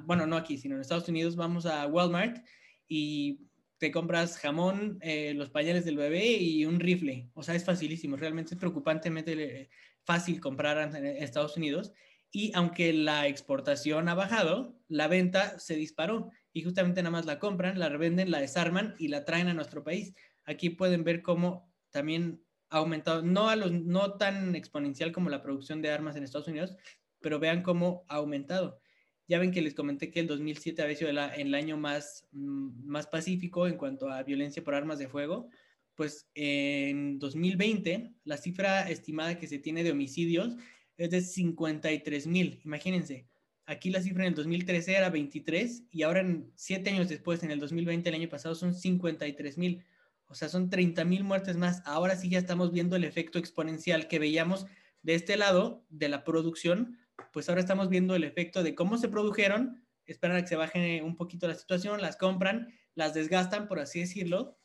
bueno, 0.04 0.26
no 0.26 0.36
aquí, 0.36 0.58
sino 0.58 0.74
en 0.74 0.80
Estados 0.80 1.08
Unidos, 1.08 1.36
vamos 1.36 1.66
a 1.66 1.86
Walmart 1.86 2.44
y 2.86 3.40
te 3.78 3.90
compras 3.90 4.38
jamón, 4.38 4.98
eh, 5.00 5.34
los 5.34 5.50
pañales 5.50 5.84
del 5.84 5.96
bebé 5.96 6.32
y 6.32 6.64
un 6.64 6.80
rifle. 6.80 7.30
O 7.34 7.42
sea, 7.42 7.54
es 7.54 7.64
facilísimo. 7.64 8.16
Realmente 8.16 8.54
es 8.54 8.60
preocupantemente 8.60 9.70
fácil 10.04 10.40
comprar 10.40 10.94
en 10.94 11.06
Estados 11.06 11.56
Unidos. 11.56 11.92
Y 12.30 12.52
aunque 12.54 12.92
la 12.92 13.26
exportación 13.26 14.08
ha 14.08 14.14
bajado, 14.14 14.76
la 14.88 15.08
venta 15.08 15.58
se 15.58 15.76
disparó. 15.76 16.30
Y 16.54 16.62
justamente 16.62 17.02
nada 17.02 17.10
más 17.10 17.26
la 17.26 17.40
compran, 17.40 17.78
la 17.80 17.90
revenden, 17.90 18.30
la 18.30 18.40
desarman 18.40 18.94
y 18.98 19.08
la 19.08 19.24
traen 19.24 19.48
a 19.48 19.54
nuestro 19.54 19.82
país. 19.82 20.14
Aquí 20.44 20.70
pueden 20.70 21.02
ver 21.02 21.20
cómo 21.20 21.70
también 21.90 22.42
ha 22.70 22.78
aumentado, 22.78 23.22
no, 23.22 23.48
a 23.48 23.56
los, 23.56 23.72
no 23.72 24.14
tan 24.14 24.54
exponencial 24.54 25.10
como 25.10 25.30
la 25.30 25.42
producción 25.42 25.82
de 25.82 25.90
armas 25.90 26.14
en 26.14 26.22
Estados 26.22 26.46
Unidos, 26.46 26.76
pero 27.20 27.40
vean 27.40 27.62
cómo 27.62 28.04
ha 28.08 28.16
aumentado. 28.16 28.80
Ya 29.26 29.40
ven 29.40 29.50
que 29.50 29.62
les 29.62 29.74
comenté 29.74 30.12
que 30.12 30.20
el 30.20 30.28
2007 30.28 30.80
había 30.80 30.96
sido 30.96 31.10
el, 31.10 31.54
año 31.54 31.76
más, 31.76 32.28
mm, 32.30 32.86
más 32.86 33.08
pacífico 33.08 33.66
en 33.66 33.76
cuanto 33.76 34.08
a 34.08 34.22
violencia 34.22 34.62
por 34.62 34.76
armas 34.76 35.00
de 35.00 35.08
fuego. 35.08 35.48
Pues 35.96 36.30
en 36.34 37.18
2020, 37.18 38.14
la 38.24 38.36
cifra 38.36 38.88
estimada 38.88 39.38
que 39.38 39.48
se 39.48 39.58
tiene 39.58 39.82
de 39.82 39.90
homicidios 39.90 40.56
es 40.96 41.10
de 41.10 41.20
53 41.20 42.26
mil. 42.28 42.60
Imagínense, 42.64 43.26
aquí 43.66 43.90
la 43.90 44.00
cifra 44.00 44.24
en 44.24 44.30
el 44.30 44.34
2013 44.34 44.96
era 44.96 45.10
23 45.10 45.84
y 45.90 46.02
ahora, 46.02 46.20
en, 46.20 46.50
siete 46.54 46.90
años 46.90 47.08
después, 47.08 47.42
en 47.42 47.50
el 47.50 47.60
2020, 47.60 48.08
el 48.08 48.14
año 48.14 48.28
pasado, 48.28 48.54
son 48.54 48.74
53 48.74 49.58
mil. 49.58 49.84
O 50.26 50.34
sea, 50.34 50.48
son 50.48 50.70
30 50.70 51.04
mil 51.04 51.24
muertes 51.24 51.56
más. 51.56 51.82
Ahora 51.84 52.16
sí 52.16 52.28
ya 52.28 52.38
estamos 52.38 52.72
viendo 52.72 52.96
el 52.96 53.04
efecto 53.04 53.38
exponencial 53.38 54.08
que 54.08 54.18
veíamos 54.18 54.66
de 55.02 55.14
este 55.14 55.36
lado 55.36 55.84
de 55.90 56.08
la 56.08 56.24
producción, 56.24 56.98
pues 57.32 57.48
ahora 57.48 57.60
estamos 57.60 57.90
viendo 57.90 58.16
el 58.16 58.24
efecto 58.24 58.62
de 58.62 58.74
cómo 58.74 58.96
se 58.96 59.08
produjeron, 59.08 59.84
esperan 60.06 60.38
a 60.38 60.42
que 60.42 60.48
se 60.48 60.56
baje 60.56 61.02
un 61.02 61.16
poquito 61.16 61.46
la 61.46 61.54
situación, 61.54 62.00
las 62.00 62.16
compran, 62.16 62.72
las 62.94 63.12
desgastan, 63.12 63.68
por 63.68 63.80
así 63.80 64.00
decirlo, 64.00 64.56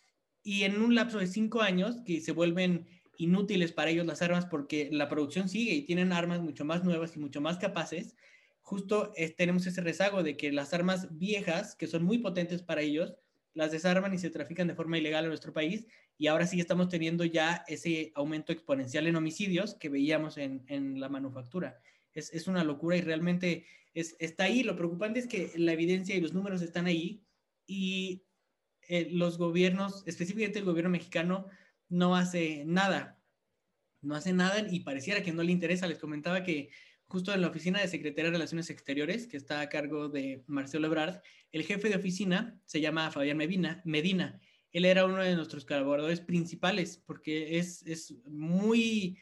y 0.42 0.64
en 0.64 0.82
un 0.82 0.96
lapso 0.96 1.20
de 1.20 1.28
cinco 1.28 1.62
años 1.62 1.98
que 2.06 2.22
se 2.22 2.32
vuelven 2.32 2.88
inútiles 3.18 3.74
para 3.74 3.92
ellos 3.92 4.06
las 4.06 4.22
armas 4.22 4.46
porque 4.46 4.90
la 4.94 5.10
producción 5.10 5.50
sigue 5.50 5.74
y 5.74 5.82
tienen 5.86 6.14
armas 6.14 6.40
mucho 6.42 6.64
más 6.64 6.86
nuevas 6.86 7.16
y 7.18 7.20
mucho 7.20 7.42
más 7.42 7.58
capaces, 7.58 8.16
justo 8.70 9.12
tenemos 9.36 9.66
ese 9.66 9.82
rezago 9.82 10.22
de 10.22 10.38
que 10.38 10.52
las 10.52 10.76
armas 10.76 11.08
viejas, 11.18 11.76
que 11.76 11.88
son 11.88 12.04
muy 12.04 12.20
potentes 12.20 12.62
para 12.62 12.82
ellos, 12.82 13.16
las 13.56 13.72
desarman 13.72 14.14
y 14.14 14.20
se 14.20 14.30
trafican 14.30 14.68
de 14.68 14.76
forma 14.76 15.00
ilegal 15.00 15.24
en 15.24 15.30
nuestro 15.30 15.54
país 15.54 15.88
y 16.20 16.28
ahora 16.28 16.46
sí 16.46 16.60
estamos 16.60 16.88
teniendo 16.88 17.26
ya 17.26 17.64
ese 17.68 18.12
aumento 18.14 18.54
exponencial 18.54 19.08
en 19.08 19.16
homicidios 19.16 19.74
que 19.74 19.90
veíamos 19.90 20.38
en, 20.38 21.00
la 21.00 21.10
manufactura. 21.10 21.82
Es, 22.14 22.48
una 22.48 22.64
locura 22.64 22.96
y 22.96 23.02
realmente 23.02 23.66
es, 23.96 24.16
está 24.20 24.44
ahí. 24.44 24.62
Lo 24.62 24.76
preocupante 24.76 25.20
es 25.20 25.26
que 25.26 25.52
la 25.56 25.74
evidencia 25.74 26.16
y 26.16 26.22
los 26.22 26.36
números 26.36 26.62
están 26.62 26.86
ahí 26.86 27.24
y 27.66 28.24
eh, 28.88 29.08
los 29.10 29.40
gobiernos, 29.40 30.04
específicamente 30.06 30.60
el 30.60 30.66
gobierno 30.66 30.92
mexicano, 30.92 31.48
no 31.88 32.16
hace 32.16 32.66
nada. 32.68 33.20
No 34.02 34.14
hace 34.14 34.32
nada 34.32 34.64
y 34.70 34.82
pareciera 34.82 35.24
que 35.24 35.34
no 35.34 35.42
le 35.42 35.54
interesa. 35.54 35.88
Les 35.88 35.98
comentaba 35.98 36.44
que 36.44 36.70
justo 37.10 37.34
en 37.34 37.42
la 37.42 37.48
oficina 37.48 37.82
de 37.82 37.88
Secretaría 37.88 38.26
de 38.26 38.38
Relaciones 38.38 38.70
Exteriores, 38.70 39.28
que 39.28 39.36
está 39.36 39.62
a 39.62 39.70
cargo 39.70 40.10
de 40.10 40.44
Marcelo 40.46 40.88
Ebrard, 40.88 41.22
el 41.52 41.64
jefe 41.64 41.90
de 41.90 41.96
oficina 41.96 42.62
se 42.66 42.82
llama 42.82 43.10
Fabián 43.10 43.36
Medina. 43.36 43.82
Medina. 43.84 44.40
Él 44.72 44.86
era 44.86 45.06
uno 45.06 45.18
de 45.18 45.36
nuestros 45.36 45.66
colaboradores 45.66 46.22
principales 46.22 47.02
porque 47.04 47.58
es, 47.58 47.82
es 47.88 48.14
muy, 48.28 49.18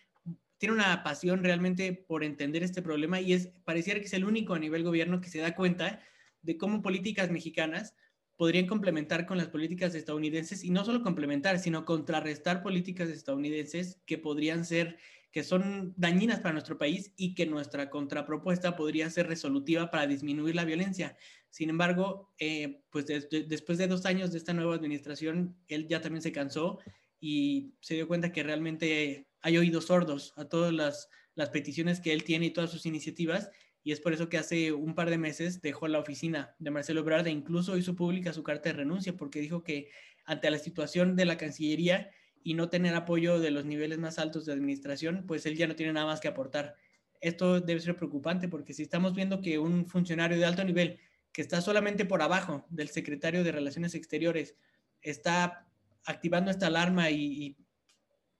tiene 0.58 0.76
una 0.76 1.02
pasión 1.02 1.42
realmente 1.42 1.94
por 1.94 2.26
entender 2.26 2.62
este 2.62 2.82
problema 2.82 3.22
y 3.22 3.32
es, 3.32 3.54
pareciera 3.64 4.02
que 4.02 4.08
es 4.08 4.14
el 4.14 4.26
único 4.26 4.54
a 4.54 4.60
nivel 4.60 4.84
gobierno 4.84 5.22
que 5.22 5.30
se 5.30 5.40
da 5.40 5.56
cuenta 5.56 6.02
de 6.42 6.58
cómo 6.58 6.82
políticas 6.82 7.32
mexicanas 7.32 7.96
podrían 8.36 8.68
complementar 8.68 9.26
con 9.26 9.38
las 9.38 9.48
políticas 9.48 9.96
estadounidenses 9.96 10.66
y 10.66 10.72
no 10.72 10.84
solo 10.84 11.02
complementar, 11.02 11.58
sino 11.58 11.86
contrarrestar 11.86 12.62
políticas 12.62 13.10
estadounidenses 13.10 14.02
que 14.06 14.18
podrían 14.18 14.66
ser 14.66 14.98
que 15.38 15.44
son 15.44 15.94
dañinas 15.98 16.40
para 16.40 16.54
nuestro 16.54 16.80
país 16.80 17.14
y 17.16 17.36
que 17.36 17.46
nuestra 17.46 17.92
contrapropuesta 17.92 18.76
podría 18.76 19.08
ser 19.12 19.28
resolutiva 19.28 19.92
para 19.92 20.08
disminuir 20.08 20.56
la 20.56 20.66
violencia. 20.66 21.16
Sin 21.52 21.70
embargo, 21.70 22.34
eh, 22.40 22.82
pues 22.90 23.06
después 23.06 23.78
de 23.78 23.86
dos 23.86 24.08
años 24.08 24.32
de 24.32 24.40
esta 24.40 24.54
nueva 24.54 24.74
administración, 24.74 25.56
él 25.68 25.88
ya 25.88 26.02
también 26.02 26.24
se 26.24 26.32
cansó 26.32 26.80
y 27.20 27.76
se 27.82 27.94
dio 27.94 28.08
cuenta 28.08 28.32
que 28.32 28.42
realmente 28.42 29.28
hay 29.42 29.60
oídos 29.60 29.86
sordos 29.86 30.34
a 30.38 30.46
todas 30.46 30.74
las, 30.74 31.08
las 31.36 31.52
peticiones 31.52 32.00
que 32.00 32.14
él 32.14 32.24
tiene 32.24 32.48
y 32.48 32.52
todas 32.52 32.72
sus 32.72 32.88
iniciativas 32.88 33.52
y 33.84 33.92
es 33.92 34.00
por 34.02 34.14
eso 34.14 34.30
que 34.30 34.40
hace 34.40 34.74
un 34.74 34.96
par 34.96 35.12
de 35.12 35.20
meses 35.20 35.62
dejó 35.62 35.88
la 35.88 36.00
oficina 36.00 36.56
de 36.58 36.72
Marcelo 36.72 37.02
Ebrard 37.02 37.28
e 37.28 37.30
incluso 37.30 37.78
hizo 37.78 37.96
pública 37.96 38.34
su 38.34 38.42
carta 38.42 38.70
de 38.70 38.78
renuncia 38.78 39.16
porque 39.16 39.40
dijo 39.40 39.62
que 39.62 39.92
ante 40.26 40.50
la 40.50 40.58
situación 40.58 41.16
de 41.16 41.26
la 41.26 41.38
Cancillería 41.38 42.10
y 42.44 42.54
no 42.54 42.70
tener 42.70 42.96
apoyo 42.96 43.40
de 43.40 43.52
los 43.52 43.66
niveles 43.66 43.98
más 43.98 44.20
altos 44.20 44.46
de 44.46 44.54
administración, 44.54 45.26
pues 45.28 45.46
él 45.46 45.56
ya 45.56 45.68
no 45.68 45.76
tiene 45.76 45.94
nada 45.94 46.06
más 46.06 46.20
que 46.20 46.28
aportar. 46.28 46.76
Esto 47.20 47.60
debe 47.62 47.80
ser 47.80 47.96
preocupante 47.96 48.48
porque 48.48 48.74
si 48.74 48.84
estamos 48.84 49.14
viendo 49.14 49.42
que 49.42 49.60
un 49.60 49.88
funcionario 49.88 50.38
de 50.38 50.46
alto 50.46 50.64
nivel 50.64 51.00
que 51.32 51.42
está 51.42 51.62
solamente 51.62 52.06
por 52.06 52.22
abajo 52.22 52.66
del 52.70 52.90
secretario 52.90 53.44
de 53.44 53.52
Relaciones 53.52 53.96
Exteriores 53.96 54.56
está 55.02 55.68
activando 56.06 56.52
esta 56.52 56.68
alarma 56.68 57.10
y, 57.12 57.58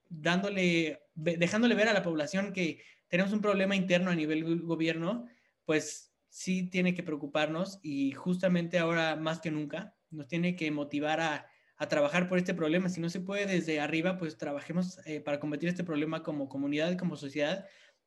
dándole, 0.08 1.02
dejándole 1.14 1.74
ver 1.74 1.88
a 1.88 1.92
la 1.92 2.02
población 2.02 2.52
que 2.52 2.82
tenemos 3.08 3.32
un 3.32 3.40
problema 3.40 3.76
interno 3.76 4.10
a 4.10 4.14
nivel 4.14 4.62
gobierno, 4.62 5.26
pues 5.64 6.12
sí 6.28 6.68
tiene 6.68 6.94
que 6.94 7.02
preocuparnos 7.02 7.78
y 7.82 8.12
justamente 8.12 8.78
ahora 8.78 9.16
más 9.16 9.40
que 9.40 9.50
nunca 9.50 9.94
nos 10.10 10.26
tiene 10.26 10.56
que 10.56 10.70
motivar 10.70 11.20
a 11.20 11.50
a 11.78 11.88
trabajar 11.88 12.28
por 12.28 12.38
este 12.38 12.54
problema. 12.54 12.88
Si 12.88 13.00
no 13.00 13.08
se 13.08 13.20
puede 13.20 13.46
desde 13.46 13.80
arriba, 13.80 14.18
pues 14.18 14.36
trabajemos 14.36 14.98
eh, 15.06 15.20
para 15.20 15.38
combatir 15.38 15.68
este 15.68 15.84
problema 15.84 16.22
como 16.22 16.48
comunidad, 16.48 16.98
como 16.98 17.16
sociedad 17.16 17.66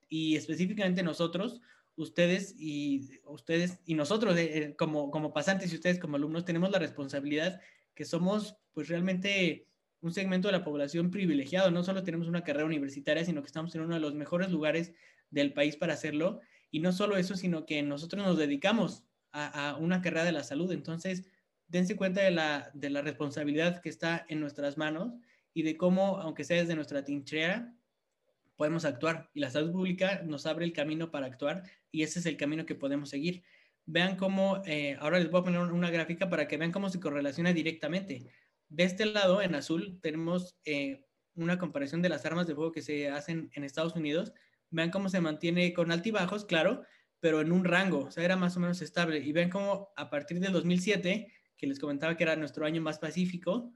y 0.09 0.35
específicamente 0.35 1.03
nosotros, 1.03 1.61
ustedes 1.95 2.53
y 2.57 3.19
ustedes 3.25 3.79
y 3.85 3.95
nosotros 3.95 4.37
eh, 4.37 4.57
eh, 4.57 4.75
como, 4.75 5.09
como 5.09 5.33
pasantes 5.33 5.71
y 5.71 5.75
ustedes 5.75 5.99
como 5.99 6.17
alumnos 6.17 6.43
tenemos 6.43 6.69
la 6.69 6.79
responsabilidad 6.79 7.61
que 7.95 8.03
somos 8.03 8.57
pues 8.73 8.89
realmente 8.89 9.67
un 10.01 10.11
segmento 10.11 10.49
de 10.49 10.53
la 10.53 10.63
población 10.63 11.09
privilegiado. 11.09 11.71
No 11.71 11.83
solo 11.83 12.03
tenemos 12.03 12.27
una 12.27 12.43
carrera 12.43 12.65
universitaria, 12.65 13.23
sino 13.23 13.41
que 13.41 13.47
estamos 13.47 13.73
en 13.75 13.81
uno 13.81 13.93
de 13.93 14.01
los 14.01 14.15
mejores 14.15 14.51
lugares 14.51 14.93
del 15.29 15.53
país 15.53 15.77
para 15.77 15.93
hacerlo. 15.93 16.41
Y 16.71 16.79
no 16.79 16.91
solo 16.91 17.17
eso, 17.17 17.35
sino 17.35 17.65
que 17.65 17.83
nosotros 17.83 18.25
nos 18.25 18.37
dedicamos 18.37 19.03
a, 19.31 19.69
a 19.69 19.77
una 19.77 20.01
carrera 20.01 20.25
de 20.25 20.31
la 20.31 20.43
salud. 20.43 20.71
Entonces, 20.71 21.25
dense 21.71 21.95
cuenta 21.95 22.21
de 22.21 22.31
la, 22.31 22.69
de 22.73 22.89
la 22.89 23.01
responsabilidad 23.01 23.81
que 23.81 23.89
está 23.89 24.25
en 24.27 24.41
nuestras 24.41 24.77
manos 24.77 25.13
y 25.53 25.63
de 25.63 25.77
cómo, 25.77 26.17
aunque 26.17 26.43
sea 26.43 26.57
desde 26.57 26.75
nuestra 26.75 27.03
trinchera, 27.03 27.73
podemos 28.57 28.83
actuar. 28.83 29.29
Y 29.33 29.39
la 29.39 29.49
salud 29.49 29.71
pública 29.71 30.21
nos 30.25 30.45
abre 30.45 30.65
el 30.65 30.73
camino 30.73 31.11
para 31.11 31.27
actuar 31.27 31.63
y 31.89 32.03
ese 32.03 32.19
es 32.19 32.25
el 32.25 32.35
camino 32.35 32.65
que 32.65 32.75
podemos 32.75 33.09
seguir. 33.09 33.43
Vean 33.85 34.17
cómo, 34.17 34.61
eh, 34.65 34.97
ahora 34.99 35.17
les 35.17 35.31
voy 35.31 35.41
a 35.41 35.43
poner 35.45 35.61
una 35.61 35.89
gráfica 35.89 36.29
para 36.29 36.47
que 36.47 36.57
vean 36.57 36.73
cómo 36.73 36.89
se 36.89 36.99
correlaciona 36.99 37.53
directamente. 37.53 38.27
De 38.67 38.83
este 38.83 39.05
lado, 39.05 39.41
en 39.41 39.55
azul, 39.55 39.99
tenemos 40.01 40.57
eh, 40.65 41.05
una 41.35 41.57
comparación 41.57 42.01
de 42.01 42.09
las 42.09 42.25
armas 42.25 42.47
de 42.47 42.55
fuego 42.55 42.73
que 42.73 42.81
se 42.81 43.09
hacen 43.09 43.49
en 43.53 43.63
Estados 43.63 43.95
Unidos. 43.95 44.33
Vean 44.69 44.91
cómo 44.91 45.07
se 45.07 45.21
mantiene 45.21 45.73
con 45.73 45.91
altibajos, 45.91 46.45
claro, 46.45 46.83
pero 47.21 47.39
en 47.39 47.51
un 47.51 47.63
rango, 47.63 48.05
o 48.05 48.11
sea, 48.11 48.25
era 48.25 48.35
más 48.35 48.57
o 48.57 48.59
menos 48.59 48.81
estable. 48.81 49.19
Y 49.19 49.31
ven 49.31 49.49
cómo 49.49 49.89
a 49.95 50.09
partir 50.09 50.39
del 50.39 50.51
2007 50.51 51.31
que 51.61 51.67
les 51.67 51.77
comentaba 51.77 52.17
que 52.17 52.23
era 52.23 52.35
nuestro 52.35 52.65
año 52.65 52.81
más 52.81 52.97
pacífico, 52.97 53.71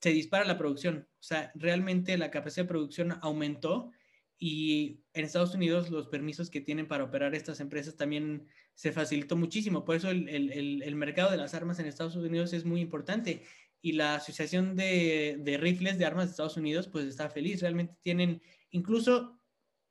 se 0.00 0.10
dispara 0.10 0.46
la 0.46 0.56
producción. 0.56 1.06
O 1.12 1.22
sea, 1.22 1.52
realmente 1.54 2.16
la 2.16 2.30
capacidad 2.30 2.64
de 2.64 2.68
producción 2.68 3.18
aumentó 3.20 3.92
y 4.38 5.02
en 5.12 5.26
Estados 5.26 5.54
Unidos 5.54 5.90
los 5.90 6.08
permisos 6.08 6.48
que 6.48 6.62
tienen 6.62 6.88
para 6.88 7.04
operar 7.04 7.34
estas 7.34 7.60
empresas 7.60 7.96
también 7.96 8.46
se 8.74 8.92
facilitó 8.92 9.36
muchísimo. 9.36 9.84
Por 9.84 9.96
eso 9.96 10.08
el, 10.08 10.26
el, 10.30 10.82
el 10.82 10.94
mercado 10.94 11.30
de 11.30 11.36
las 11.36 11.52
armas 11.52 11.78
en 11.78 11.86
Estados 11.86 12.16
Unidos 12.16 12.54
es 12.54 12.64
muy 12.64 12.80
importante 12.80 13.42
y 13.82 13.92
la 13.92 14.14
Asociación 14.14 14.74
de, 14.74 15.36
de, 15.40 15.58
Rifles 15.58 15.98
de 15.98 16.06
Armas 16.06 16.26
de 16.26 16.30
Estados 16.30 16.56
Unidos 16.56 16.88
pues 16.88 17.04
está 17.06 17.28
feliz. 17.28 17.60
Realmente 17.60 17.94
tienen, 18.00 18.40
incluso 18.70 19.38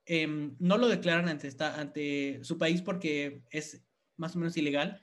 em, 0.06 0.56
no 0.60 0.78
lo 0.78 0.88
declaran 0.88 1.30
ante, 1.30 1.48
esta, 1.48 1.80
ante 1.80 2.40
su 2.44 2.58
país 2.58 2.82
porque 2.82 3.44
es 3.52 3.86
más 4.18 4.36
o 4.36 4.40
menos 4.40 4.58
ilegal, 4.58 5.02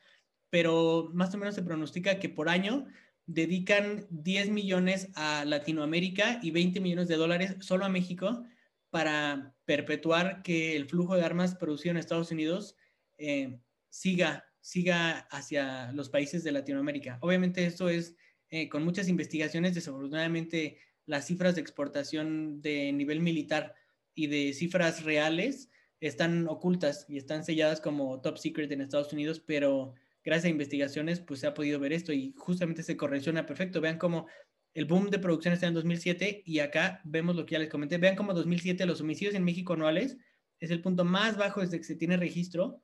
pero 0.55 1.11
más 1.13 1.35
o 1.35 1.39
menos 1.39 1.57
se 1.57 1.65
pronostica 1.65 2.21
que 2.21 2.29
por 2.29 2.49
año 2.49 2.87
dedican 3.27 4.07
10 4.11 4.51
millones 4.51 5.09
a 5.17 5.45
Latinoamérica 5.45 6.39
y 6.45 6.53
20 6.53 6.79
millones 6.79 7.09
de 7.09 7.17
dólares 7.17 7.57
solo 7.59 7.85
a 7.85 7.89
México 7.89 8.45
para 8.91 9.57
perpetuar 9.65 10.45
que 10.45 10.77
el 10.77 10.89
flujo 10.89 11.17
de 11.17 11.25
armas 11.25 11.57
producido 11.57 11.91
en 11.91 11.97
Estados 11.97 12.31
Unidos 12.31 12.77
eh, 13.19 13.59
siga, 13.89 14.45
siga 14.61 15.27
hacia 15.33 15.91
los 15.91 16.09
países 16.09 16.45
de 16.45 16.53
Latinoamérica. 16.53 17.19
Obviamente 17.21 17.67
esto 17.67 17.89
es 17.89 18.15
eh, 18.49 18.69
con 18.69 18.85
muchas 18.85 19.09
investigaciones, 19.09 19.75
desafortunadamente 19.75 20.79
las 21.05 21.27
cifras 21.27 21.57
de 21.57 21.63
exportación 21.63 22.63
de 22.63 22.93
nivel 22.93 23.19
militar 23.19 23.75
y 24.15 24.29
de 24.29 24.53
cifras 24.53 25.03
reales 25.03 25.69
están 25.99 26.47
ocultas 26.47 27.07
y 27.09 27.17
están 27.17 27.43
selladas 27.43 27.81
como 27.81 28.21
top 28.21 28.39
secret 28.39 28.71
en 28.71 28.83
Estados 28.83 29.13
Unidos, 29.13 29.43
pero 29.45 29.97
gracias 30.25 30.47
a 30.47 30.49
investigaciones 30.49 31.21
pues 31.21 31.41
se 31.41 31.47
ha 31.47 31.55
podido 31.55 31.79
ver 31.79 31.93
esto 31.93 32.13
y 32.13 32.35
justamente 32.37 32.83
se 32.83 32.97
correlaciona 32.97 33.47
perfecto. 33.47 33.81
Vean 33.81 33.99
cómo 33.99 34.27
el 34.73 34.87
boom 34.87 35.11
de 35.11 35.19
producción 35.19 35.55
está 35.55 35.67
en 35.67 35.75
2007 35.75 36.43
y 36.45 36.59
acá 36.59 37.01
vemos 37.05 37.37
lo 37.37 37.47
que 37.47 37.53
ya 37.53 37.59
les 37.59 37.71
comenté. 37.71 37.99
Vean 37.99 38.17
cómo 38.17 38.35
2007 38.35 38.87
los 38.87 39.01
homicidios 39.01 39.35
en 39.35 39.45
México 39.45 39.75
anuales 39.75 40.17
es 40.61 40.71
el 40.71 40.81
punto 40.81 41.05
más 41.05 41.37
bajo 41.37 41.61
desde 41.61 41.79
que 41.79 41.85
se 41.85 41.97
tiene 41.97 42.17
registro 42.17 42.83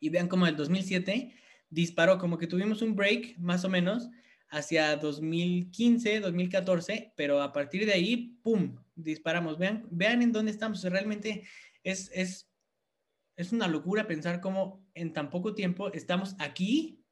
y 0.00 0.08
vean 0.08 0.28
cómo 0.28 0.46
el 0.46 0.56
2007 0.56 1.34
disparó, 1.70 2.18
como 2.18 2.38
que 2.38 2.46
tuvimos 2.46 2.82
un 2.82 2.94
break 2.94 3.36
más 3.38 3.64
o 3.64 3.68
menos 3.68 4.08
hacia 4.48 4.96
2015, 4.96 6.20
2014, 6.20 7.12
pero 7.16 7.42
a 7.42 7.52
partir 7.52 7.86
de 7.86 7.92
ahí, 7.92 8.38
¡pum!, 8.42 8.76
disparamos. 8.94 9.58
Vean, 9.58 9.86
vean 9.90 10.22
en 10.22 10.32
dónde 10.32 10.52
estamos. 10.52 10.82
Realmente 10.84 11.42
es, 11.82 12.10
es, 12.14 12.48
es 13.36 13.52
una 13.52 13.68
locura 13.68 14.06
pensar 14.06 14.40
cómo 14.40 14.84
en 14.94 15.12
tan 15.12 15.30
poco 15.30 15.54
tiempo 15.54 15.92
estamos 15.92 16.36
aquí 16.38 17.04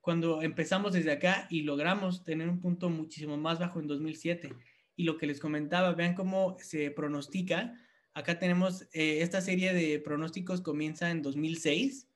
cuando 0.00 0.42
empezamos 0.42 0.92
desde 0.92 1.12
acá 1.12 1.46
y 1.50 1.62
logramos 1.62 2.24
tener 2.24 2.48
un 2.48 2.60
punto 2.60 2.90
muchísimo 2.90 3.36
más 3.36 3.58
bajo 3.58 3.80
en 3.80 3.86
2007. 3.86 4.54
Y 4.96 5.04
lo 5.04 5.16
que 5.16 5.26
les 5.26 5.40
comentaba, 5.40 5.92
vean 5.92 6.14
cómo 6.14 6.56
se 6.60 6.90
pronostica. 6.90 7.74
Acá 8.14 8.38
tenemos 8.38 8.82
eh, 8.92 9.22
esta 9.22 9.40
serie 9.40 9.72
de 9.72 9.98
pronósticos 10.00 10.60
comienza 10.60 11.10
en 11.10 11.22
2006 11.22 12.08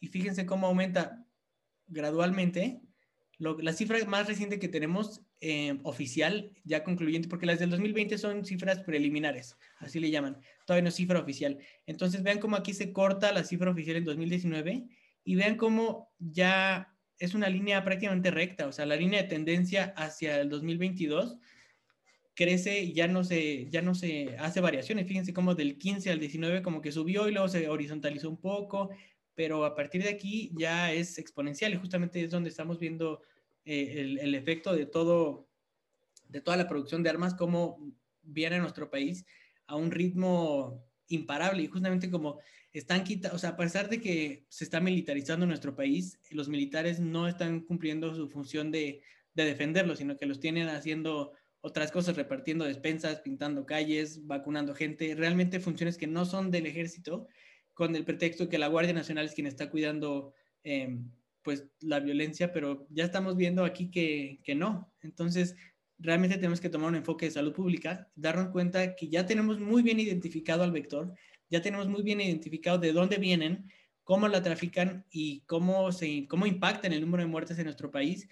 y 0.00 0.08
fíjense 0.08 0.46
cómo 0.46 0.66
aumenta 0.66 1.26
gradualmente 1.86 2.80
la 3.38 3.72
cifra 3.72 4.04
más 4.06 4.26
reciente 4.26 4.58
que 4.58 4.68
tenemos 4.68 5.22
eh, 5.40 5.78
oficial, 5.84 6.50
ya 6.64 6.82
concluyente, 6.82 7.28
porque 7.28 7.46
las 7.46 7.60
del 7.60 7.70
2020 7.70 8.18
son 8.18 8.44
cifras 8.44 8.80
preliminares, 8.80 9.56
así 9.78 10.00
le 10.00 10.10
llaman, 10.10 10.40
todavía 10.66 10.82
no 10.82 10.88
es 10.88 10.96
cifra 10.96 11.20
oficial. 11.20 11.58
Entonces 11.86 12.22
vean 12.22 12.40
cómo 12.40 12.56
aquí 12.56 12.74
se 12.74 12.92
corta 12.92 13.32
la 13.32 13.44
cifra 13.44 13.70
oficial 13.70 13.96
en 13.96 14.04
2019 14.04 14.88
y 15.24 15.34
vean 15.36 15.56
cómo 15.56 16.12
ya 16.18 16.92
es 17.18 17.34
una 17.34 17.48
línea 17.48 17.84
prácticamente 17.84 18.30
recta, 18.30 18.66
o 18.66 18.72
sea, 18.72 18.86
la 18.86 18.96
línea 18.96 19.22
de 19.22 19.28
tendencia 19.28 19.92
hacia 19.96 20.40
el 20.40 20.48
2022 20.48 21.38
crece 22.34 22.80
y 22.80 22.92
ya 22.92 23.08
no 23.08 23.24
se, 23.24 23.68
ya 23.68 23.82
no 23.82 23.94
se 23.94 24.36
hace 24.38 24.60
variaciones. 24.60 25.08
Fíjense 25.08 25.32
cómo 25.32 25.54
del 25.54 25.76
15 25.76 26.10
al 26.10 26.20
19 26.20 26.62
como 26.62 26.80
que 26.80 26.92
subió 26.92 27.28
y 27.28 27.32
luego 27.32 27.48
se 27.48 27.68
horizontalizó 27.68 28.30
un 28.30 28.40
poco, 28.40 28.90
pero 29.34 29.64
a 29.64 29.74
partir 29.74 30.02
de 30.02 30.10
aquí 30.10 30.52
ya 30.56 30.92
es 30.92 31.18
exponencial 31.18 31.74
y 31.74 31.78
justamente 31.78 32.22
es 32.22 32.30
donde 32.30 32.50
estamos 32.50 32.78
viendo 32.78 33.22
eh, 33.70 34.18
el, 34.22 34.34
efecto 34.34 34.74
de 34.74 34.86
todo, 34.86 35.46
de 36.26 36.40
toda 36.40 36.56
la 36.56 36.66
producción 36.66 37.02
de 37.02 37.10
armas, 37.10 37.34
como 37.34 37.92
viene 38.22 38.56
a 38.56 38.60
nuestro 38.60 38.88
país 38.88 39.26
a 39.66 39.76
un 39.76 39.90
ritmo 39.90 40.82
imparable. 41.08 41.62
Y 41.62 41.66
justamente 41.66 42.10
como 42.10 42.40
están 42.72 43.04
quitando, 43.04 43.36
o 43.36 43.38
sea, 43.38 43.50
a 43.50 43.56
pesar 43.58 43.90
de 43.90 44.00
que 44.00 44.46
se 44.48 44.64
está 44.64 44.80
militarizando 44.80 45.44
nuestro 45.44 45.76
país, 45.76 46.18
los 46.30 46.48
militares 46.48 46.98
no 46.98 47.28
están 47.28 47.60
cumpliendo 47.60 48.14
su 48.14 48.30
función 48.30 48.70
de, 48.70 49.02
de 49.34 49.44
defenderlo, 49.44 49.96
sino 49.96 50.16
que 50.16 50.24
los 50.24 50.40
tienen 50.40 50.68
haciendo 50.70 51.34
otras 51.60 51.92
cosas, 51.92 52.16
repartiendo 52.16 52.64
despensas, 52.64 53.20
pintando 53.20 53.66
calles, 53.66 54.26
vacunando 54.26 54.74
gente, 54.74 55.14
realmente 55.14 55.60
funciones 55.60 55.98
que 55.98 56.06
no 56.06 56.24
son 56.24 56.50
del 56.50 56.64
ejército 56.64 57.28
con 57.74 57.94
el 57.94 58.06
pretexto 58.06 58.48
que 58.48 58.56
la 58.56 58.68
Guardia 58.68 58.94
Nacional 58.94 59.26
es 59.26 59.34
quien 59.34 59.46
está 59.46 59.68
cuidando 59.68 60.32
em, 60.62 61.10
pues 61.48 61.64
la 61.80 61.98
violencia, 61.98 62.52
pero 62.52 62.86
ya 62.90 63.04
estamos 63.04 63.34
viendo 63.34 63.64
aquí 63.64 63.90
que, 63.90 64.38
que 64.44 64.54
no. 64.54 64.92
Entonces, 65.00 65.56
realmente 65.98 66.36
tenemos 66.36 66.60
que 66.60 66.68
tomar 66.68 66.90
un 66.90 66.96
enfoque 66.96 67.24
de 67.24 67.32
salud 67.32 67.54
pública, 67.54 68.10
darnos 68.16 68.48
cuenta 68.48 68.94
que 68.94 69.08
ya 69.08 69.24
tenemos 69.24 69.58
muy 69.58 69.80
bien 69.82 69.98
identificado 69.98 70.62
al 70.62 70.72
vector, 70.72 71.14
ya 71.48 71.62
tenemos 71.62 71.88
muy 71.88 72.02
bien 72.02 72.20
identificado 72.20 72.76
de 72.76 72.92
dónde 72.92 73.16
vienen, 73.16 73.72
cómo 74.04 74.28
la 74.28 74.42
trafican 74.42 75.06
y 75.10 75.40
cómo, 75.46 75.90
se, 75.90 76.26
cómo 76.28 76.44
impactan 76.44 76.92
el 76.92 77.00
número 77.00 77.22
de 77.22 77.30
muertes 77.30 77.58
en 77.58 77.64
nuestro 77.64 77.90
país. 77.90 78.28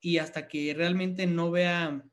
Y 0.00 0.18
hasta 0.18 0.46
que 0.46 0.72
realmente 0.72 1.26
no 1.26 1.50
vea, 1.50 2.04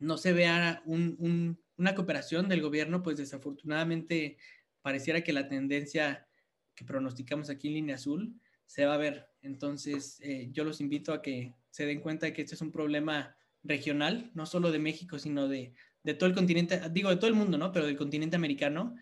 no 0.00 0.18
se 0.18 0.32
vea 0.32 0.82
una 0.86 1.94
cooperación 1.94 2.48
del 2.48 2.62
gobierno, 2.62 3.04
pues 3.04 3.16
desafortunadamente 3.16 4.38
pareciera 4.82 5.22
que 5.22 5.32
la 5.32 5.46
tendencia 5.46 6.26
que 6.74 6.84
pronosticamos 6.84 7.48
aquí 7.48 7.68
en 7.68 7.74
línea 7.74 7.94
azul 7.94 8.34
se 8.68 8.84
va 8.84 8.94
a 8.94 8.98
ver. 8.98 9.28
Entonces, 9.48 10.20
eh, 10.22 10.48
yo 10.52 10.64
los 10.64 10.80
invito 10.80 11.12
a 11.12 11.22
que 11.22 11.54
se 11.70 11.86
den 11.86 12.00
cuenta 12.00 12.26
de 12.26 12.32
que 12.32 12.42
este 12.42 12.54
es 12.54 12.60
un 12.60 12.70
problema 12.70 13.34
regional, 13.64 14.30
no 14.34 14.46
solo 14.46 14.70
de 14.70 14.78
México, 14.78 15.18
sino 15.18 15.48
de, 15.48 15.74
todo 16.18 16.26
el 16.26 16.34
continente, 16.34 16.80
digo 16.90 17.10
de 17.10 17.16
todo 17.16 17.28
el 17.28 17.34
mundo, 17.34 17.56
¿no? 17.58 17.72
Pero 17.72 17.86
del 17.86 17.96
continente 17.96 18.36
americano, 18.36 18.94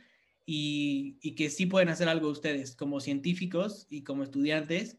y, 0.45 1.35
que 1.35 1.51
sí 1.51 1.67
pueden 1.67 1.89
hacer 1.89 2.09
algo 2.09 2.29
ustedes 2.29 2.77
como 2.77 3.01
científicos 3.01 3.87
y 3.91 4.03
como 4.05 4.23
estudiantes. 4.23 4.97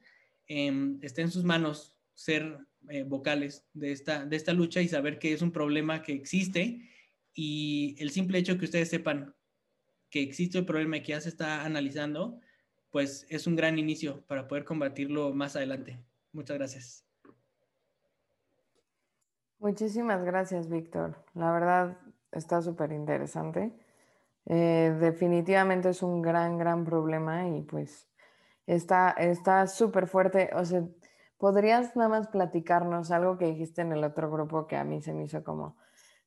Eh, 0.48 0.98
está 1.02 1.22
en 1.22 1.32
sus 1.32 1.46
manos 1.46 1.98
ser 2.14 2.60
eh, 2.90 3.04
vocales 3.04 3.66
de 3.74 3.92
esta, 3.94 4.26
de 4.26 4.36
esta 4.36 4.54
lucha 4.54 4.82
y 4.82 4.90
saber 4.90 5.18
que 5.20 5.34
es 5.34 5.42
un 5.42 5.52
problema 5.52 6.02
que 6.02 6.14
existe 6.14 6.82
y 7.34 7.96
el 8.00 8.10
simple 8.10 8.40
hecho 8.40 8.58
que 8.58 8.66
ustedes 8.66 8.90
sepan 8.90 9.34
que 10.10 10.22
existe 10.22 10.58
el 10.58 10.66
problema 10.66 10.98
y 10.98 11.04
que 11.04 11.12
ya 11.12 11.22
se 11.22 11.30
está 11.30 11.64
analizando, 11.66 12.40
pues 12.92 13.26
es 13.30 13.48
un 13.48 13.56
gran 13.56 13.78
inicio 13.78 14.26
para 14.28 14.48
poder 14.48 14.66
combatirlo 14.66 15.34
más 15.34 15.56
adelante. 15.56 16.00
Muchas 16.32 16.58
gracias. 16.58 17.06
Muchísimas 19.60 20.24
gracias, 20.24 20.70
Víctor. 20.70 21.24
La 21.34 21.52
verdad 21.52 21.98
está 22.32 22.62
súper 22.62 22.92
interesante. 22.92 23.74
Eh, 24.46 24.96
definitivamente 25.00 25.90
es 25.90 26.04
un 26.04 26.22
gran, 26.22 26.58
gran 26.58 26.86
problema 26.86 27.48
y 27.50 27.64
pues 27.64 28.08
está 28.66 29.68
súper 29.68 30.08
fuerte. 30.08 30.52
O 30.54 30.64
sea, 30.64 30.84
¿podrías 31.38 31.96
nada 31.96 32.10
más 32.10 32.28
platicarnos 32.28 33.12
algo 33.12 33.38
que 33.38 33.46
dijiste 33.46 33.82
en 33.82 33.94
el 33.94 34.04
otro 34.04 34.30
grupo 34.30 34.68
que 34.68 34.78
a 34.78 34.84
mí 34.84 35.02
se 35.02 35.14
me 35.14 35.24
hizo 35.24 35.44
como 35.44 35.78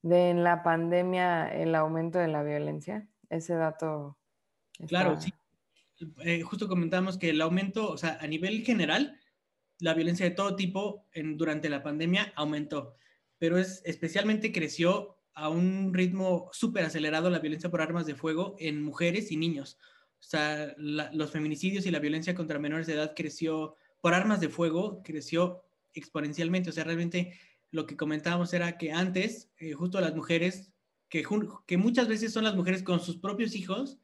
de 0.03 0.31
en 0.31 0.45
la 0.45 0.63
pandemia 0.63 1.49
el 1.55 1.75
aumento 1.75 2.19
de 2.19 2.29
la 2.29 2.43
violencia? 2.43 3.09
ese 3.31 3.55
dato. 3.55 4.19
Claro, 4.89 5.19
sí. 5.19 5.33
Eh, 6.25 6.43
justo 6.43 6.69
comentamos 6.69 7.19
que 7.19 7.31
el 7.31 7.41
aumento, 7.41 7.91
o 7.91 7.99
sea, 7.99 8.19
a 8.21 8.27
nivel 8.27 8.65
general, 8.65 9.19
la 9.79 9.95
violencia 9.95 10.27
de 10.27 10.35
todo 10.35 10.57
tipo 10.57 11.07
durante 11.15 11.69
la 11.69 11.83
pandemia 11.83 12.33
aumentó, 12.37 12.95
pero 13.39 13.59
es, 13.59 13.83
especialmente 13.85 14.53
creció 14.53 15.17
a 15.35 15.49
un 15.49 15.95
ritmo 15.95 16.51
súper 16.53 16.85
acelerado 16.85 17.31
la 17.31 17.39
violencia 17.39 17.71
por 17.71 17.81
armas 17.81 18.07
de 18.07 18.15
fuego 18.15 18.57
en 18.59 18.83
mujeres 18.83 19.31
y 19.33 19.37
niños. 19.37 19.79
O 20.21 20.23
sea, 20.23 20.75
los 20.77 21.31
feminicidios 21.31 21.87
y 21.87 21.91
la 21.91 21.99
violencia 21.99 22.35
contra 22.35 22.59
menores 22.59 22.87
de 22.87 22.95
edad 22.95 23.15
creció 23.17 23.77
por 24.01 24.13
armas 24.13 24.41
de 24.41 24.51
fuego, 24.51 25.03
creció 25.03 25.63
exponencialmente. 25.95 26.71
O 26.71 26.73
sea, 26.73 26.85
realmente 26.85 27.39
lo 27.71 27.87
que 27.87 27.97
comentábamos 27.97 28.53
era 28.53 28.77
que 28.77 28.93
antes, 28.93 29.51
eh, 29.59 29.73
justo 29.73 30.01
las 30.01 30.15
mujeres 30.15 30.73
que, 31.09 31.77
muchas 31.77 32.07
veces 32.07 32.33
son 32.33 32.45
las 32.45 32.55
mujeres 32.55 32.83
con 32.83 33.01
sus 33.01 33.17
propios 33.17 33.55
hijos, 33.57 33.99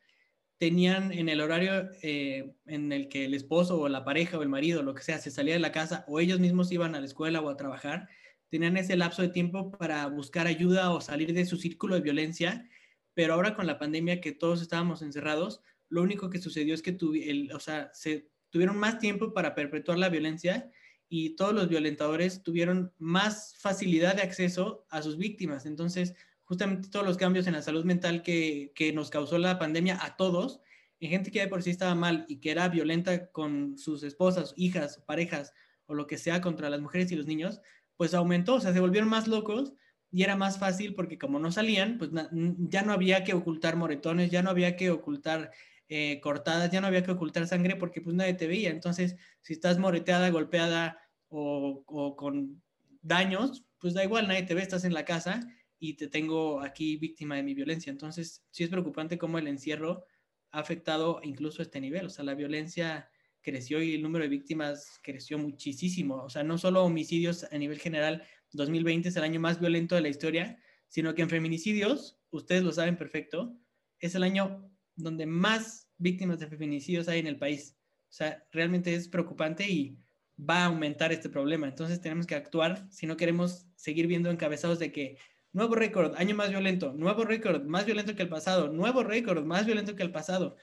tenían 0.59 1.13
en 1.13 1.29
el 1.29 1.41
horario 1.41 1.91
eh, 2.03 2.55
en 2.67 2.93
el 2.93 3.09
que 3.09 3.27
el 3.27 3.35
esposo 3.35 3.79
o 3.81 3.89
la 3.89 4.05
pareja 4.05 4.39
o 4.39 4.43
el 4.43 4.49
marido, 4.49 4.83
lo 4.83 4.95
que 4.95 5.03
sea, 5.03 5.19
se 5.19 5.31
salía 5.31 5.55
de 5.55 5.61
la 5.61 5.73
casa 5.73 6.05
o 6.09 6.21
ellos 6.21 6.41
mismos 6.41 6.73
iban 6.73 6.95
a 6.95 7.01
la 7.01 7.07
escuela 7.07 7.41
o 7.41 7.49
a 7.49 7.57
trabajar, 7.57 8.09
tenían 8.49 8.77
ese 8.77 8.97
lapso 8.97 9.23
de 9.23 9.29
tiempo 9.29 9.71
para 9.73 10.07
buscar 10.07 10.47
ayuda 10.47 10.93
o 10.93 11.01
salir 11.01 11.33
de 11.35 11.45
su 11.45 11.57
círculo 11.57 11.97
de 11.97 12.01
violencia, 12.01 12.69
pero 13.15 13.35
ahora 13.35 13.55
con 13.55 13.67
la 13.67 13.79
pandemia 13.79 14.21
que 14.21 14.33
todos 14.33 14.63
estábamos 14.63 15.03
encerrados, 15.03 15.61
lo 15.89 16.03
único 16.03 16.31
que 16.31 16.41
sucedió 16.41 16.75
es 16.75 16.83
que 16.83 16.93
tuvieron 16.93 18.79
más 18.79 18.99
tiempo 18.99 19.33
para 19.33 19.55
perpetuar 19.55 19.99
la 19.99 20.09
violencia 20.09 20.71
y 21.09 21.37
todos 21.37 21.55
los 21.55 21.69
violentadores 21.69 22.43
tuvieron 22.43 22.93
más 22.99 23.57
facilidad 23.59 24.17
de 24.17 24.23
acceso 24.23 24.87
a 24.91 25.03
sus 25.03 25.17
víctimas. 25.17 25.67
Entonces, 25.67 26.15
justamente 26.47 26.89
todos 26.89 27.05
los 27.05 27.17
cambios 27.17 27.47
en 27.47 27.55
la 27.55 27.63
salud 27.63 27.85
mental 27.85 28.23
que, 28.23 28.93
nos 28.95 29.11
causó 29.11 29.37
la 29.37 29.59
pandemia 29.59 29.99
a 30.01 30.17
todos, 30.17 30.61
en 31.01 31.11
gente 31.11 31.31
que 31.31 31.41
de 31.41 31.49
por 31.49 31.63
sí 31.63 31.71
estaba 31.71 31.95
mal 31.95 32.25
y 32.29 32.39
que 32.39 32.53
era 32.53 32.69
violenta 32.69 33.31
con 33.31 33.77
sus 33.77 34.03
esposas, 34.03 34.55
hijas, 34.57 35.03
parejas 35.07 35.53
o 35.87 35.95
lo 35.95 36.07
que 36.07 36.19
sea 36.19 36.41
contra 36.41 36.71
las 36.71 36.81
mujeres 36.81 37.11
y 37.13 37.17
los 37.17 37.27
niños, 37.27 37.61
pues 37.97 38.15
aumentó, 38.15 38.55
o 38.55 38.61
sea, 38.61 38.73
se 38.73 38.81
volvieron 38.81 39.11
más 39.11 39.27
locos 39.27 39.75
y 40.11 40.23
era 40.23 40.37
más 40.37 40.59
fácil 40.59 40.95
porque 40.95 41.19
como 41.19 41.39
no 41.41 41.51
salían, 41.51 41.99
pues 41.99 42.11
ya 42.59 42.83
no 42.83 42.93
había 42.93 43.25
que 43.25 43.35
ocultar 43.35 43.77
moretones, 43.77 44.31
ya 44.31 44.43
no 44.43 44.51
había 44.51 44.77
que 44.77 44.91
ocultar 44.91 45.51
eh, 45.89 46.21
cortadas, 46.21 46.71
ya 46.71 46.81
no 46.81 46.87
había 46.87 47.03
que 47.03 47.11
ocultar 47.11 47.47
sangre 47.49 47.75
porque 47.75 48.01
pues 48.01 48.15
nadie 48.15 48.35
te 48.35 48.47
veía. 48.47 48.71
Entonces, 48.71 49.17
si 49.41 49.53
estás 49.53 49.79
moreteada, 49.79 50.31
golpeada 50.31 50.99
o, 51.29 51.83
o 51.87 52.17
con 52.17 52.63
daños, 53.03 53.65
pues 53.79 53.95
da 53.95 54.05
igual, 54.05 54.29
nadie 54.29 54.45
te 54.45 54.55
ve, 54.55 54.63
estás 54.63 54.85
en 54.85 54.95
la 54.95 55.05
casa 55.05 55.41
y 55.79 55.95
te 55.95 56.09
tengo 56.09 56.61
aquí 56.61 56.97
víctima 56.97 57.37
de 57.37 57.43
mi 57.43 57.55
violencia. 57.55 57.91
Entonces, 57.91 58.45
sí 58.51 58.65
es 58.65 58.71
preocupante 58.71 59.19
cómo 59.19 59.39
el 59.39 59.47
encierro 59.47 60.05
ha 60.51 60.61
afectado 60.61 61.21
incluso 61.23 61.63
este 61.63 61.81
nivel. 61.81 62.07
O 62.07 62.11
sea, 62.11 62.25
la 62.25 62.35
violencia 62.35 63.09
creció 63.43 63.83
y 63.83 63.95
el 63.95 64.03
número 64.03 64.25
de 64.25 64.29
víctimas 64.29 64.99
creció 65.03 65.39
muchísimo. 65.39 66.17
O 66.23 66.31
sea, 66.31 66.43
no 66.43 66.59
solo 66.59 66.85
homicidios 66.85 67.47
a 67.51 67.59
nivel 67.59 67.79
general, 67.79 68.25
2020 68.53 69.09
es 69.09 69.17
el 69.17 69.23
año 69.23 69.41
más 69.41 69.61
violento 69.61 69.95
de 69.95 70.01
la 70.01 70.09
historia, 70.09 70.59
sino 70.89 71.15
que 71.15 71.23
en 71.23 71.31
feminicidios, 71.31 72.19
ustedes 72.31 72.63
lo 72.63 72.73
saben 72.73 72.97
perfecto, 72.97 73.57
es 73.99 74.15
el 74.15 74.23
año 74.23 74.71
donde 74.95 75.27
más 75.27 75.89
víctimas 75.99 76.39
de 76.39 76.49
feminicidios 76.49 77.09
hay 77.09 77.21
en 77.21 77.27
el 77.27 77.39
país. 77.39 77.77
O 78.09 78.13
sea, 78.13 78.45
realmente 78.51 78.95
es 78.95 79.09
preocupante 79.09 79.69
y 79.69 79.99
va 80.39 80.63
a 80.63 80.67
aumentar 80.67 81.13
este 81.13 81.29
problema. 81.29 81.69
Entonces 81.69 82.01
tenemos 82.01 82.27
que 82.27 82.35
actuar 82.35 82.87
si 82.91 83.07
no 83.07 83.17
queremos 83.17 83.67
seguir 83.77 84.07
viendo 84.07 84.31
encabezados 84.31 84.79
de 84.79 84.93
que 84.93 85.19
nuevo 85.57 85.75
récord, 85.75 86.15
año 86.17 86.37
más 86.37 86.51
violento, 86.51 86.93
nuevo 86.93 87.25
récord, 87.25 87.63
más 87.65 87.87
violento 87.87 88.15
que 88.15 88.23
el 88.23 88.29
pasado, 88.29 88.69
nuevo 88.69 89.03
récord, 89.03 89.43
más 89.43 89.65
violento 89.65 89.97
que 89.97 90.03
el 90.03 90.13
pasado. 90.13 90.57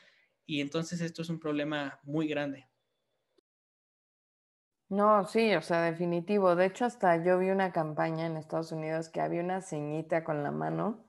Y 0.45 0.61
entonces 0.61 1.01
esto 1.01 1.23
es 1.23 1.29
un 1.29 1.39
problema 1.39 1.99
muy 2.03 2.27
grande. 2.27 2.67
No, 4.89 5.25
sí, 5.25 5.55
o 5.55 5.61
sea, 5.63 5.81
definitivo. 5.81 6.55
De 6.55 6.67
hecho, 6.67 6.85
hasta 6.85 7.23
yo 7.23 7.39
vi 7.39 7.49
una 7.49 7.71
campaña 7.71 8.27
en 8.27 8.37
Estados 8.37 8.71
Unidos 8.71 9.09
que 9.09 9.19
había 9.19 9.41
una 9.41 9.61
ceñita 9.61 10.23
con 10.23 10.43
la 10.43 10.51
mano. 10.51 11.03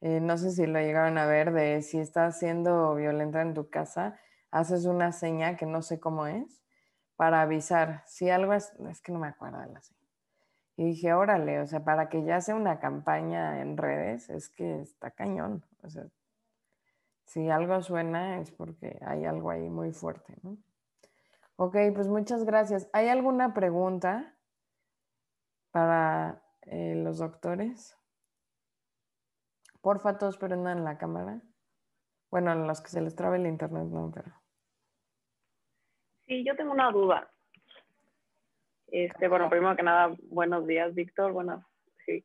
Eh, 0.00 0.20
no 0.20 0.38
sé 0.38 0.52
si 0.52 0.64
lo 0.66 0.80
llegaron 0.80 1.18
a 1.18 1.26
ver 1.26 1.52
de 1.52 1.82
si 1.82 1.98
estás 1.98 2.38
siendo 2.38 2.94
violenta 2.94 3.42
en 3.42 3.52
tu 3.52 3.68
casa, 3.68 4.18
haces 4.50 4.86
una 4.86 5.12
seña 5.12 5.58
que 5.58 5.66
no 5.66 5.82
sé 5.82 6.00
cómo 6.00 6.26
es 6.26 6.62
para 7.16 7.42
avisar. 7.42 8.02
Si 8.06 8.30
algo 8.30 8.54
es, 8.54 8.72
es 8.88 9.02
que 9.02 9.12
no 9.12 9.18
me 9.18 9.28
acuerdo 9.28 9.60
de 9.60 9.72
la 9.74 9.82
seña. 9.82 10.03
Y 10.76 10.84
dije, 10.84 11.12
órale, 11.12 11.60
o 11.60 11.66
sea, 11.66 11.84
para 11.84 12.08
que 12.08 12.24
ya 12.24 12.40
sea 12.40 12.56
una 12.56 12.80
campaña 12.80 13.60
en 13.60 13.76
redes, 13.76 14.28
es 14.28 14.48
que 14.48 14.80
está 14.80 15.12
cañón. 15.12 15.64
O 15.82 15.88
sea, 15.88 16.06
si 17.26 17.48
algo 17.48 17.80
suena 17.80 18.40
es 18.40 18.50
porque 18.50 18.98
hay 19.06 19.24
algo 19.24 19.50
ahí 19.50 19.68
muy 19.68 19.92
fuerte, 19.92 20.36
¿no? 20.42 20.58
Ok, 21.56 21.76
pues 21.94 22.08
muchas 22.08 22.44
gracias. 22.44 22.88
¿Hay 22.92 23.08
alguna 23.08 23.54
pregunta 23.54 24.36
para 25.70 26.42
eh, 26.62 26.94
los 26.96 27.18
doctores? 27.18 27.96
Porfa, 29.80 30.18
todos 30.18 30.38
prendan 30.38 30.82
la 30.82 30.98
cámara. 30.98 31.40
Bueno, 32.30 32.54
los 32.54 32.80
que 32.80 32.88
se 32.88 33.00
les 33.00 33.14
trabe 33.14 33.36
el 33.36 33.46
internet, 33.46 33.86
no, 33.86 34.10
pero. 34.12 34.32
Sí, 36.26 36.44
yo 36.44 36.56
tengo 36.56 36.72
una 36.72 36.90
duda. 36.90 37.30
Este, 38.94 39.26
bueno, 39.26 39.50
primero 39.50 39.74
que 39.74 39.82
nada, 39.82 40.14
buenos 40.28 40.68
días, 40.68 40.94
Víctor. 40.94 41.32
Bueno, 41.32 41.66
sí. 42.06 42.24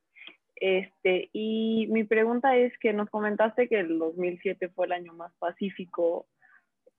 Este, 0.55 1.27
y 1.33 1.87
mi 1.87 2.03
pregunta 2.03 2.55
es 2.57 2.77
que 2.77 2.93
nos 2.93 3.09
comentaste 3.09 3.67
que 3.67 3.79
el 3.79 3.97
2007 3.97 4.69
fue 4.69 4.85
el 4.85 4.91
año 4.91 5.15
más 5.15 5.33
pacífico. 5.39 6.27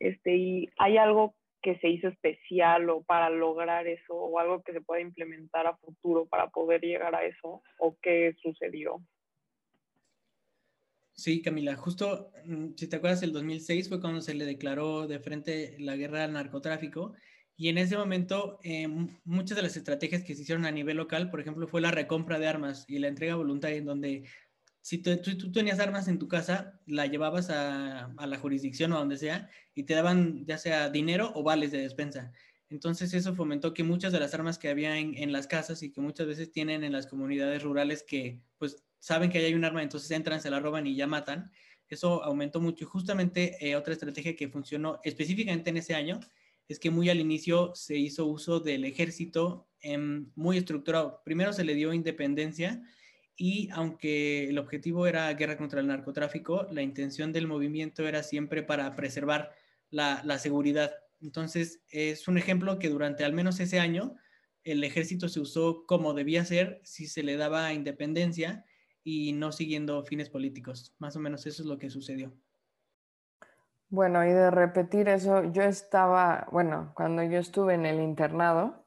Este, 0.01 0.35
y 0.35 0.69
hay 0.77 0.97
algo 0.97 1.37
que 1.63 1.79
se 1.79 1.89
hizo 1.89 2.09
especial 2.09 2.91
o 2.91 3.05
para 3.05 3.31
lograr 3.31 3.87
eso 3.87 4.13
o 4.13 4.41
algo 4.41 4.61
que 4.63 4.73
se 4.73 4.81
pueda 4.81 5.03
implementar 5.03 5.69
a 5.69 5.77
futuro 5.77 6.27
para 6.27 6.49
poder 6.49 6.81
llegar 6.81 7.15
a 7.15 7.25
eso 7.25 7.63
o 7.79 7.97
qué 8.03 8.35
sucedió. 8.43 9.01
Sí, 11.13 11.43
Camila, 11.43 11.77
justo 11.77 12.33
mm, 12.45 12.71
si 12.77 12.89
te 12.89 12.97
acuerdas, 12.97 13.23
el 13.23 13.33
2006 13.33 13.89
fue 13.89 14.01
cuando 14.01 14.21
se 14.21 14.35
le 14.35 14.47
declaró 14.47 15.07
de 15.07 15.21
frente 15.21 15.77
la 15.79 15.95
guerra 15.95 16.25
al 16.25 16.33
narcotráfico 16.33 17.15
y 17.61 17.69
en 17.69 17.77
ese 17.77 17.95
momento 17.99 18.59
eh, 18.63 18.89
muchas 19.25 19.55
de 19.55 19.61
las 19.61 19.77
estrategias 19.77 20.25
que 20.25 20.35
se 20.35 20.41
hicieron 20.41 20.65
a 20.65 20.71
nivel 20.71 20.97
local, 20.97 21.29
por 21.29 21.43
ejemplo, 21.43 21.69
fue 21.69 21.83
la 21.83 21.91
recompra 21.91 22.39
de 22.39 22.49
armas 22.49 22.87
y 22.89 22.99
la 23.01 23.09
entrega 23.09 23.35
voluntaria 23.35 23.77
en 23.77 23.85
donde 23.85 24.25
si 24.81 24.97
tú, 24.97 25.15
tú, 25.19 25.53
tenías 25.53 25.79
armas 25.79 26.09
en 26.09 26.19
tu 26.19 26.27
casa, 26.27 26.81
la 26.87 27.05
llevabas 27.05 27.51
a, 27.51 28.15
la 28.19 28.39
jurisdicción 28.39 28.93
o 28.93 28.97
a 28.97 29.01
donde 29.01 29.19
sea 29.19 29.51
y 29.75 29.83
te 29.83 29.93
daban 29.93 30.47
ya 30.47 30.57
sea 30.57 30.89
dinero 30.89 31.33
o 31.35 31.43
vales 31.43 31.71
de 31.71 31.83
despensa. 31.83 32.33
Entonces 32.71 33.13
eso 33.13 33.35
fomentó 33.35 33.75
que 33.75 33.85
muchas 33.85 34.15
de 34.15 34.21
las 34.21 34.33
armas 34.33 34.57
que 34.57 34.71
había 34.71 34.97
en, 34.97 35.31
las 35.31 35.47
casas 35.47 35.83
y 35.83 35.93
que 35.93 36.01
muchas 36.01 36.27
veces 36.29 36.53
tienen 36.53 36.83
en 36.83 36.93
las 36.93 37.07
comunidades 37.07 37.63
rurales 37.63 38.03
que 38.03 38.41
pues 38.57 38.83
saben 39.01 39.29
que 39.29 39.37
hay 39.37 39.53
un 39.53 39.67
arma, 39.67 39.83
entonces 39.83 40.11
entran, 40.13 40.41
se 40.41 40.49
la 40.49 40.61
roban 40.61 40.87
y 40.87 40.97
ya 40.97 41.07
matan. 41.07 41.53
Eso 41.91 42.25
aumentó 42.25 42.59
mucho. 42.59 42.85
Y 42.85 42.87
justamente 42.87 43.59
eh, 43.61 43.77
otra 43.77 43.93
estrategia 43.93 44.35
que 44.35 44.49
funcionó 44.49 44.99
específicamente 45.05 45.69
en 45.69 45.77
ese 45.77 45.95
año 45.95 46.21
es 46.71 46.79
que 46.79 46.91
muy 46.91 47.11
al 47.11 47.19
inicio 47.19 47.73
se 47.75 47.97
hizo 47.97 48.27
uso 48.27 48.61
del 48.61 48.85
ejército 48.85 49.69
eh, 49.83 49.99
muy 50.37 50.57
estructurado. 50.57 51.21
Primero 51.25 51.53
se 51.53 51.65
le 51.65 51.75
dio 51.75 51.93
independencia 51.93 52.83
y 53.37 53.69
aunque 53.73 54.49
el 54.49 54.59
objetivo 54.59 55.09
era 55.09 55.33
guerra 55.35 55.57
contra 55.57 55.81
el 55.81 55.89
narcotráfico, 55.89 56.69
la 56.71 56.83
intención 56.83 57.33
del 57.33 57.49
movimiento 57.49 58.07
era 58.07 58.23
siempre 58.23 58.63
para 58.63 58.95
preservar 58.95 59.53
la 59.91 60.39
seguridad. 60.39 60.93
Entonces, 61.21 61.83
es 61.91 62.29
un 62.29 62.39
ejemplo 62.39 62.79
que 62.79 62.89
durante 62.89 63.25
al 63.25 63.33
menos 63.33 63.59
ese 63.59 63.81
año 63.81 64.15
el 64.63 64.85
ejército 64.85 65.29
se 65.29 65.41
usó 65.41 65.85
como 65.87 66.15
debía 66.15 66.45
ser 66.45 66.81
si 66.85 67.09
se 67.09 67.25
le 67.25 67.37
daba 67.37 67.73
independencia 67.73 68.65
y 69.03 69.33
no 69.33 69.51
siguiendo 69.51 70.05
fines 70.05 70.29
políticos. 70.31 70.95
Más 70.99 71.17
o 71.17 71.21
menos 71.21 71.47
eso 71.47 71.63
es 71.63 71.67
lo 71.67 71.79
que 71.79 71.91
sucedió. 71.91 72.33
Bueno, 73.91 74.25
y 74.25 74.29
de 74.31 74.51
repetir 74.53 75.09
eso, 75.09 75.45
yo 75.53 75.63
estaba, 75.65 76.47
bueno, 76.53 76.93
cuando 76.95 77.23
yo 77.25 77.39
estuve 77.39 77.75
en 77.75 77.87
el 77.87 78.01
internado, 78.01 78.85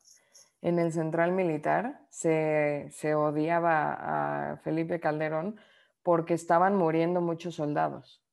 en 0.62 0.80
el 0.80 0.94
central 0.94 1.34
militar, 1.34 2.02
se, 2.10 2.88
se 2.92 3.14
odiaba 3.16 4.54
a 4.54 4.58
Felipe 4.58 5.00
Calderón 5.02 5.60
porque 6.04 6.34
estaban 6.34 6.76
muriendo 6.78 7.22
muchos 7.22 7.56
soldados. 7.56 8.24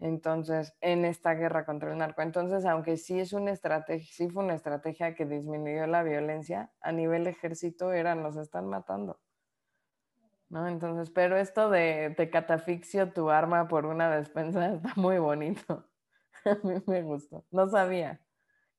Entonces, 0.00 0.74
en 0.80 1.04
esta 1.04 1.34
guerra 1.34 1.66
contra 1.66 1.92
el 1.92 1.98
narco. 1.98 2.22
Entonces, 2.22 2.64
aunque 2.66 2.96
sí 2.98 3.20
es 3.20 3.32
una 3.34 3.52
estrategia, 3.52 4.08
sí 4.12 4.30
fue 4.30 4.44
una 4.44 4.54
estrategia 4.54 5.14
que 5.14 5.26
disminuyó 5.26 5.86
la 5.86 6.02
violencia, 6.04 6.72
a 6.80 6.92
nivel 6.92 7.26
ejército 7.26 7.92
era 7.92 8.14
nos 8.14 8.36
están 8.36 8.68
matando. 8.68 9.20
¿no? 10.48 10.66
Entonces, 10.68 11.10
pero 11.10 11.36
esto 11.36 11.70
de, 11.70 12.14
de 12.16 12.30
catafixio 12.30 13.12
tu 13.12 13.30
arma 13.30 13.68
por 13.68 13.86
una 13.86 14.10
despensa 14.14 14.66
está 14.74 14.92
muy 14.96 15.18
bonito. 15.18 15.84
A 16.44 16.66
mí 16.66 16.74
me 16.86 17.02
gustó. 17.02 17.44
No 17.50 17.68
sabía. 17.68 18.20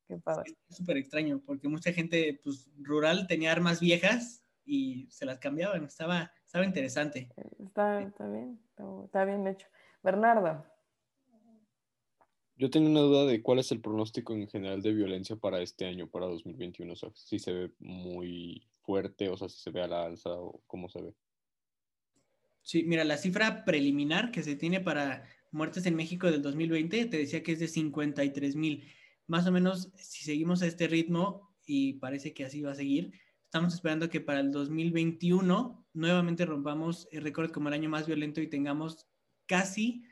Qué 0.07 0.17
padre. 0.17 0.55
es 0.67 0.75
súper 0.75 0.97
extraño, 0.97 1.41
porque 1.45 1.67
mucha 1.67 1.93
gente 1.93 2.39
pues, 2.43 2.69
rural 2.79 3.27
tenía 3.27 3.51
armas 3.51 3.79
viejas 3.79 4.43
y 4.65 5.07
se 5.11 5.25
las 5.25 5.39
cambiaban. 5.39 5.83
Estaba, 5.83 6.31
estaba 6.43 6.65
interesante. 6.65 7.29
Está, 7.59 8.01
está 8.01 8.27
bien, 8.27 8.59
está 9.05 9.25
bien 9.25 9.47
hecho. 9.47 9.67
Bernardo. 10.01 10.65
Yo 12.55 12.69
tengo 12.69 12.89
una 12.89 12.99
duda 12.99 13.25
de 13.25 13.41
cuál 13.41 13.59
es 13.59 13.71
el 13.71 13.79
pronóstico 13.79 14.33
en 14.33 14.47
general 14.49 14.81
de 14.81 14.93
violencia 14.93 15.35
para 15.37 15.61
este 15.61 15.85
año, 15.85 16.09
para 16.09 16.25
2021. 16.25 16.91
O 16.91 16.95
sea, 16.95 17.09
si 17.13 17.39
se 17.39 17.53
ve 17.53 17.71
muy 17.79 18.67
fuerte, 18.81 19.29
o 19.29 19.37
sea, 19.37 19.47
si 19.47 19.59
se 19.59 19.71
ve 19.71 19.81
a 19.81 19.87
la 19.87 20.05
alza 20.05 20.31
o 20.31 20.61
cómo 20.67 20.89
se 20.89 21.01
ve. 21.01 21.15
Sí, 22.61 22.83
mira, 22.83 23.03
la 23.05 23.17
cifra 23.17 23.63
preliminar 23.63 24.31
que 24.31 24.43
se 24.43 24.55
tiene 24.55 24.81
para 24.81 25.23
muertes 25.51 25.85
en 25.85 25.95
México 25.95 26.29
del 26.29 26.41
2020 26.41 27.05
te 27.05 27.17
decía 27.17 27.43
que 27.43 27.53
es 27.53 27.59
de 27.59 27.67
53 27.67 28.55
mil. 28.55 28.87
Más 29.27 29.47
o 29.47 29.51
menos, 29.51 29.91
si 29.95 30.23
seguimos 30.23 30.61
a 30.61 30.67
este 30.67 30.87
ritmo, 30.87 31.49
y 31.65 31.93
parece 31.93 32.33
que 32.33 32.45
así 32.45 32.61
va 32.61 32.71
a 32.71 32.75
seguir, 32.75 33.11
estamos 33.45 33.73
esperando 33.73 34.09
que 34.09 34.21
para 34.21 34.39
el 34.39 34.51
2021 34.51 35.87
nuevamente 35.93 36.45
rompamos 36.45 37.07
el 37.11 37.23
récord 37.23 37.51
como 37.51 37.67
el 37.67 37.75
año 37.75 37.89
más 37.89 38.07
violento 38.07 38.41
y 38.41 38.47
tengamos 38.47 39.07
casi 39.45 40.03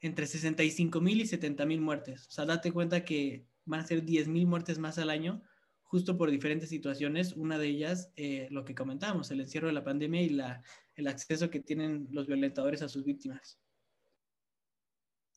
entre 0.00 0.26
65 0.26 1.00
mil 1.00 1.20
y 1.20 1.26
70 1.26 1.66
mil 1.66 1.80
muertes. 1.80 2.28
O 2.28 2.30
sea, 2.30 2.46
date 2.46 2.72
cuenta 2.72 3.04
que 3.04 3.46
van 3.64 3.80
a 3.80 3.86
ser 3.86 4.04
10 4.04 4.28
mil 4.28 4.46
muertes 4.46 4.78
más 4.78 4.98
al 4.98 5.10
año 5.10 5.42
justo 5.82 6.16
por 6.16 6.30
diferentes 6.30 6.68
situaciones. 6.68 7.32
Una 7.32 7.58
de 7.58 7.66
ellas, 7.66 8.12
eh, 8.16 8.46
lo 8.50 8.64
que 8.64 8.76
comentábamos, 8.76 9.30
el 9.30 9.40
encierro 9.40 9.66
de 9.66 9.72
la 9.72 9.84
pandemia 9.84 10.22
y 10.22 10.30
la, 10.30 10.62
el 10.94 11.08
acceso 11.08 11.50
que 11.50 11.60
tienen 11.60 12.06
los 12.12 12.28
violentadores 12.28 12.82
a 12.82 12.88
sus 12.88 13.04
víctimas. 13.04 13.58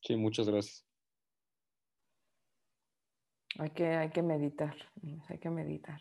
Sí, 0.04 0.16
muchas 0.16 0.48
gracias. 0.48 0.84
Hay 3.58 3.70
que, 3.70 3.86
hay 3.86 4.10
que 4.10 4.22
meditar, 4.22 4.74
hay 5.28 5.38
que 5.38 5.48
meditar. 5.48 6.00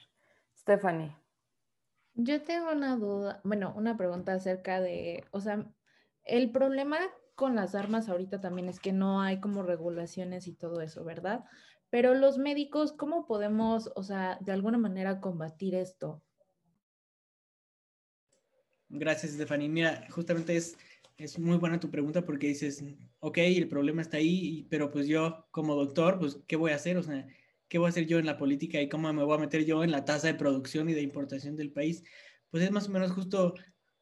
Stephanie. 0.58 1.16
Yo 2.16 2.44
tengo 2.44 2.72
una 2.72 2.98
duda, 2.98 3.42
bueno, 3.44 3.74
una 3.76 3.96
pregunta 3.96 4.34
acerca 4.34 4.82
de, 4.82 5.24
o 5.32 5.40
sea, 5.40 5.72
el 6.24 6.52
problema 6.52 6.98
con 7.36 7.56
las 7.56 7.76
armas 7.76 8.10
ahorita 8.10 8.42
también 8.42 8.70
es 8.70 8.80
que 8.80 8.92
no 8.92 9.22
hay 9.22 9.40
como 9.40 9.64
regulaciones 9.64 10.48
y 10.48 10.54
todo 10.54 10.82
eso, 10.82 11.04
¿verdad? 11.04 11.46
Pero 11.90 12.14
los 12.14 12.38
médicos, 12.38 12.92
¿cómo 12.92 13.26
podemos, 13.26 13.92
o 13.96 14.04
sea, 14.04 14.38
de 14.42 14.52
alguna 14.52 14.78
manera 14.78 15.22
combatir 15.22 15.76
esto? 15.76 16.22
Gracias, 18.90 19.34
Stephanie. 19.34 19.70
Mira, 19.70 20.08
justamente 20.12 20.56
es, 20.56 20.78
es 21.24 21.40
muy 21.40 21.58
buena 21.58 21.80
tu 21.80 21.90
pregunta 21.90 22.26
porque 22.26 22.48
dices, 22.48 22.84
ok, 23.20 23.38
el 23.38 23.68
problema 23.70 24.02
está 24.02 24.18
ahí, 24.18 24.68
pero 24.70 24.92
pues 24.92 25.08
yo 25.08 25.48
como 25.52 25.76
doctor, 25.76 26.20
pues, 26.20 26.40
¿qué 26.48 26.58
voy 26.58 26.72
a 26.72 26.76
hacer? 26.76 26.98
O 26.98 27.04
sea, 27.04 27.26
¿qué 27.70 27.78
voy 27.78 27.88
a 27.88 27.90
hacer 27.90 28.06
yo 28.06 28.20
en 28.20 28.26
la 28.26 28.38
política 28.38 28.82
y 28.82 28.90
cómo 28.90 29.12
me 29.14 29.24
voy 29.24 29.38
a 29.38 29.40
meter 29.40 29.66
yo 29.66 29.84
en 29.84 29.92
la 29.92 30.04
tasa 30.04 30.28
de 30.28 30.34
producción 30.34 30.90
y 30.90 30.94
de 30.94 31.02
importación 31.02 31.56
del 31.56 31.72
país? 31.72 32.04
Pues 32.50 32.64
es 32.64 32.72
más 32.72 32.90
o 32.90 32.92
menos 32.92 33.12
justo 33.12 33.56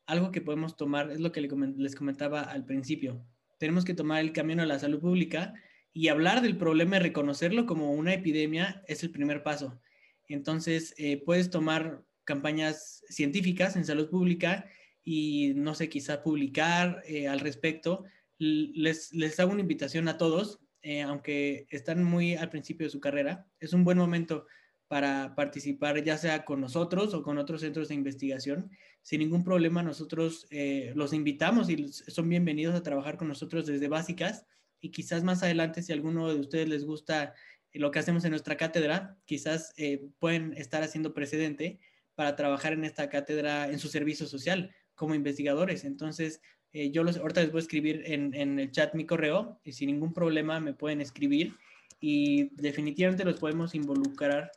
algo 0.07 0.31
que 0.31 0.41
podemos 0.41 0.75
tomar, 0.75 1.11
es 1.11 1.19
lo 1.19 1.31
que 1.31 1.41
les 1.41 1.95
comentaba 1.95 2.41
al 2.41 2.65
principio. 2.65 3.23
Tenemos 3.59 3.85
que 3.85 3.93
tomar 3.93 4.21
el 4.21 4.33
camino 4.33 4.63
a 4.63 4.65
la 4.65 4.79
salud 4.79 4.99
pública 4.99 5.53
y 5.93 6.07
hablar 6.07 6.41
del 6.41 6.57
problema 6.57 6.97
y 6.97 6.99
reconocerlo 7.01 7.67
como 7.67 7.91
una 7.91 8.13
epidemia 8.13 8.83
es 8.87 9.03
el 9.03 9.11
primer 9.11 9.43
paso. 9.43 9.79
Entonces, 10.27 10.95
eh, 10.97 11.21
puedes 11.23 11.51
tomar 11.51 12.03
campañas 12.23 13.03
científicas 13.09 13.75
en 13.75 13.85
salud 13.85 14.09
pública 14.09 14.65
y, 15.03 15.53
no 15.55 15.73
sé, 15.73 15.89
quizá 15.89 16.23
publicar 16.23 17.01
eh, 17.05 17.27
al 17.27 17.39
respecto. 17.39 18.03
Les, 18.37 19.13
les 19.13 19.39
hago 19.39 19.51
una 19.51 19.61
invitación 19.61 20.07
a 20.07 20.17
todos, 20.17 20.59
eh, 20.81 21.01
aunque 21.01 21.67
están 21.69 22.03
muy 22.03 22.35
al 22.35 22.49
principio 22.49 22.87
de 22.87 22.91
su 22.91 22.99
carrera, 22.99 23.45
es 23.59 23.73
un 23.73 23.83
buen 23.83 23.97
momento 23.97 24.45
para 24.87 25.35
participar 25.35 26.03
ya 26.03 26.17
sea 26.17 26.43
con 26.43 26.59
nosotros 26.59 27.13
o 27.13 27.23
con 27.23 27.37
otros 27.37 27.61
centros 27.61 27.87
de 27.87 27.95
investigación. 27.95 28.69
Sin 29.01 29.19
ningún 29.19 29.43
problema, 29.43 29.81
nosotros 29.83 30.47
los 30.95 31.13
invitamos 31.13 31.69
y 31.69 31.87
son 31.87 32.27
bienvenidos 32.27 32.75
a 32.75 32.83
trabajar 32.83 33.17
con 33.17 33.29
nosotros 33.29 33.65
desde 33.65 33.87
básicas 33.87 34.45
y 34.81 34.89
quizás 34.89 35.23
más 35.23 35.43
adelante, 35.43 35.83
si 35.83 35.93
alguno 35.93 36.33
de 36.33 36.39
ustedes 36.39 36.67
les 36.67 36.83
gusta 36.83 37.35
lo 37.73 37.91
que 37.91 37.99
hacemos 37.99 38.25
en 38.25 38.31
nuestra 38.31 38.57
cátedra, 38.57 39.17
quizás 39.25 39.73
eh, 39.77 40.09
pueden 40.19 40.53
estar 40.57 40.83
haciendo 40.83 41.13
precedente 41.13 41.79
para 42.15 42.35
trabajar 42.35 42.73
en 42.73 42.83
esta 42.83 43.07
cátedra 43.07 43.69
en 43.69 43.79
su 43.79 43.87
servicio 43.87 44.25
social 44.25 44.75
como 45.01 45.15
investigadores. 45.15 45.83
Entonces, 45.83 46.43
eh, 46.73 46.91
yo 46.91 47.03
los, 47.03 47.17
ahorita 47.17 47.41
les 47.41 47.51
voy 47.51 47.57
a 47.57 47.63
escribir 47.63 48.03
en, 48.05 48.59
el 48.59 48.69
chat 48.69 48.93
mi 48.93 49.03
correo 49.03 49.59
y 49.63 49.71
sin 49.71 49.87
ningún 49.87 50.13
problema 50.13 50.59
me 50.59 50.75
pueden 50.75 51.01
escribir 51.01 51.55
y 51.99 52.53
definitivamente 52.55 53.25
los 53.25 53.39
podemos 53.39 53.73
involucrar 53.73 54.51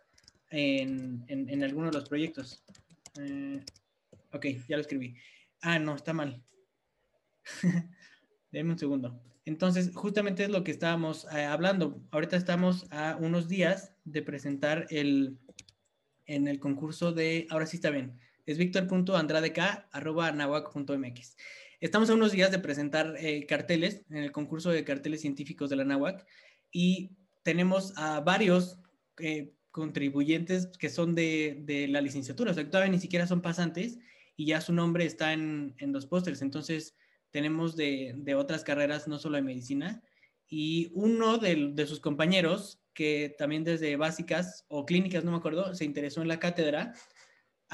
en, 0.50 1.24
en, 1.28 1.64
alguno 1.64 1.86
de 1.86 1.94
los 1.94 2.06
proyectos. 2.06 2.62
Eh, 3.18 3.64
ok, 4.32 4.46
ya 4.68 4.76
lo 4.76 4.82
escribí. 4.82 5.16
Ah, 5.62 5.78
no, 5.78 5.96
está 5.96 6.12
mal. 6.12 6.44
Denme 8.52 8.72
un 8.72 8.78
segundo. 8.78 9.18
Entonces, 9.46 9.90
justamente 9.94 10.44
es 10.44 10.50
lo 10.50 10.62
que 10.62 10.72
estábamos 10.72 11.26
eh, 11.34 11.44
hablando. 11.44 12.02
Ahorita 12.10 12.36
estamos 12.36 12.86
a 12.90 13.16
unos 13.18 13.48
días 13.48 13.94
de 14.04 14.20
presentar 14.20 14.86
el, 14.90 15.38
en 16.26 16.48
el 16.48 16.58
concurso 16.58 17.12
de, 17.12 17.46
ahora 17.48 17.64
sí 17.64 17.78
está 17.78 17.88
bien, 17.88 18.18
es 18.46 18.58
victor.andradek.nahuac.mx. 18.58 21.36
Estamos 21.80 22.10
a 22.10 22.14
unos 22.14 22.32
días 22.32 22.50
de 22.50 22.58
presentar 22.58 23.14
eh, 23.18 23.46
carteles 23.46 24.02
en 24.10 24.16
el 24.18 24.32
concurso 24.32 24.70
de 24.70 24.84
carteles 24.84 25.20
científicos 25.20 25.70
de 25.70 25.76
la 25.76 25.84
NAWAC 25.84 26.26
y 26.70 27.10
tenemos 27.42 27.92
a 27.96 28.20
varios 28.20 28.78
eh, 29.18 29.52
contribuyentes 29.70 30.68
que 30.78 30.88
son 30.88 31.14
de, 31.14 31.60
de, 31.64 31.88
la 31.88 32.00
licenciatura, 32.00 32.52
o 32.52 32.54
sea, 32.54 32.70
todavía 32.70 32.92
ni 32.92 33.00
siquiera 33.00 33.26
son 33.26 33.42
pasantes 33.42 33.98
y 34.36 34.46
ya 34.46 34.60
su 34.60 34.72
nombre 34.72 35.04
está 35.04 35.32
en, 35.32 35.74
en 35.78 35.92
los 35.92 36.06
pósters. 36.06 36.42
Entonces, 36.42 36.94
tenemos 37.34 37.74
de, 37.74 38.36
otras 38.36 38.62
carreras, 38.62 39.08
no 39.08 39.18
solo 39.18 39.34
de 39.34 39.42
medicina, 39.42 40.04
y 40.46 40.92
uno 40.94 41.38
de, 41.38 41.84
sus 41.84 41.98
compañeros, 41.98 42.80
que 42.92 43.34
también 43.36 43.64
desde 43.64 43.96
básicas 43.96 44.64
o 44.68 44.86
clínicas, 44.86 45.24
no 45.24 45.32
me 45.32 45.38
acuerdo, 45.38 45.74
se 45.74 45.84
interesó 45.84 46.22
en 46.22 46.28
la 46.28 46.38
cátedra, 46.38 46.94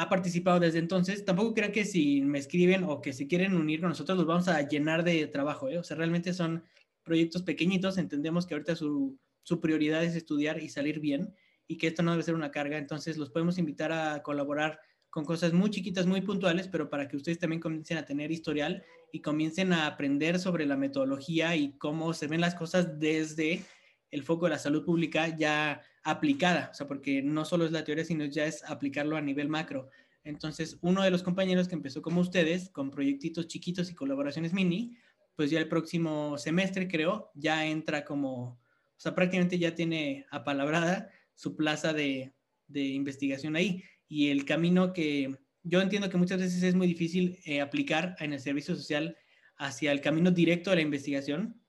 ha 0.00 0.08
participado 0.08 0.58
desde 0.58 0.78
entonces. 0.78 1.26
Tampoco 1.26 1.52
crean 1.52 1.72
que 1.72 1.84
si 1.84 2.22
me 2.22 2.38
escriben 2.38 2.84
o 2.84 3.02
que 3.02 3.12
si 3.12 3.28
quieren 3.28 3.54
unir 3.54 3.80
con 3.80 3.90
nosotros, 3.90 4.16
los 4.16 4.26
vamos 4.26 4.48
a 4.48 4.66
llenar 4.66 5.04
de 5.04 5.26
trabajo, 5.26 5.68
¿eh? 5.68 5.76
o 5.76 5.84
sea, 5.84 5.96
realmente 5.98 6.32
son 6.32 6.64
proyectos 7.02 7.42
pequeñitos, 7.42 7.98
entendemos 7.98 8.46
que 8.46 8.54
ahorita 8.54 8.76
su, 8.76 9.18
su 9.42 9.60
prioridad 9.60 10.02
es 10.02 10.14
estudiar 10.16 10.62
y 10.62 10.70
salir 10.70 11.00
bien 11.00 11.34
y 11.66 11.76
que 11.76 11.88
esto 11.88 12.02
no 12.02 12.12
debe 12.12 12.22
ser 12.22 12.34
una 12.34 12.50
carga, 12.50 12.78
entonces 12.78 13.18
los 13.18 13.28
podemos 13.28 13.58
invitar 13.58 13.92
a 13.92 14.22
colaborar 14.22 14.80
con 15.10 15.26
cosas 15.26 15.52
muy 15.52 15.68
chiquitas, 15.68 16.06
muy 16.06 16.22
puntuales, 16.22 16.66
pero 16.68 16.88
para 16.88 17.06
que 17.06 17.18
ustedes 17.18 17.38
también 17.38 17.60
comiencen 17.60 17.98
a 17.98 18.06
tener 18.06 18.30
historial 18.30 18.82
y 19.12 19.20
comiencen 19.20 19.74
a 19.74 19.86
aprender 19.86 20.38
sobre 20.38 20.64
la 20.64 20.78
metodología 20.78 21.56
y 21.56 21.76
cómo 21.76 22.14
se 22.14 22.26
ven 22.26 22.40
las 22.40 22.54
cosas 22.54 22.98
desde 22.98 23.64
el 24.10 24.22
foco 24.22 24.46
de 24.46 24.52
la 24.52 24.58
salud 24.58 24.82
pública 24.82 25.36
ya 25.36 25.82
aplicada, 26.02 26.70
o 26.72 26.74
sea, 26.74 26.86
porque 26.86 27.22
no 27.22 27.44
solo 27.44 27.64
es 27.64 27.72
la 27.72 27.84
teoría, 27.84 28.04
sino 28.04 28.24
ya 28.24 28.46
es 28.46 28.64
aplicarlo 28.64 29.16
a 29.16 29.20
nivel 29.20 29.48
macro. 29.48 29.90
Entonces, 30.24 30.78
uno 30.82 31.02
de 31.02 31.10
los 31.10 31.22
compañeros 31.22 31.68
que 31.68 31.74
empezó 31.74 32.02
como 32.02 32.20
ustedes, 32.20 32.70
con 32.70 32.90
proyectitos 32.90 33.46
chiquitos 33.46 33.90
y 33.90 33.94
colaboraciones 33.94 34.52
mini, 34.52 34.96
pues 35.36 35.50
ya 35.50 35.58
el 35.58 35.68
próximo 35.68 36.36
semestre, 36.38 36.88
creo, 36.88 37.30
ya 37.34 37.66
entra 37.66 38.04
como, 38.04 38.42
o 38.42 38.58
sea, 38.96 39.14
prácticamente 39.14 39.58
ya 39.58 39.74
tiene 39.74 40.26
apalabrada 40.30 41.10
su 41.34 41.56
plaza 41.56 41.92
de, 41.92 42.34
de 42.68 42.82
investigación 42.82 43.56
ahí. 43.56 43.82
Y 44.08 44.28
el 44.28 44.44
camino 44.44 44.92
que, 44.92 45.38
yo 45.62 45.80
entiendo 45.80 46.08
que 46.10 46.16
muchas 46.16 46.40
veces 46.40 46.62
es 46.62 46.74
muy 46.74 46.86
difícil 46.86 47.38
eh, 47.44 47.60
aplicar 47.60 48.16
en 48.18 48.32
el 48.32 48.40
servicio 48.40 48.74
social 48.74 49.16
hacia 49.56 49.92
el 49.92 50.00
camino 50.00 50.30
directo 50.30 50.70
de 50.70 50.76
la 50.76 50.82
investigación, 50.82 51.60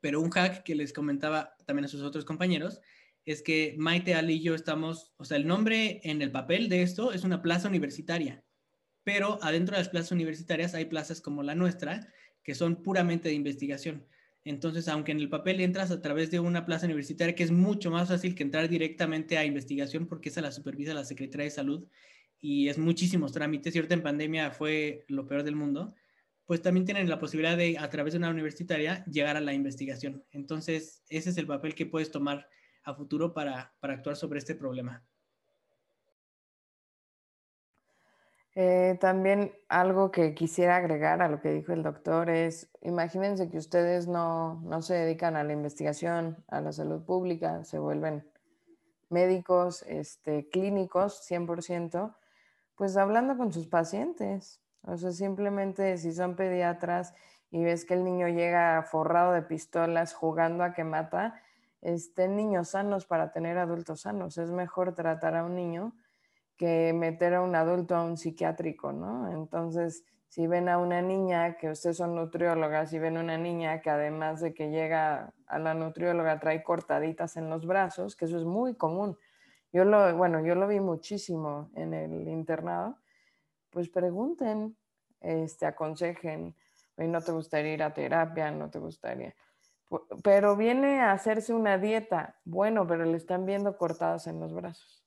pero 0.00 0.20
un 0.20 0.30
hack 0.30 0.62
que 0.62 0.74
les 0.74 0.92
comentaba 0.92 1.56
también 1.66 1.86
a 1.86 1.88
sus 1.88 2.02
otros 2.02 2.24
compañeros 2.24 2.80
es 3.26 3.42
que 3.42 3.74
Maite, 3.76 4.14
Ali 4.14 4.34
y 4.34 4.42
yo 4.42 4.54
estamos, 4.54 5.12
o 5.18 5.24
sea, 5.24 5.36
el 5.36 5.46
nombre 5.46 6.00
en 6.04 6.22
el 6.22 6.30
papel 6.30 6.68
de 6.68 6.82
esto 6.82 7.12
es 7.12 7.24
una 7.24 7.42
plaza 7.42 7.68
universitaria, 7.68 8.44
pero 9.02 9.38
adentro 9.42 9.74
de 9.74 9.82
las 9.82 9.88
plazas 9.88 10.12
universitarias 10.12 10.74
hay 10.74 10.86
plazas 10.86 11.20
como 11.20 11.42
la 11.42 11.56
nuestra 11.56 12.08
que 12.44 12.54
son 12.54 12.82
puramente 12.82 13.28
de 13.28 13.34
investigación. 13.34 14.06
Entonces, 14.44 14.86
aunque 14.86 15.10
en 15.10 15.18
el 15.18 15.28
papel 15.28 15.60
entras 15.60 15.90
a 15.90 16.00
través 16.00 16.30
de 16.30 16.38
una 16.38 16.64
plaza 16.64 16.86
universitaria, 16.86 17.34
que 17.34 17.42
es 17.42 17.50
mucho 17.50 17.90
más 17.90 18.08
fácil 18.08 18.36
que 18.36 18.44
entrar 18.44 18.68
directamente 18.68 19.36
a 19.36 19.44
investigación 19.44 20.06
porque 20.06 20.28
esa 20.28 20.40
la 20.40 20.52
supervisa 20.52 20.94
la 20.94 21.04
Secretaría 21.04 21.46
de 21.46 21.50
Salud, 21.50 21.88
y 22.40 22.68
es 22.68 22.78
muchísimos 22.78 23.32
trámites, 23.32 23.74
ahorita 23.74 23.94
en 23.94 24.02
pandemia 24.02 24.52
fue 24.52 25.04
lo 25.08 25.26
peor 25.26 25.42
del 25.42 25.56
mundo, 25.56 25.96
pues 26.44 26.62
también 26.62 26.86
tienen 26.86 27.08
la 27.08 27.18
posibilidad 27.18 27.56
de, 27.56 27.76
a 27.76 27.90
través 27.90 28.12
de 28.12 28.18
una 28.18 28.30
universitaria, 28.30 29.04
llegar 29.06 29.36
a 29.36 29.40
la 29.40 29.52
investigación. 29.52 30.24
Entonces, 30.30 31.02
ese 31.08 31.30
es 31.30 31.38
el 31.38 31.48
papel 31.48 31.74
que 31.74 31.86
puedes 31.86 32.12
tomar 32.12 32.48
a 32.86 32.94
futuro 32.94 33.34
para, 33.34 33.74
para 33.80 33.94
actuar 33.94 34.16
sobre 34.16 34.38
este 34.38 34.54
problema. 34.54 35.04
Eh, 38.54 38.96
también 39.00 39.52
algo 39.68 40.10
que 40.10 40.32
quisiera 40.34 40.76
agregar 40.76 41.20
a 41.20 41.28
lo 41.28 41.42
que 41.42 41.50
dijo 41.50 41.74
el 41.74 41.82
doctor 41.82 42.30
es, 42.30 42.70
imagínense 42.80 43.50
que 43.50 43.58
ustedes 43.58 44.08
no, 44.08 44.62
no 44.62 44.80
se 44.80 44.94
dedican 44.94 45.36
a 45.36 45.44
la 45.44 45.52
investigación, 45.52 46.42
a 46.48 46.62
la 46.62 46.72
salud 46.72 47.04
pública, 47.04 47.64
se 47.64 47.78
vuelven 47.78 48.26
médicos, 49.10 49.82
este, 49.82 50.48
clínicos, 50.48 51.20
100%, 51.28 52.16
pues 52.76 52.96
hablando 52.96 53.36
con 53.36 53.52
sus 53.52 53.66
pacientes. 53.66 54.62
O 54.82 54.96
sea, 54.96 55.10
simplemente 55.10 55.98
si 55.98 56.12
son 56.12 56.34
pediatras 56.36 57.12
y 57.50 57.62
ves 57.62 57.84
que 57.84 57.94
el 57.94 58.04
niño 58.04 58.28
llega 58.28 58.82
forrado 58.84 59.32
de 59.32 59.42
pistolas 59.42 60.14
jugando 60.14 60.64
a 60.64 60.72
que 60.72 60.84
mata, 60.84 61.42
estén 61.94 62.34
niños 62.36 62.70
sanos 62.70 63.06
para 63.06 63.30
tener 63.30 63.58
adultos 63.58 64.00
sanos. 64.00 64.38
Es 64.38 64.50
mejor 64.50 64.94
tratar 64.94 65.36
a 65.36 65.44
un 65.44 65.54
niño 65.54 65.92
que 66.56 66.92
meter 66.92 67.34
a 67.34 67.42
un 67.42 67.54
adulto 67.54 67.94
a 67.94 68.02
un 68.02 68.16
psiquiátrico, 68.16 68.92
¿no? 68.92 69.30
Entonces, 69.30 70.04
si 70.28 70.46
ven 70.46 70.68
a 70.68 70.78
una 70.78 71.00
niña, 71.00 71.56
que 71.56 71.70
ustedes 71.70 71.98
son 71.98 72.16
nutriólogas, 72.16 72.90
si 72.90 72.98
ven 72.98 73.16
a 73.16 73.20
una 73.20 73.38
niña 73.38 73.80
que 73.80 73.90
además 73.90 74.40
de 74.40 74.52
que 74.52 74.70
llega 74.70 75.32
a 75.46 75.58
la 75.58 75.74
nutrióloga 75.74 76.40
trae 76.40 76.62
cortaditas 76.62 77.36
en 77.36 77.48
los 77.48 77.66
brazos, 77.66 78.16
que 78.16 78.24
eso 78.24 78.38
es 78.38 78.44
muy 78.44 78.74
común, 78.74 79.16
yo 79.72 79.84
lo, 79.84 80.16
bueno, 80.16 80.44
yo 80.44 80.54
lo 80.54 80.66
vi 80.66 80.80
muchísimo 80.80 81.70
en 81.74 81.94
el 81.94 82.28
internado, 82.28 82.98
pues 83.70 83.88
pregunten, 83.88 84.76
este, 85.20 85.66
aconsejen, 85.66 86.56
no 86.96 87.20
te 87.20 87.32
gustaría 87.32 87.74
ir 87.74 87.82
a 87.82 87.92
terapia, 87.92 88.50
no 88.50 88.70
te 88.70 88.78
gustaría. 88.78 89.34
Pero 90.22 90.56
viene 90.56 91.00
a 91.00 91.12
hacerse 91.12 91.54
una 91.54 91.78
dieta, 91.78 92.40
bueno, 92.44 92.86
pero 92.86 93.04
le 93.04 93.16
están 93.16 93.46
viendo 93.46 93.76
cortadas 93.76 94.26
en 94.26 94.40
los 94.40 94.52
brazos. 94.52 95.04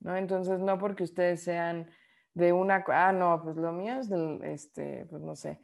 ¿no? 0.00 0.16
Entonces, 0.16 0.60
no 0.60 0.78
porque 0.78 1.04
ustedes 1.04 1.42
sean 1.42 1.90
de 2.34 2.52
una, 2.52 2.84
ah, 2.88 3.12
no, 3.12 3.42
pues 3.42 3.56
lo 3.56 3.72
mío 3.72 3.98
es 3.98 4.08
del, 4.08 4.42
este, 4.44 5.06
pues 5.06 5.22
no 5.22 5.34
sé, 5.34 5.60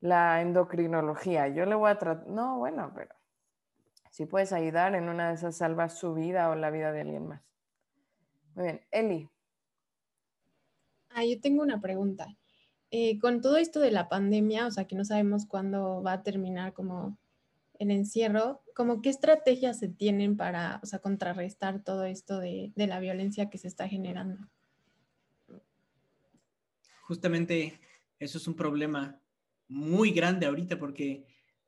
la 0.00 0.40
endocrinología. 0.40 1.48
Yo 1.48 1.64
le 1.64 1.74
voy 1.74 1.90
a 1.90 1.98
tratar, 1.98 2.26
no, 2.28 2.58
bueno, 2.58 2.92
pero 2.94 3.14
si 4.10 4.26
puedes 4.26 4.52
ayudar 4.52 4.94
en 4.94 5.08
una 5.08 5.28
de 5.28 5.34
esas 5.34 5.56
salvas 5.56 5.98
su 5.98 6.14
vida 6.14 6.50
o 6.50 6.54
la 6.54 6.70
vida 6.70 6.92
de 6.92 7.00
alguien 7.00 7.28
más. 7.28 7.42
Muy 8.54 8.64
bien, 8.64 8.80
Eli. 8.90 9.28
Ah, 11.08 11.24
yo 11.24 11.40
tengo 11.40 11.62
una 11.62 11.80
pregunta. 11.80 12.28
Eh, 12.90 13.18
con 13.20 13.40
todo 13.40 13.56
esto 13.56 13.80
de 13.80 13.90
la 13.90 14.10
pandemia, 14.10 14.66
o 14.66 14.70
sea, 14.70 14.86
que 14.86 14.96
no 14.96 15.04
sabemos 15.04 15.46
cuándo 15.46 16.02
va 16.02 16.12
a 16.12 16.22
terminar 16.22 16.74
como 16.74 17.16
el 17.82 17.90
encierro, 17.90 18.62
como 18.74 19.02
qué 19.02 19.10
estrategias 19.10 19.78
se 19.78 19.88
tienen 19.88 20.36
para, 20.36 20.80
o 20.82 20.86
sea, 20.86 21.00
contrarrestar 21.00 21.82
todo 21.82 22.04
esto 22.04 22.38
de, 22.38 22.72
de 22.74 22.86
la 22.86 23.00
violencia 23.00 23.50
que 23.50 23.58
se 23.58 23.68
está 23.68 23.88
generando. 23.88 24.48
Justamente 27.02 27.80
eso 28.18 28.38
es 28.38 28.46
un 28.46 28.54
problema 28.54 29.20
muy 29.68 30.12
grande 30.12 30.46
ahorita 30.46 30.78
porque 30.78 31.26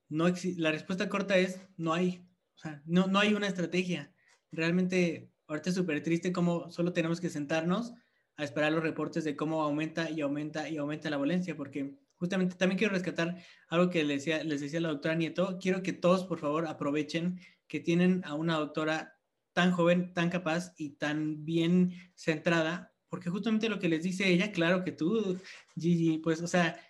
no 0.08 0.26
la 0.56 0.70
respuesta 0.70 1.08
corta 1.08 1.36
es 1.36 1.60
no 1.76 1.92
hay, 1.92 2.26
o 2.54 2.58
sea, 2.58 2.82
no, 2.86 3.06
no 3.06 3.18
hay 3.18 3.34
una 3.34 3.48
estrategia. 3.48 4.12
Realmente 4.52 5.30
ahorita 5.48 5.70
es 5.70 5.74
súper 5.74 6.02
triste 6.02 6.32
como 6.32 6.70
solo 6.70 6.92
tenemos 6.92 7.20
que 7.20 7.30
sentarnos 7.30 7.92
a 8.36 8.44
esperar 8.44 8.72
los 8.72 8.82
reportes 8.82 9.24
de 9.24 9.36
cómo 9.36 9.62
aumenta 9.62 10.10
y 10.10 10.20
aumenta 10.20 10.68
y 10.68 10.76
aumenta 10.76 11.10
la 11.10 11.16
violencia, 11.16 11.56
porque 11.56 11.96
justamente 12.24 12.56
también 12.56 12.78
quiero 12.78 12.94
rescatar 12.94 13.36
algo 13.68 13.90
que 13.90 14.02
les 14.02 14.24
decía, 14.24 14.42
les 14.42 14.62
decía 14.62 14.80
la 14.80 14.88
doctora 14.88 15.14
Nieto. 15.14 15.58
Quiero 15.60 15.82
que 15.82 15.92
todos, 15.92 16.24
por 16.24 16.38
favor, 16.38 16.66
aprovechen 16.66 17.38
que 17.68 17.80
tienen 17.80 18.22
a 18.24 18.32
una 18.32 18.56
doctora 18.56 19.18
tan 19.52 19.72
joven, 19.72 20.14
tan 20.14 20.30
capaz 20.30 20.72
y 20.78 20.96
tan 20.96 21.44
bien 21.44 21.92
centrada, 22.14 22.94
porque 23.10 23.28
justamente 23.28 23.68
lo 23.68 23.78
que 23.78 23.90
les 23.90 24.02
dice 24.02 24.26
ella, 24.26 24.52
claro 24.52 24.84
que 24.84 24.92
tú, 24.92 25.38
Gigi, 25.78 26.16
pues, 26.18 26.40
o 26.40 26.46
sea, 26.46 26.80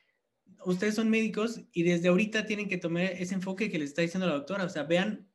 ustedes 0.64 0.94
son 0.94 1.10
médicos 1.10 1.62
y 1.72 1.82
desde 1.82 2.08
ahorita 2.08 2.46
tienen 2.46 2.68
que 2.68 2.78
tomar 2.78 3.02
ese 3.02 3.34
enfoque 3.34 3.70
que 3.70 3.78
les 3.80 3.88
está 3.88 4.02
diciendo 4.02 4.28
la 4.28 4.34
doctora, 4.34 4.64
o 4.64 4.68
sea, 4.68 4.84
vean 4.84 5.28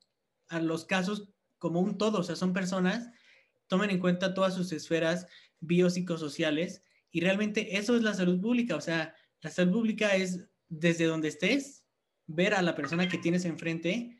a 0.47 0.61
los 0.61 0.85
casos 0.85 1.29
como 1.57 1.81
un 1.81 1.97
todo, 1.97 2.19
o 2.19 2.23
sea, 2.23 2.37
son 2.37 2.53
personas, 2.53 3.11
tomen 3.67 3.89
en 3.89 3.99
cuenta 3.99 4.33
todas 4.33 4.55
sus 4.55 4.71
esferas 4.71 5.27
biopsicosociales 5.59 6.83
y 7.11 7.19
realmente 7.19 7.77
eso 7.77 7.97
es 7.97 8.01
la 8.01 8.13
salud 8.13 8.39
pública, 8.39 8.77
o 8.77 8.81
sea, 8.81 9.13
la 9.41 9.49
salud 9.49 9.73
pública 9.73 10.15
es 10.15 10.47
desde 10.67 11.05
donde 11.05 11.29
estés, 11.29 11.85
ver 12.27 12.53
a 12.53 12.61
la 12.61 12.75
persona 12.75 13.07
que 13.09 13.17
tienes 13.17 13.45
enfrente 13.45 14.17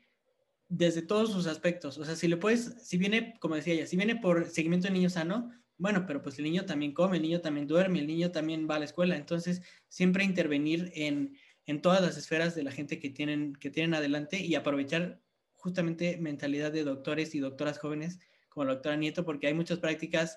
desde 0.68 1.02
todos 1.02 1.32
sus 1.32 1.46
aspectos, 1.46 1.98
o 1.98 2.04
sea, 2.04 2.14
si 2.14 2.28
le 2.28 2.36
puedes, 2.36 2.86
si 2.86 2.96
viene, 2.96 3.36
como 3.40 3.56
decía 3.56 3.74
ella, 3.74 3.86
si 3.86 3.96
viene 3.96 4.16
por 4.16 4.48
seguimiento 4.48 4.86
de 4.86 4.94
niño 4.94 5.10
sano, 5.10 5.50
bueno, 5.80 6.04
pero 6.06 6.20
pues 6.20 6.38
el 6.38 6.44
niño 6.44 6.66
también 6.66 6.92
come, 6.92 7.16
el 7.16 7.22
niño 7.22 7.40
también 7.40 7.66
duerme, 7.66 8.00
el 8.00 8.06
niño 8.06 8.30
también 8.30 8.68
va 8.70 8.76
a 8.76 8.78
la 8.80 8.84
escuela. 8.84 9.16
Entonces, 9.16 9.62
siempre 9.88 10.24
intervenir 10.24 10.92
en, 10.94 11.34
todas 11.80 12.02
las 12.02 12.18
esferas 12.18 12.54
de 12.54 12.64
la 12.64 12.70
gente 12.70 12.98
que 12.98 13.08
tienen, 13.10 13.54
que 13.54 13.70
tienen 13.70 13.94
adelante 13.94 14.38
y 14.38 14.56
aprovechar 14.56 15.22
justamente 15.54 16.18
mentalidad 16.18 16.70
de 16.70 16.84
doctores 16.84 17.34
y 17.34 17.38
doctoras 17.38 17.78
jóvenes 17.78 18.18
como 18.48 18.64
la 18.64 18.74
doctora 18.74 18.96
Nieto, 18.96 19.24
porque 19.24 19.46
hay 19.46 19.54
muchas 19.54 19.78
prácticas 19.78 20.36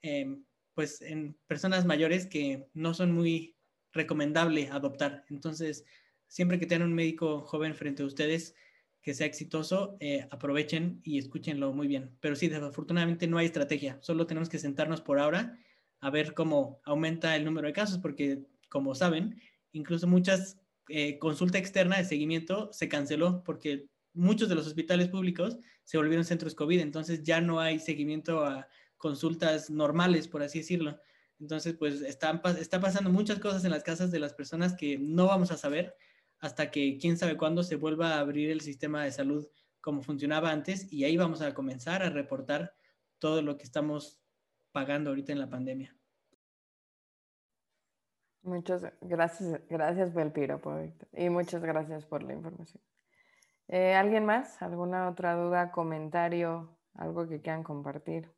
em, 0.00 0.44
pues 0.74 1.00
en 1.02 1.38
personas 1.46 1.84
mayores 1.84 2.26
que 2.26 2.66
no 2.72 2.94
son 2.94 3.12
muy 3.12 3.54
recomendable 3.92 4.68
adoptar. 4.68 5.24
Entonces, 5.28 5.84
siempre 6.26 6.58
que 6.58 6.66
tengan 6.66 6.88
un 6.88 6.94
médico 6.94 7.42
joven 7.42 7.74
frente 7.74 8.02
a 8.02 8.06
ustedes, 8.06 8.54
que 9.02 9.14
sea 9.14 9.26
exitoso, 9.26 9.96
eh, 10.00 10.26
aprovechen 10.30 11.00
y 11.02 11.18
escúchenlo 11.18 11.72
muy 11.72 11.88
bien. 11.88 12.16
Pero 12.20 12.36
sí, 12.36 12.48
desafortunadamente 12.48 13.26
no 13.26 13.38
hay 13.38 13.46
estrategia, 13.46 13.98
solo 14.00 14.26
tenemos 14.26 14.48
que 14.48 14.58
sentarnos 14.58 15.00
por 15.00 15.18
ahora 15.18 15.58
a 16.00 16.10
ver 16.10 16.34
cómo 16.34 16.80
aumenta 16.84 17.36
el 17.36 17.44
número 17.44 17.66
de 17.66 17.72
casos, 17.72 17.98
porque 17.98 18.44
como 18.68 18.94
saben, 18.94 19.40
incluso 19.72 20.06
muchas 20.06 20.58
eh, 20.88 21.18
consulta 21.18 21.58
externa 21.58 21.98
de 21.98 22.04
seguimiento 22.04 22.72
se 22.72 22.88
canceló 22.88 23.44
porque 23.44 23.86
muchos 24.14 24.48
de 24.48 24.54
los 24.54 24.66
hospitales 24.66 25.08
públicos 25.08 25.58
se 25.84 25.96
volvieron 25.96 26.24
centros 26.24 26.54
COVID, 26.54 26.80
entonces 26.80 27.22
ya 27.22 27.40
no 27.40 27.60
hay 27.60 27.78
seguimiento 27.78 28.44
a 28.44 28.68
consultas 28.96 29.70
normales, 29.70 30.28
por 30.28 30.42
así 30.42 30.58
decirlo. 30.58 30.98
Entonces, 31.42 31.74
pues 31.74 32.02
están, 32.02 32.40
está 32.60 32.80
pasando 32.80 33.10
muchas 33.10 33.40
cosas 33.40 33.64
en 33.64 33.72
las 33.72 33.82
casas 33.82 34.12
de 34.12 34.20
las 34.20 34.32
personas 34.32 34.74
que 34.76 34.96
no 35.00 35.26
vamos 35.26 35.50
a 35.50 35.56
saber 35.56 35.96
hasta 36.38 36.70
que 36.70 36.98
quién 37.00 37.18
sabe 37.18 37.36
cuándo 37.36 37.64
se 37.64 37.74
vuelva 37.74 38.14
a 38.14 38.20
abrir 38.20 38.48
el 38.50 38.60
sistema 38.60 39.02
de 39.02 39.10
salud 39.10 39.48
como 39.80 40.02
funcionaba 40.02 40.52
antes 40.52 40.92
y 40.92 41.02
ahí 41.02 41.16
vamos 41.16 41.42
a 41.42 41.52
comenzar 41.52 42.04
a 42.04 42.10
reportar 42.10 42.76
todo 43.18 43.42
lo 43.42 43.56
que 43.56 43.64
estamos 43.64 44.22
pagando 44.70 45.10
ahorita 45.10 45.32
en 45.32 45.40
la 45.40 45.50
pandemia. 45.50 45.96
Muchas 48.42 48.84
gracias, 49.00 49.60
gracias 49.68 50.10
por 50.10 50.92
Y 51.12 51.28
muchas 51.28 51.60
gracias 51.60 52.06
por 52.06 52.22
la 52.22 52.34
información. 52.34 52.80
Eh, 53.66 53.94
¿Alguien 53.94 54.26
más? 54.26 54.62
¿Alguna 54.62 55.08
otra 55.08 55.34
duda, 55.34 55.72
comentario, 55.72 56.78
algo 56.94 57.28
que 57.28 57.40
quieran 57.40 57.64
compartir? 57.64 58.30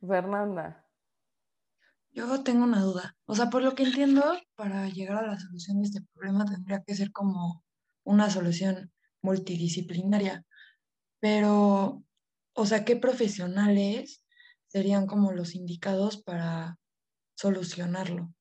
Fernanda. 0.00 0.86
Yo 2.12 2.42
tengo 2.44 2.64
una 2.64 2.80
duda. 2.80 3.16
O 3.26 3.34
sea, 3.34 3.50
por 3.50 3.62
lo 3.62 3.74
que 3.74 3.82
entiendo, 3.82 4.22
para 4.54 4.88
llegar 4.88 5.24
a 5.24 5.26
la 5.26 5.38
solución 5.38 5.80
de 5.80 5.88
este 5.88 6.00
problema 6.14 6.44
tendría 6.44 6.82
que 6.82 6.94
ser 6.94 7.10
como 7.10 7.64
una 8.04 8.30
solución 8.30 8.92
multidisciplinaria. 9.22 10.44
Pero, 11.20 12.04
o 12.52 12.66
sea, 12.66 12.84
¿qué 12.84 12.96
profesionales 12.96 14.24
serían 14.66 15.06
como 15.06 15.32
los 15.32 15.54
indicados 15.54 16.22
para 16.22 16.78
solucionarlo? 17.34 18.32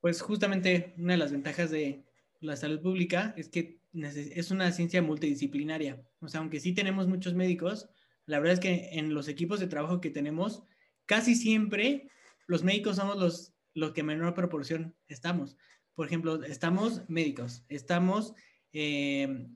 Pues 0.00 0.20
justamente 0.20 0.94
una 0.98 1.12
de 1.12 1.18
las 1.18 1.32
ventajas 1.32 1.70
de 1.70 2.06
la 2.40 2.56
salud 2.56 2.80
pública 2.80 3.34
es 3.36 3.48
que 3.48 3.80
es 3.92 4.50
una 4.50 4.72
ciencia 4.72 5.00
multidisciplinaria. 5.00 6.04
O 6.20 6.28
sea, 6.28 6.40
aunque 6.40 6.60
sí 6.60 6.74
tenemos 6.74 7.06
muchos 7.08 7.34
médicos, 7.34 7.88
la 8.26 8.38
verdad 8.38 8.54
es 8.54 8.60
que 8.60 8.90
en 8.92 9.14
los 9.14 9.28
equipos 9.28 9.60
de 9.60 9.68
trabajo 9.68 10.00
que 10.00 10.10
tenemos, 10.10 10.64
casi 11.06 11.34
siempre 11.34 12.10
los 12.46 12.64
médicos 12.64 12.96
somos 12.96 13.16
los, 13.16 13.54
los 13.74 13.92
que 13.92 14.02
menor 14.02 14.34
proporción 14.34 14.94
estamos. 15.08 15.56
Por 15.94 16.06
ejemplo, 16.06 16.42
estamos 16.44 17.02
médicos, 17.08 17.64
estamos, 17.68 18.34
eh, 18.72 19.48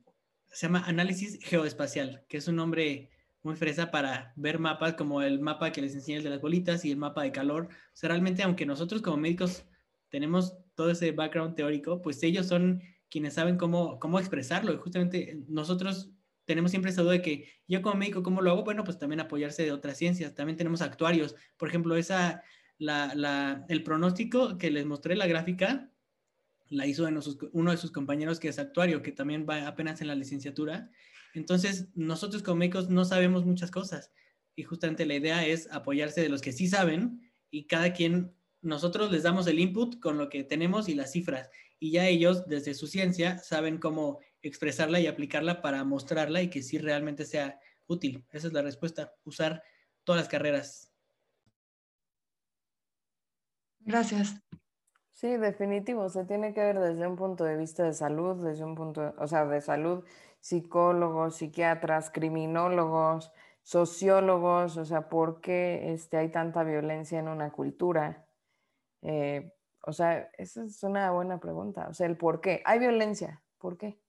se 0.49 0.67
llama 0.67 0.85
análisis 0.87 1.39
geoespacial, 1.43 2.25
que 2.29 2.39
es 2.39 2.49
un 2.49 2.57
nombre 2.57 3.11
muy 3.43 3.57
fresa 3.57 3.91
para 3.91 4.33
ver 4.37 4.59
mapas 4.59 4.95
como 4.95 5.23
el 5.23 5.41
mapa 5.41 5.73
que 5.73 5.81
les 5.81 5.95
enseñé 5.95 6.21
de 6.21 6.31
las 6.31 6.41
bolitas 6.41 6.85
y 6.85 6.91
el 6.91 6.97
mapa 6.97 7.23
de 7.23 7.33
calor. 7.33 7.69
O 7.71 7.97
sea, 7.97 8.09
realmente, 8.09 8.43
aunque 8.43 8.67
nosotros 8.67 9.03
como 9.03 9.17
médicos 9.17 9.65
tenemos 10.11 10.57
todo 10.75 10.91
ese 10.91 11.13
background 11.13 11.55
teórico, 11.55 12.03
pues 12.03 12.23
ellos 12.23 12.47
son 12.47 12.83
quienes 13.09 13.35
saben 13.35 13.57
cómo, 13.57 13.99
cómo 13.99 14.19
expresarlo. 14.19 14.73
Y 14.73 14.77
justamente 14.77 15.43
nosotros 15.49 16.11
tenemos 16.45 16.71
siempre 16.71 16.91
esa 16.91 17.03
duda 17.03 17.13
de 17.13 17.23
que 17.23 17.49
yo 17.69 17.83
como 17.83 17.97
médico, 17.97 18.23
¿cómo 18.23 18.41
lo 18.41 18.51
hago? 18.51 18.65
Bueno, 18.65 18.85
pues 18.85 18.99
también 18.99 19.21
apoyarse 19.21 19.63
de 19.63 19.73
otras 19.73 19.97
ciencias. 19.97 20.35
También 20.35 20.57
tenemos 20.57 20.83
actuarios. 20.83 21.37
Por 21.57 21.69
ejemplo, 21.69 21.97
esa, 21.97 22.43
la, 22.79 23.65
el 23.69 23.83
pronóstico 23.83 24.59
que 24.59 24.71
les 24.71 24.87
mostré 24.87 25.17
la 25.17 25.27
gráfica, 25.27 25.91
la 26.69 26.87
hizo 26.87 27.07
uno 27.53 27.71
de 27.71 27.77
sus 27.77 27.91
compañeros 27.91 28.41
que 28.41 28.49
es 28.49 28.59
actuario, 28.59 29.03
que 29.03 29.13
también 29.13 29.47
va 29.49 29.67
apenas 29.67 30.01
en 30.01 30.09
la 30.09 30.15
licenciatura. 30.15 30.91
Entonces, 31.35 31.89
nosotros 31.95 32.43
como 32.43 32.57
médicos 32.57 32.89
no 32.89 33.05
sabemos 33.05 33.45
muchas 33.45 33.71
cosas. 33.71 34.13
Y 34.57 34.63
justamente 34.63 35.07
la 35.07 35.15
idea 35.15 35.47
es 35.47 35.71
apoyarse 35.71 36.21
de 36.21 36.29
los 36.29 36.41
que 36.41 36.53
sí 36.53 36.69
saben 36.69 37.31
y 37.51 37.67
cada 37.67 37.93
quien, 37.93 38.35
nosotros 38.63 39.11
les 39.11 39.23
damos 39.23 39.47
el 39.47 39.59
input 39.59 39.99
con 40.01 40.19
lo 40.19 40.29
que 40.29 40.45
tenemos 40.45 40.89
y 40.89 40.95
las 40.95 41.13
cifras. 41.13 41.49
Y 41.79 41.93
ya 41.93 42.07
ellos, 42.07 42.47
desde 42.47 42.75
su 42.75 42.87
ciencia, 42.87 43.39
saben 43.39 43.79
cómo 43.79 44.19
expresarla 44.43 45.01
y 45.01 45.07
aplicarla 45.07 45.63
para 45.63 45.85
mostrarla 45.85 46.43
y 46.43 46.51
que 46.51 46.63
sí 46.63 46.79
realmente 46.79 47.25
sea 47.25 47.59
útil. 47.87 48.27
Esa 48.31 48.47
es 48.47 48.53
la 48.53 48.63
respuesta, 48.63 49.15
usar 49.25 49.63
todas 50.05 50.23
las 50.23 50.29
carreras. 50.29 50.93
Gracias. 53.81 54.41
Sí, 55.13 55.37
definitivo. 55.37 56.09
Se 56.09 56.25
tiene 56.25 56.55
que 56.55 56.61
ver 56.61 56.79
desde 56.79 57.07
un 57.07 57.17
punto 57.17 57.45
de 57.45 57.57
vista 57.57 57.85
de 57.85 57.93
salud, 57.93 58.43
desde 58.43 58.65
un 58.65 58.75
punto, 58.75 59.15
o 59.19 59.29
sea, 59.29 59.45
de 59.45 59.61
salud, 59.61 60.05
psicólogos, 60.41 61.37
psiquiatras, 61.37 62.11
criminólogos, 62.11 63.31
sociólogos, 63.63 64.79
o 64.79 64.85
sea, 64.87 65.09
¿por 65.09 65.43
qué 65.43 65.93
este, 65.93 66.17
hay 66.17 66.31
tanta 66.31 66.65
violencia 66.65 67.19
en 67.19 67.29
una 67.29 67.53
cultura? 67.53 68.27
Eh, 69.03 69.53
o 69.83 69.93
sea, 69.93 70.31
esa 70.39 70.65
es 70.65 70.83
una 70.83 71.11
buena 71.11 71.39
pregunta. 71.39 71.89
O 71.89 71.95
sea, 71.95 72.07
el 72.07 72.17
por 72.17 72.41
qué. 72.41 72.63
Hay 72.65 72.79
violencia, 72.79 73.43
¿por 73.59 73.77
qué? 73.77 74.00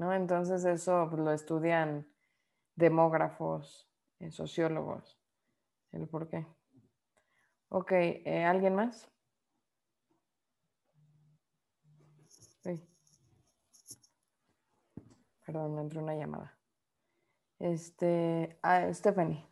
¿No? 0.00 0.14
Entonces 0.14 0.64
eso 0.64 1.08
pues, 1.10 1.20
lo 1.22 1.30
estudian 1.30 2.08
demógrafos, 2.74 3.86
eh, 4.18 4.30
sociólogos, 4.30 5.20
el 5.92 6.08
por 6.08 6.26
qué. 6.26 6.46
Ok, 7.68 7.92
eh, 7.92 8.44
¿alguien 8.44 8.74
más? 8.74 9.10
Sí. 12.62 12.82
Perdón, 15.44 15.74
me 15.74 15.82
entró 15.82 16.02
una 16.02 16.14
llamada. 16.14 16.58
Este, 17.58 18.58
ah, 18.62 18.90
Stephanie. 18.94 19.46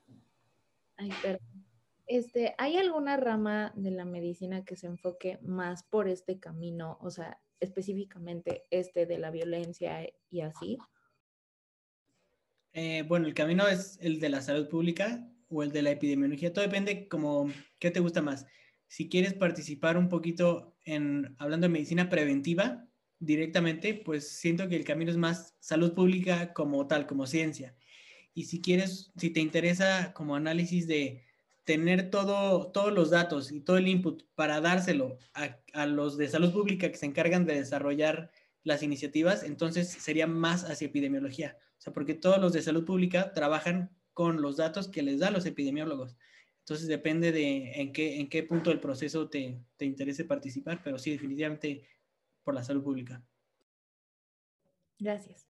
Ay, 0.96 1.10
perdón. 1.22 1.66
Este, 2.06 2.54
¿hay 2.56 2.78
alguna 2.78 3.18
rama 3.18 3.74
de 3.76 3.90
la 3.90 4.06
medicina 4.06 4.64
que 4.64 4.76
se 4.76 4.86
enfoque 4.86 5.38
más 5.42 5.82
por 5.82 6.08
este 6.08 6.40
camino? 6.40 6.96
O 7.02 7.10
sea, 7.10 7.38
específicamente 7.60 8.64
este 8.70 9.06
de 9.06 9.18
la 9.18 9.30
violencia 9.30 10.08
y 10.30 10.40
así? 10.40 10.78
Eh, 12.72 13.02
bueno, 13.08 13.26
el 13.26 13.34
camino 13.34 13.66
es 13.66 13.98
el 14.00 14.20
de 14.20 14.28
la 14.28 14.40
salud 14.40 14.68
pública 14.68 15.28
o 15.48 15.62
el 15.62 15.72
de 15.72 15.82
la 15.82 15.90
epidemiología. 15.90 16.52
Todo 16.52 16.64
depende 16.64 17.08
como 17.08 17.50
qué 17.78 17.90
te 17.90 18.00
gusta 18.00 18.22
más. 18.22 18.46
Si 18.86 19.08
quieres 19.08 19.34
participar 19.34 19.96
un 19.96 20.08
poquito 20.08 20.76
en 20.84 21.34
hablando 21.38 21.66
de 21.66 21.72
medicina 21.72 22.08
preventiva 22.08 22.88
directamente, 23.18 23.94
pues 23.94 24.38
siento 24.38 24.68
que 24.68 24.76
el 24.76 24.84
camino 24.84 25.10
es 25.10 25.16
más 25.16 25.56
salud 25.60 25.94
pública 25.94 26.52
como 26.52 26.86
tal, 26.86 27.06
como 27.06 27.26
ciencia. 27.26 27.74
Y 28.32 28.44
si 28.44 28.60
quieres, 28.60 29.12
si 29.16 29.30
te 29.30 29.40
interesa 29.40 30.12
como 30.14 30.36
análisis 30.36 30.86
de 30.86 31.24
tener 31.68 32.08
todo, 32.08 32.72
todos 32.72 32.94
los 32.94 33.10
datos 33.10 33.52
y 33.52 33.60
todo 33.60 33.76
el 33.76 33.88
input 33.88 34.22
para 34.34 34.62
dárselo 34.62 35.18
a, 35.34 35.84
los 35.84 36.16
de 36.16 36.26
salud 36.26 36.50
pública 36.50 36.90
que 36.90 36.96
se 36.96 37.04
encargan 37.04 37.44
de 37.44 37.56
desarrollar 37.56 38.30
las 38.64 38.82
iniciativas, 38.82 39.42
entonces 39.42 39.86
sería 39.90 40.26
más 40.26 40.64
hacia 40.64 40.86
epidemiología. 40.86 41.58
O 41.76 41.80
sea, 41.82 41.92
porque 41.92 42.14
todos 42.14 42.40
los 42.40 42.54
de 42.54 42.62
salud 42.62 42.86
pública 42.86 43.34
trabajan 43.34 43.94
con 44.14 44.40
los 44.40 44.56
datos 44.56 44.88
que 44.88 45.02
les 45.02 45.18
dan 45.18 45.34
los 45.34 45.44
epidemiólogos. 45.44 46.16
Entonces 46.60 46.88
depende 46.88 47.32
de 47.32 47.72
en 47.82 47.92
qué, 47.92 48.18
en 48.18 48.30
qué 48.30 48.44
punto 48.44 48.70
del 48.70 48.80
proceso 48.80 49.28
te, 49.28 49.60
te 49.76 49.84
interese 49.84 50.24
participar, 50.24 50.80
pero 50.82 50.98
sí, 50.98 51.10
definitivamente 51.10 51.86
por 52.44 52.54
la 52.54 52.64
salud 52.64 52.82
pública. 52.82 53.22
Gracias. 54.98 55.47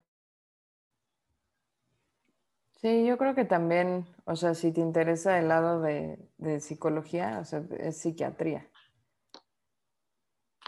Sí, 2.82 3.06
yo 3.06 3.18
creo 3.18 3.34
que 3.36 3.44
también, 3.46 4.06
o 4.26 4.36
sea, 4.36 4.54
si 4.54 4.72
te 4.72 4.82
interesa 4.82 5.40
el 5.40 5.48
lado 5.48 5.82
de, 5.82 6.20
de 6.38 6.60
psicología, 6.60 7.40
o 7.42 7.46
sea, 7.46 7.64
es 7.80 7.98
psiquiatría. 7.98 8.68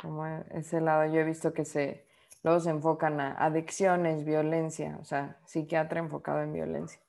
Como 0.02 0.26
ese 0.26 0.82
lado, 0.82 1.06
yo 1.14 1.20
he 1.20 1.24
visto 1.24 1.54
que 1.54 1.66
se, 1.66 2.08
luego 2.44 2.60
se 2.60 2.72
enfocan 2.72 3.20
a 3.20 3.34
adicciones, 3.44 4.26
violencia, 4.26 4.98
o 5.00 5.04
sea, 5.06 5.40
psiquiatra 5.46 6.00
enfocado 6.00 6.42
en 6.42 6.54
violencia. 6.54 7.00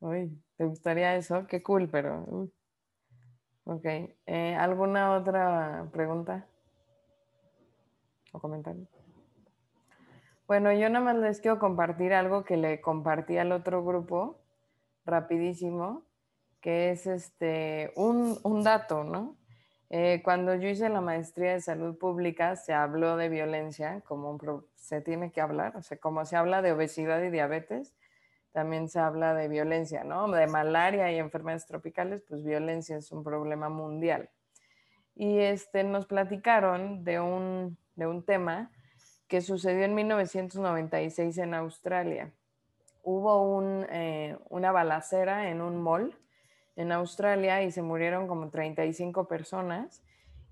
Uy, 0.00 0.42
¿te 0.56 0.64
gustaría 0.66 1.16
eso? 1.16 1.46
Qué 1.46 1.62
cool, 1.62 1.88
pero... 1.88 2.50
Ok, 3.64 3.84
eh, 4.26 4.56
¿alguna 4.56 5.14
otra 5.16 5.88
pregunta 5.92 6.46
o 8.32 8.40
comentario? 8.40 8.86
Bueno, 10.46 10.72
yo 10.72 10.88
nada 10.88 11.04
más 11.04 11.16
les 11.16 11.40
quiero 11.40 11.58
compartir 11.58 12.12
algo 12.12 12.44
que 12.44 12.56
le 12.56 12.80
compartí 12.80 13.38
al 13.38 13.52
otro 13.52 13.84
grupo, 13.84 14.40
rapidísimo, 15.04 16.04
que 16.60 16.90
es 16.90 17.06
este, 17.06 17.92
un, 17.96 18.38
un 18.42 18.62
dato, 18.62 19.04
¿no? 19.04 19.36
Eh, 19.94 20.22
cuando 20.24 20.54
yo 20.54 20.68
hice 20.68 20.88
la 20.88 21.02
maestría 21.02 21.52
de 21.52 21.60
salud 21.60 21.98
pública, 21.98 22.56
se 22.56 22.72
habló 22.72 23.16
de 23.16 23.28
violencia, 23.28 24.00
como 24.06 24.38
se 24.74 25.02
tiene 25.02 25.32
que 25.32 25.42
hablar, 25.42 25.76
o 25.76 25.82
sea, 25.82 25.98
como 25.98 26.24
se 26.24 26.34
habla 26.34 26.62
de 26.62 26.72
obesidad 26.72 27.22
y 27.22 27.30
diabetes, 27.30 27.94
también 28.52 28.88
se 28.88 29.00
habla 29.00 29.34
de 29.34 29.48
violencia, 29.48 30.02
¿no? 30.02 30.30
De 30.30 30.46
malaria 30.46 31.12
y 31.12 31.18
enfermedades 31.18 31.66
tropicales, 31.66 32.22
pues 32.28 32.42
violencia 32.42 32.96
es 32.96 33.12
un 33.12 33.22
problema 33.22 33.68
mundial. 33.68 34.30
Y 35.14 35.40
este, 35.40 35.84
nos 35.84 36.06
platicaron 36.06 37.04
de 37.04 37.20
un, 37.20 37.76
de 37.94 38.06
un 38.06 38.24
tema 38.24 38.70
que 39.32 39.40
sucedió 39.40 39.86
en 39.86 39.94
1996 39.94 41.38
en 41.38 41.54
Australia. 41.54 42.30
Hubo 43.02 43.56
un, 43.56 43.86
eh, 43.88 44.36
una 44.50 44.72
balacera 44.72 45.48
en 45.48 45.62
un 45.62 45.80
mall 45.80 46.14
en 46.76 46.92
Australia 46.92 47.62
y 47.62 47.70
se 47.70 47.80
murieron 47.80 48.28
como 48.28 48.50
35 48.50 49.28
personas. 49.28 50.02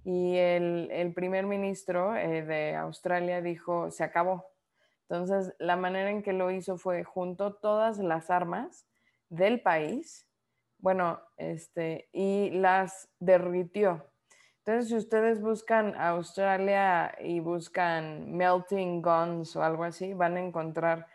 Y 0.03 0.35
el, 0.39 1.13
primer 1.15 1.45
ministro 1.45 2.17
eh, 2.17 2.41
de 2.41 2.75
Australia 2.75 3.43
dijo, 3.43 3.91
se 3.91 4.03
acabó. 4.03 4.47
Entonces, 5.11 5.55
la 5.59 5.77
manera 5.77 6.09
en 6.09 6.23
que 6.23 6.33
lo 6.33 6.51
hizo 6.51 6.79
fue 6.79 7.05
juntó 7.05 7.53
todas 7.53 7.99
las 7.99 8.31
armas 8.31 8.87
del 9.29 9.61
país, 9.61 10.27
bueno, 10.79 11.21
este, 11.37 12.09
y 12.15 12.49
las 12.49 13.11
derritió. 13.19 14.10
Entonces, 14.65 14.91
si 14.91 14.97
ustedes 14.97 15.41
buscan 15.41 15.95
Australia 15.97 17.15
y 17.19 17.41
buscan 17.41 18.37
melting 18.37 19.01
guns 19.01 19.57
o 19.57 19.63
algo 19.63 19.85
así, 19.85 20.13
van 20.13 20.37
a 20.37 20.41
encontrar 20.41 21.07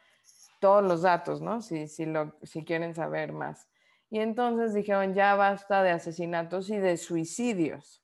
todos 0.59 0.83
los 0.83 1.03
datos, 1.03 1.41
¿no? 1.41 1.61
Si, 1.61 1.87
si, 1.87 2.05
lo, 2.05 2.35
si 2.41 2.65
quieren 2.65 2.95
saber 2.95 3.33
más. 3.33 3.69
Y 4.09 4.19
entonces 4.19 4.73
dijeron, 4.73 5.13
ya 5.13 5.35
basta 5.35 5.83
de 5.83 5.91
asesinatos 5.91 6.71
y 6.71 6.77
de 6.77 6.97
suicidios. 6.97 8.03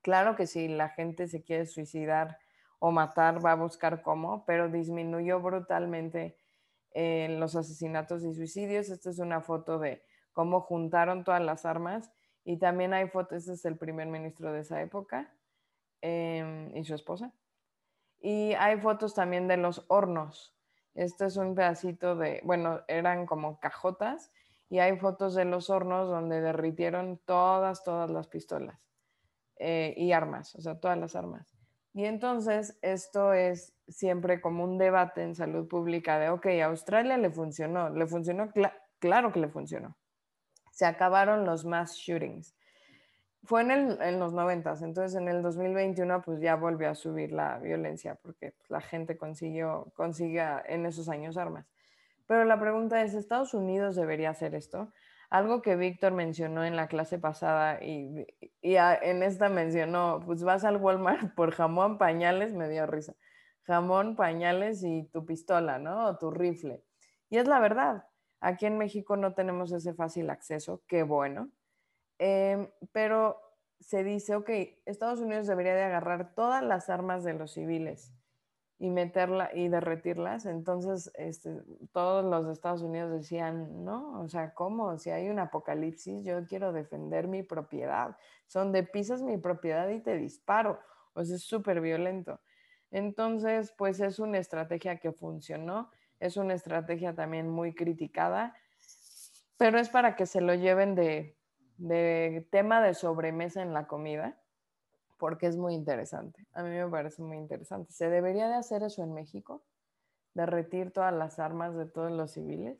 Claro 0.00 0.34
que 0.34 0.46
si 0.46 0.68
la 0.68 0.88
gente 0.88 1.28
se 1.28 1.42
quiere 1.42 1.66
suicidar 1.66 2.38
o 2.78 2.90
matar, 2.90 3.44
va 3.44 3.52
a 3.52 3.56
buscar 3.56 4.00
cómo, 4.00 4.46
pero 4.46 4.70
disminuyó 4.70 5.40
brutalmente 5.40 6.38
eh, 6.92 7.36
los 7.38 7.54
asesinatos 7.54 8.24
y 8.24 8.32
suicidios. 8.32 8.88
Esta 8.88 9.10
es 9.10 9.18
una 9.18 9.42
foto 9.42 9.78
de 9.78 10.02
cómo 10.32 10.62
juntaron 10.62 11.22
todas 11.22 11.42
las 11.42 11.66
armas 11.66 12.13
y 12.44 12.58
también 12.58 12.92
hay 12.92 13.08
fotos, 13.08 13.38
este 13.38 13.52
es 13.52 13.64
el 13.64 13.78
primer 13.78 14.06
ministro 14.06 14.52
de 14.52 14.60
esa 14.60 14.80
época 14.82 15.34
em, 16.02 16.76
y 16.76 16.84
su 16.84 16.94
esposa. 16.94 17.32
Y 18.20 18.52
hay 18.54 18.78
fotos 18.80 19.14
también 19.14 19.48
de 19.48 19.56
los 19.56 19.84
hornos. 19.88 20.54
Este 20.94 21.26
es 21.26 21.36
un 21.36 21.54
pedacito 21.54 22.16
de, 22.16 22.40
bueno, 22.44 22.82
eran 22.86 23.26
como 23.26 23.58
cajotas 23.58 24.30
y 24.68 24.78
hay 24.78 24.96
fotos 24.98 25.34
de 25.34 25.44
los 25.44 25.70
hornos 25.70 26.08
donde 26.08 26.40
derritieron 26.40 27.18
todas, 27.24 27.82
todas 27.82 28.10
las 28.10 28.28
pistolas 28.28 28.78
eh, 29.56 29.94
y 29.96 30.12
armas, 30.12 30.54
o 30.54 30.60
sea, 30.60 30.78
todas 30.78 30.98
las 30.98 31.16
armas. 31.16 31.54
Y 31.94 32.04
entonces 32.04 32.78
esto 32.82 33.32
es 33.32 33.72
siempre 33.88 34.40
como 34.40 34.64
un 34.64 34.78
debate 34.78 35.22
en 35.22 35.34
salud 35.34 35.68
pública 35.68 36.18
de, 36.18 36.28
ok, 36.28 36.46
a 36.46 36.66
Australia 36.66 37.16
le 37.16 37.30
funcionó, 37.30 37.88
le 37.90 38.06
funcionó, 38.06 38.52
claro 38.98 39.32
que 39.32 39.40
le 39.40 39.48
funcionó. 39.48 39.96
Se 40.74 40.86
acabaron 40.86 41.44
los 41.44 41.64
mass 41.64 41.94
shootings. 41.94 42.52
Fue 43.44 43.62
en, 43.62 43.70
el, 43.70 44.02
en 44.02 44.18
los 44.18 44.32
noventas, 44.32 44.82
entonces 44.82 45.16
en 45.20 45.28
el 45.28 45.40
2021 45.40 46.22
pues 46.22 46.40
ya 46.40 46.56
volvió 46.56 46.90
a 46.90 46.94
subir 46.94 47.30
la 47.30 47.58
violencia 47.58 48.16
porque 48.16 48.54
la 48.68 48.80
gente 48.80 49.16
consiguió, 49.16 49.92
consiga 49.94 50.60
en 50.66 50.84
esos 50.84 51.08
años 51.08 51.36
armas. 51.36 51.66
Pero 52.26 52.44
la 52.44 52.58
pregunta 52.58 53.02
es, 53.02 53.14
¿Estados 53.14 53.54
Unidos 53.54 53.94
debería 53.94 54.30
hacer 54.30 54.56
esto? 54.56 54.92
Algo 55.30 55.62
que 55.62 55.76
Víctor 55.76 56.12
mencionó 56.12 56.64
en 56.64 56.74
la 56.74 56.88
clase 56.88 57.18
pasada 57.20 57.80
y, 57.80 58.26
en 58.62 59.22
esta 59.22 59.48
mencionó, 59.48 60.22
pues 60.26 60.42
vas 60.42 60.64
al 60.64 60.78
Walmart 60.78 61.34
por 61.36 61.52
jamón, 61.52 61.98
pañales, 61.98 62.52
me 62.52 62.68
dio 62.68 62.86
risa. 62.86 63.14
Jamón, 63.62 64.16
pañales 64.16 64.82
y 64.82 65.04
tu 65.12 65.24
pistola, 65.24 65.78
¿no? 65.78 66.06
O 66.06 66.18
tu 66.18 66.32
rifle. 66.32 66.82
Y 67.30 67.38
es 67.38 67.46
la 67.46 67.60
verdad. 67.60 68.04
Aquí 68.40 68.66
en 68.66 68.78
México 68.78 69.16
no 69.16 69.34
tenemos 69.34 69.72
ese 69.72 69.94
fácil 69.94 70.30
acceso, 70.30 70.82
qué 70.86 71.02
bueno. 71.02 71.50
Em, 72.18 72.68
pero 72.92 73.40
se 73.80 74.04
dice, 74.04 74.34
ok, 74.36 74.50
Estados 74.86 75.20
Unidos 75.20 75.46
debería 75.46 75.74
de 75.74 75.82
agarrar 75.82 76.34
todas 76.34 76.62
las 76.62 76.88
armas 76.88 77.24
de 77.24 77.34
los 77.34 77.52
civiles 77.52 78.14
y 78.78 78.90
meterla 78.90 79.50
y 79.54 79.68
derretirlas. 79.68 80.46
Entonces, 80.46 81.10
este, 81.14 81.62
todos 81.92 82.24
los 82.24 82.46
Estados 82.52 82.82
Unidos 82.82 83.12
decían, 83.12 83.84
no, 83.84 84.20
o 84.20 84.28
sea, 84.28 84.54
¿cómo? 84.54 84.98
Si 84.98 85.10
hay 85.10 85.28
un 85.28 85.38
apocalipsis, 85.38 86.24
yo 86.24 86.44
quiero 86.46 86.72
defender 86.72 87.28
mi 87.28 87.42
propiedad. 87.42 88.16
Son 88.46 88.72
de 88.72 88.82
pisas 88.82 89.22
mi 89.22 89.38
propiedad 89.38 89.88
y 89.88 90.00
te 90.00 90.16
disparo. 90.16 90.80
O 91.14 91.24
sea, 91.24 91.36
es 91.36 91.42
súper 91.42 91.80
violento. 91.80 92.40
Entonces, 92.90 93.72
pues 93.76 94.00
es 94.00 94.18
una 94.18 94.38
estrategia 94.38 94.98
que 94.98 95.12
funcionó, 95.12 95.90
es 96.24 96.38
una 96.38 96.54
estrategia 96.54 97.14
también 97.14 97.50
muy 97.50 97.74
criticada, 97.74 98.56
pero 99.58 99.78
es 99.78 99.90
para 99.90 100.16
que 100.16 100.24
se 100.24 100.40
lo 100.40 100.54
lleven 100.54 100.94
de, 100.94 101.36
de 101.76 102.48
tema 102.50 102.80
de 102.80 102.94
sobremesa 102.94 103.60
en 103.60 103.74
la 103.74 103.86
comida 103.86 104.40
porque 105.18 105.46
es 105.46 105.56
muy 105.56 105.74
interesante. 105.74 106.46
A 106.54 106.62
mí 106.62 106.70
me 106.70 106.88
parece 106.88 107.22
muy 107.22 107.36
interesante. 107.36 107.92
¿Se 107.92 108.08
debería 108.08 108.48
de 108.48 108.54
hacer 108.54 108.82
eso 108.82 109.02
en 109.02 109.12
México? 109.12 109.64
¿Derretir 110.32 110.92
todas 110.92 111.12
las 111.12 111.38
armas 111.38 111.76
de 111.76 111.86
todos 111.86 112.10
los 112.10 112.32
civiles? 112.32 112.78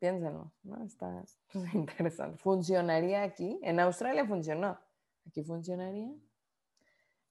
piénsenlo, 0.00 0.52
¿no? 0.64 0.84
Está 0.84 1.24
interesante. 1.74 2.38
¿Funcionaría 2.38 3.22
aquí? 3.22 3.58
En 3.62 3.78
Australia 3.78 4.24
funcionó. 4.24 4.78
¿Aquí 5.26 5.44
funcionaría? 5.44 6.10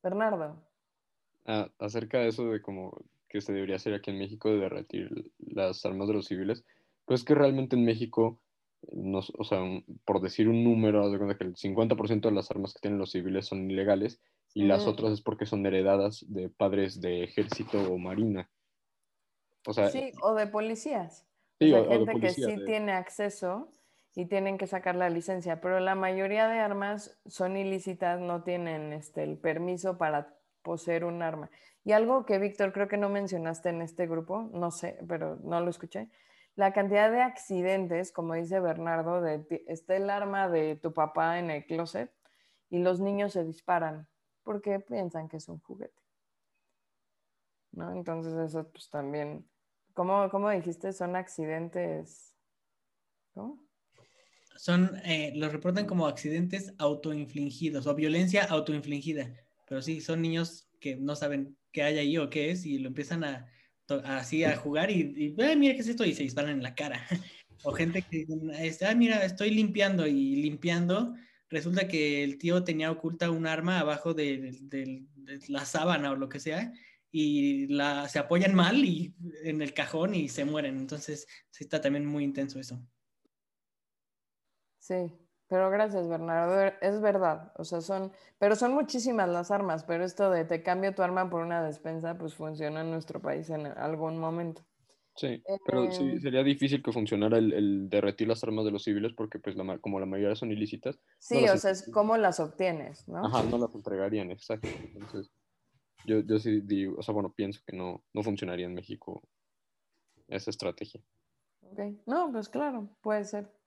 Bernardo. 0.02 0.62
Ah, 1.46 1.70
acerca 1.80 2.20
de 2.20 2.30
eso 2.30 2.46
de 2.46 2.62
cómo 2.62 2.94
que 3.30 3.42
se 3.42 3.54
debería 3.54 3.78
hacer 3.78 3.94
aquí 3.94 4.12
en 4.12 4.20
México 4.20 4.50
de 4.50 4.58
derretir 4.58 5.32
las 5.38 5.86
armas 5.86 6.08
de 6.08 6.16
los 6.16 6.26
civiles, 6.26 6.66
pues 7.06 7.24
que 7.24 7.36
realmente 7.36 7.76
en 7.76 7.86
México 7.86 8.42
o 8.82 9.44
sea, 9.44 9.60
por 10.06 10.22
decir 10.22 10.48
un 10.48 10.64
número, 10.64 11.10
de 11.10 11.18
cuenta 11.18 11.38
que 11.38 11.44
el 11.44 11.56
50% 11.56 12.22
de 12.22 12.32
las 12.32 12.50
armas 12.52 12.74
que 12.74 12.80
tienen 12.80 13.00
los 13.00 13.12
civiles 13.12 13.46
son 13.46 13.70
ilegales 13.70 14.22
y 14.54 14.64
las 14.64 14.88
otras 14.88 15.14
es 15.14 15.22
porque 15.22 15.46
son 15.46 15.66
heredadas 15.66 16.26
de 16.28 16.50
padres 16.50 17.02
de 17.02 17.24
ejército 17.24 17.80
o 17.92 17.98
marina. 17.98 18.50
O 19.68 19.74
sea, 19.74 19.90
sí, 19.90 20.12
o 20.22 20.34
de 20.34 20.48
policías. 20.48 21.28
Sí, 21.60 21.72
o, 21.74 21.88
gente 21.88 22.20
que 22.20 22.30
sí 22.30 22.56
tiene 22.66 22.94
acceso 22.94 23.72
y 24.16 24.26
tienen 24.26 24.58
que 24.58 24.66
sacar 24.66 24.96
la 24.96 25.10
licencia, 25.10 25.62
pero 25.62 25.80
la 25.80 25.96
mayoría 25.96 26.48
de 26.48 26.60
armas 26.60 27.20
son 27.26 27.58
ilícitas, 27.58 28.20
no 28.20 28.44
tienen 28.44 28.94
este, 28.94 29.24
el 29.24 29.38
permiso 29.38 29.98
para 29.98 30.39
poseer 30.62 31.06
un 31.06 31.22
arma. 31.22 31.50
Y 31.84 31.94
algo 31.94 32.26
que, 32.26 32.38
Víctor, 32.40 32.74
creo 32.74 32.88
que 32.88 32.98
no 32.98 33.10
mencionaste 33.10 33.70
en 33.70 33.82
este 33.82 34.08
grupo, 34.08 34.50
no 34.54 34.72
sé, 34.72 35.00
pero 35.08 35.38
no 35.38 35.60
lo 35.62 35.70
escuché, 35.70 36.10
la 36.60 36.74
cantidad 36.74 37.10
de 37.10 37.22
accidentes, 37.22 38.12
como 38.12 38.34
dice 38.34 38.60
Bernardo, 38.60 39.22
de 39.22 39.64
está 39.68 39.96
el 39.96 40.10
arma 40.10 40.50
de 40.50 40.76
tu 40.76 40.94
papá 40.94 41.40
en 41.40 41.50
el 41.50 41.66
closet 41.66 42.12
y 42.70 42.80
los 42.80 43.00
niños 43.00 43.32
se 43.32 43.46
disparan 43.46 44.10
porque 44.44 44.82
piensan 44.82 45.30
que 45.30 45.38
es 45.38 45.48
un 45.48 45.60
juguete. 45.62 46.02
¿No? 47.72 47.94
Entonces 47.94 48.34
eso 48.34 48.68
pues 48.70 48.90
también, 48.90 49.48
¿cómo, 49.94 50.30
cómo 50.30 50.50
dijiste? 50.50 50.92
Son 50.92 51.16
accidentes, 51.16 52.36
¿cómo? 53.34 53.64
Son, 54.58 55.00
eh, 55.06 55.32
los 55.36 55.54
reportan 55.54 55.86
como 55.86 56.08
accidentes 56.08 56.74
autoinfligidos 56.78 57.88
o 57.88 57.96
violencia 57.96 58.44
autoinfligida, 58.44 59.32
pero 59.70 59.82
sí, 59.82 60.02
son 60.02 60.22
niños 60.24 60.70
que 60.82 60.98
no 60.98 61.16
saben 61.16 61.58
qué 61.72 61.84
hay 61.84 62.00
ahí 62.00 62.18
o 62.18 62.30
qué 62.30 62.52
es 62.52 62.66
y 62.66 62.80
lo 62.80 62.90
empiezan 62.90 63.24
a 63.24 63.48
así 64.06 64.44
a 64.44 64.56
jugar 64.56 64.92
y, 64.92 65.14
y 65.38 65.42
"Ay, 65.42 65.56
mira 65.58 65.74
qué 65.74 65.82
es 65.82 65.88
esto 65.88 66.06
y 66.06 66.14
se 66.14 66.24
disparan 66.24 66.52
en 66.52 66.64
la 66.64 66.76
cara. 66.76 67.06
O 67.62 67.74
gente 67.74 68.04
que 68.10 68.26
dice, 68.64 68.86
ah, 68.86 68.96
mira, 68.96 69.26
estoy 69.26 69.50
limpiando 69.52 70.08
y 70.08 70.38
limpiando, 70.38 71.14
resulta 71.50 71.90
que 71.90 72.24
el 72.24 72.38
tío 72.38 72.64
tenía 72.64 72.90
oculta 72.90 73.32
un 73.32 73.46
arma 73.48 73.80
abajo 73.82 74.14
de 74.14 74.58
la 75.50 75.66
sábana 75.66 76.12
o 76.12 76.16
lo 76.16 76.30
que 76.30 76.40
sea 76.40 76.72
y 77.12 77.68
la, 77.68 78.08
se 78.08 78.20
apoyan 78.20 78.56
mal 78.56 78.86
y 78.86 79.14
en 79.44 79.62
el 79.62 79.74
cajón 79.74 80.16
y 80.16 80.30
se 80.30 80.46
mueren. 80.46 80.78
Entonces, 80.78 81.28
sí 81.50 81.66
está 81.66 81.82
también 81.82 82.06
muy 82.06 82.24
intenso 82.24 82.62
eso. 82.62 82.82
Sí, 84.80 85.29
pero 85.50 85.70
gracias, 85.70 86.08
Bernardo. 86.08 86.72
Es 86.82 87.02
verdad, 87.02 87.52
o 87.58 87.64
sea, 87.66 87.82
son, 87.82 88.12
pero 88.38 88.56
son 88.56 88.74
muchísimas 88.74 89.28
las 89.30 89.52
armas, 89.52 89.84
pero 89.84 90.04
esto 90.06 90.30
de 90.32 90.46
te 90.46 90.64
cambio 90.64 90.96
tu 90.96 91.02
arma 91.02 91.30
por 91.30 91.42
una 91.42 91.64
despensa, 91.64 92.18
pues 92.18 92.36
funciona 92.36 92.82
en 92.82 92.92
nuestro 92.92 93.22
país 93.22 93.50
en 93.50 93.66
algún 93.68 94.18
momento. 94.20 94.64
Sí, 95.16 95.44
pero 95.66 95.92
sí, 95.92 96.04
Em. 96.14 96.22
sería 96.22 96.44
difícil 96.44 96.82
que 96.82 96.94
funcionara 96.94 97.38
el, 97.38 97.52
el 97.52 97.90
derretir 97.90 98.28
las 98.28 98.42
armas 98.44 98.64
de 98.64 98.72
los 98.72 98.84
civiles 98.84 99.12
porque 99.14 99.40
pues 99.40 99.56
la, 99.58 99.78
como 99.80 100.00
la 100.00 100.06
mayoría 100.06 100.36
son 100.36 100.52
ilícitas, 100.52 100.98
Sí, 101.20 101.46
o 101.48 101.58
sea, 101.58 101.72
es 101.72 101.90
cómo 101.92 102.16
las 102.16 102.40
obtienes, 102.40 103.08
¿no? 103.08 103.26
ajá, 103.26 103.44
no 103.44 103.58
las 103.58 103.76
entregarían, 103.76 104.32
exacto. 104.32 104.70
Entonces, 104.96 105.30
yo, 106.06 106.22
yo 106.22 106.40
sí 106.40 106.62
digo, 106.62 106.96
o 107.00 107.04
sea, 107.04 107.14
bueno, 107.14 107.34
pienso 107.34 107.62
que 107.66 107.76
no, 107.76 108.04
no 108.14 108.24
funcionaría 108.24 108.66
en 108.66 108.76
México 108.76 109.22
esa 110.28 110.50
estrategia. 110.52 111.02
Ok, 111.62 111.80
No, 112.06 112.32
pues 112.32 112.50
claro, 112.50 112.90
puede 113.02 113.26
ser. 113.26 113.59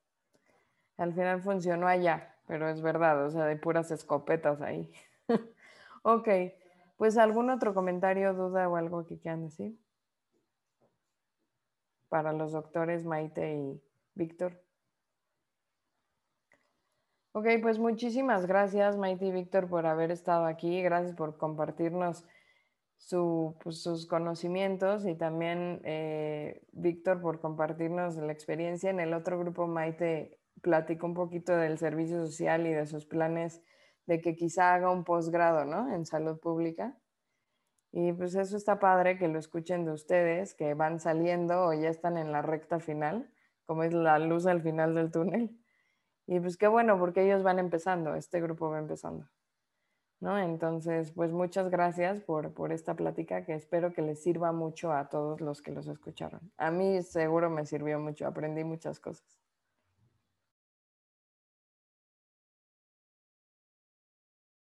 Al 0.97 1.15
final 1.15 1.43
funcionó 1.43 1.87
allá, 1.87 2.35
pero 2.47 2.69
es 2.69 2.83
verdad, 2.83 3.27
o 3.27 3.31
sea, 3.31 3.45
de 3.47 3.57
puras 3.57 3.91
escopetas 3.91 4.61
ahí. 4.61 4.91
Ok, 6.05 6.29
pues 6.97 7.17
algún 7.17 7.49
otro 7.49 7.75
comentario, 7.75 8.35
duda 8.35 8.69
o 8.69 8.75
algo 8.75 9.07
que 9.07 9.21
quieran 9.21 9.45
decir 9.45 9.79
para 12.13 12.35
los 12.35 12.53
doctores 12.53 13.07
Maite 13.07 13.55
y 13.55 13.83
Víctor. 14.15 14.61
Ok, 17.33 17.47
pues 17.63 17.79
muchísimas 17.79 18.45
gracias 18.45 18.99
Maite 18.99 19.25
y 19.25 19.33
Víctor 19.33 19.67
por 19.67 19.87
haber 19.87 20.11
estado 20.11 20.45
aquí, 20.45 20.83
gracias 20.83 21.17
por 21.17 21.39
compartirnos 21.39 22.27
pues, 23.63 23.83
sus 23.83 24.07
conocimientos 24.07 25.07
y 25.07 25.15
también 25.15 25.81
eh, 25.85 26.63
Víctor 26.73 27.23
por 27.23 27.41
compartirnos 27.41 28.17
la 28.17 28.31
experiencia. 28.31 28.91
En 28.91 29.01
el 29.01 29.15
otro 29.15 29.39
grupo 29.39 29.67
Maite 29.67 30.39
platicó 30.61 31.07
un 31.07 31.15
poquito 31.15 31.57
del 31.57 31.79
servicio 31.79 32.25
social 32.27 32.67
y 32.67 32.73
de 32.73 32.87
sus 32.87 33.07
planes 33.07 33.63
de 34.07 34.21
que 34.21 34.35
quizá 34.37 34.75
haga 34.75 34.91
un 34.91 35.05
posgrado, 35.05 35.65
¿no? 35.65 35.93
En 35.95 36.07
salud 36.07 36.39
pública. 36.39 36.99
Y 37.93 38.13
pues 38.13 38.35
eso 38.35 38.57
está 38.57 38.79
padre 38.79 39.19
que 39.19 39.29
lo 39.29 39.39
escuchen 39.39 39.85
de 39.85 39.93
ustedes, 39.93 40.55
que 40.55 40.75
van 40.75 40.99
saliendo 40.99 41.67
o 41.67 41.73
ya 41.75 41.89
están 41.89 42.17
en 42.17 42.33
la 42.33 42.43
recta 42.43 42.81
final, 42.81 43.31
como 43.65 43.83
es 43.85 43.93
la 43.93 44.19
luz 44.19 44.47
al 44.47 44.63
final 44.63 44.95
del 44.95 45.11
túnel. 45.11 45.59
Y 46.27 46.41
pues 46.41 46.57
qué 46.57 46.69
bueno, 46.69 46.99
porque 46.99 47.25
ellos 47.25 47.43
van 47.43 47.59
empezando, 47.59 48.15
este 48.15 48.41
grupo 48.41 48.71
va 48.71 48.79
empezando. 48.79 49.29
¿no? 50.23 50.39
Entonces, 50.39 51.11
pues 51.13 51.33
muchas 51.33 51.69
gracias 51.69 52.21
por, 52.21 52.55
por 52.55 52.73
esta 52.73 52.95
plática 52.95 53.45
que 53.45 53.55
espero 53.55 53.93
que 53.93 54.03
les 54.03 54.23
sirva 54.23 54.53
mucho 54.53 54.93
a 54.93 55.09
todos 55.09 55.41
los 55.41 55.61
que 55.63 55.73
los 55.73 55.89
escucharon. 55.89 56.53
A 56.57 56.71
mí 56.71 57.03
seguro 57.03 57.51
me 57.51 57.67
sirvió 57.67 57.99
mucho, 57.99 58.27
aprendí 58.29 58.63
muchas 58.63 59.01
cosas. 59.01 59.42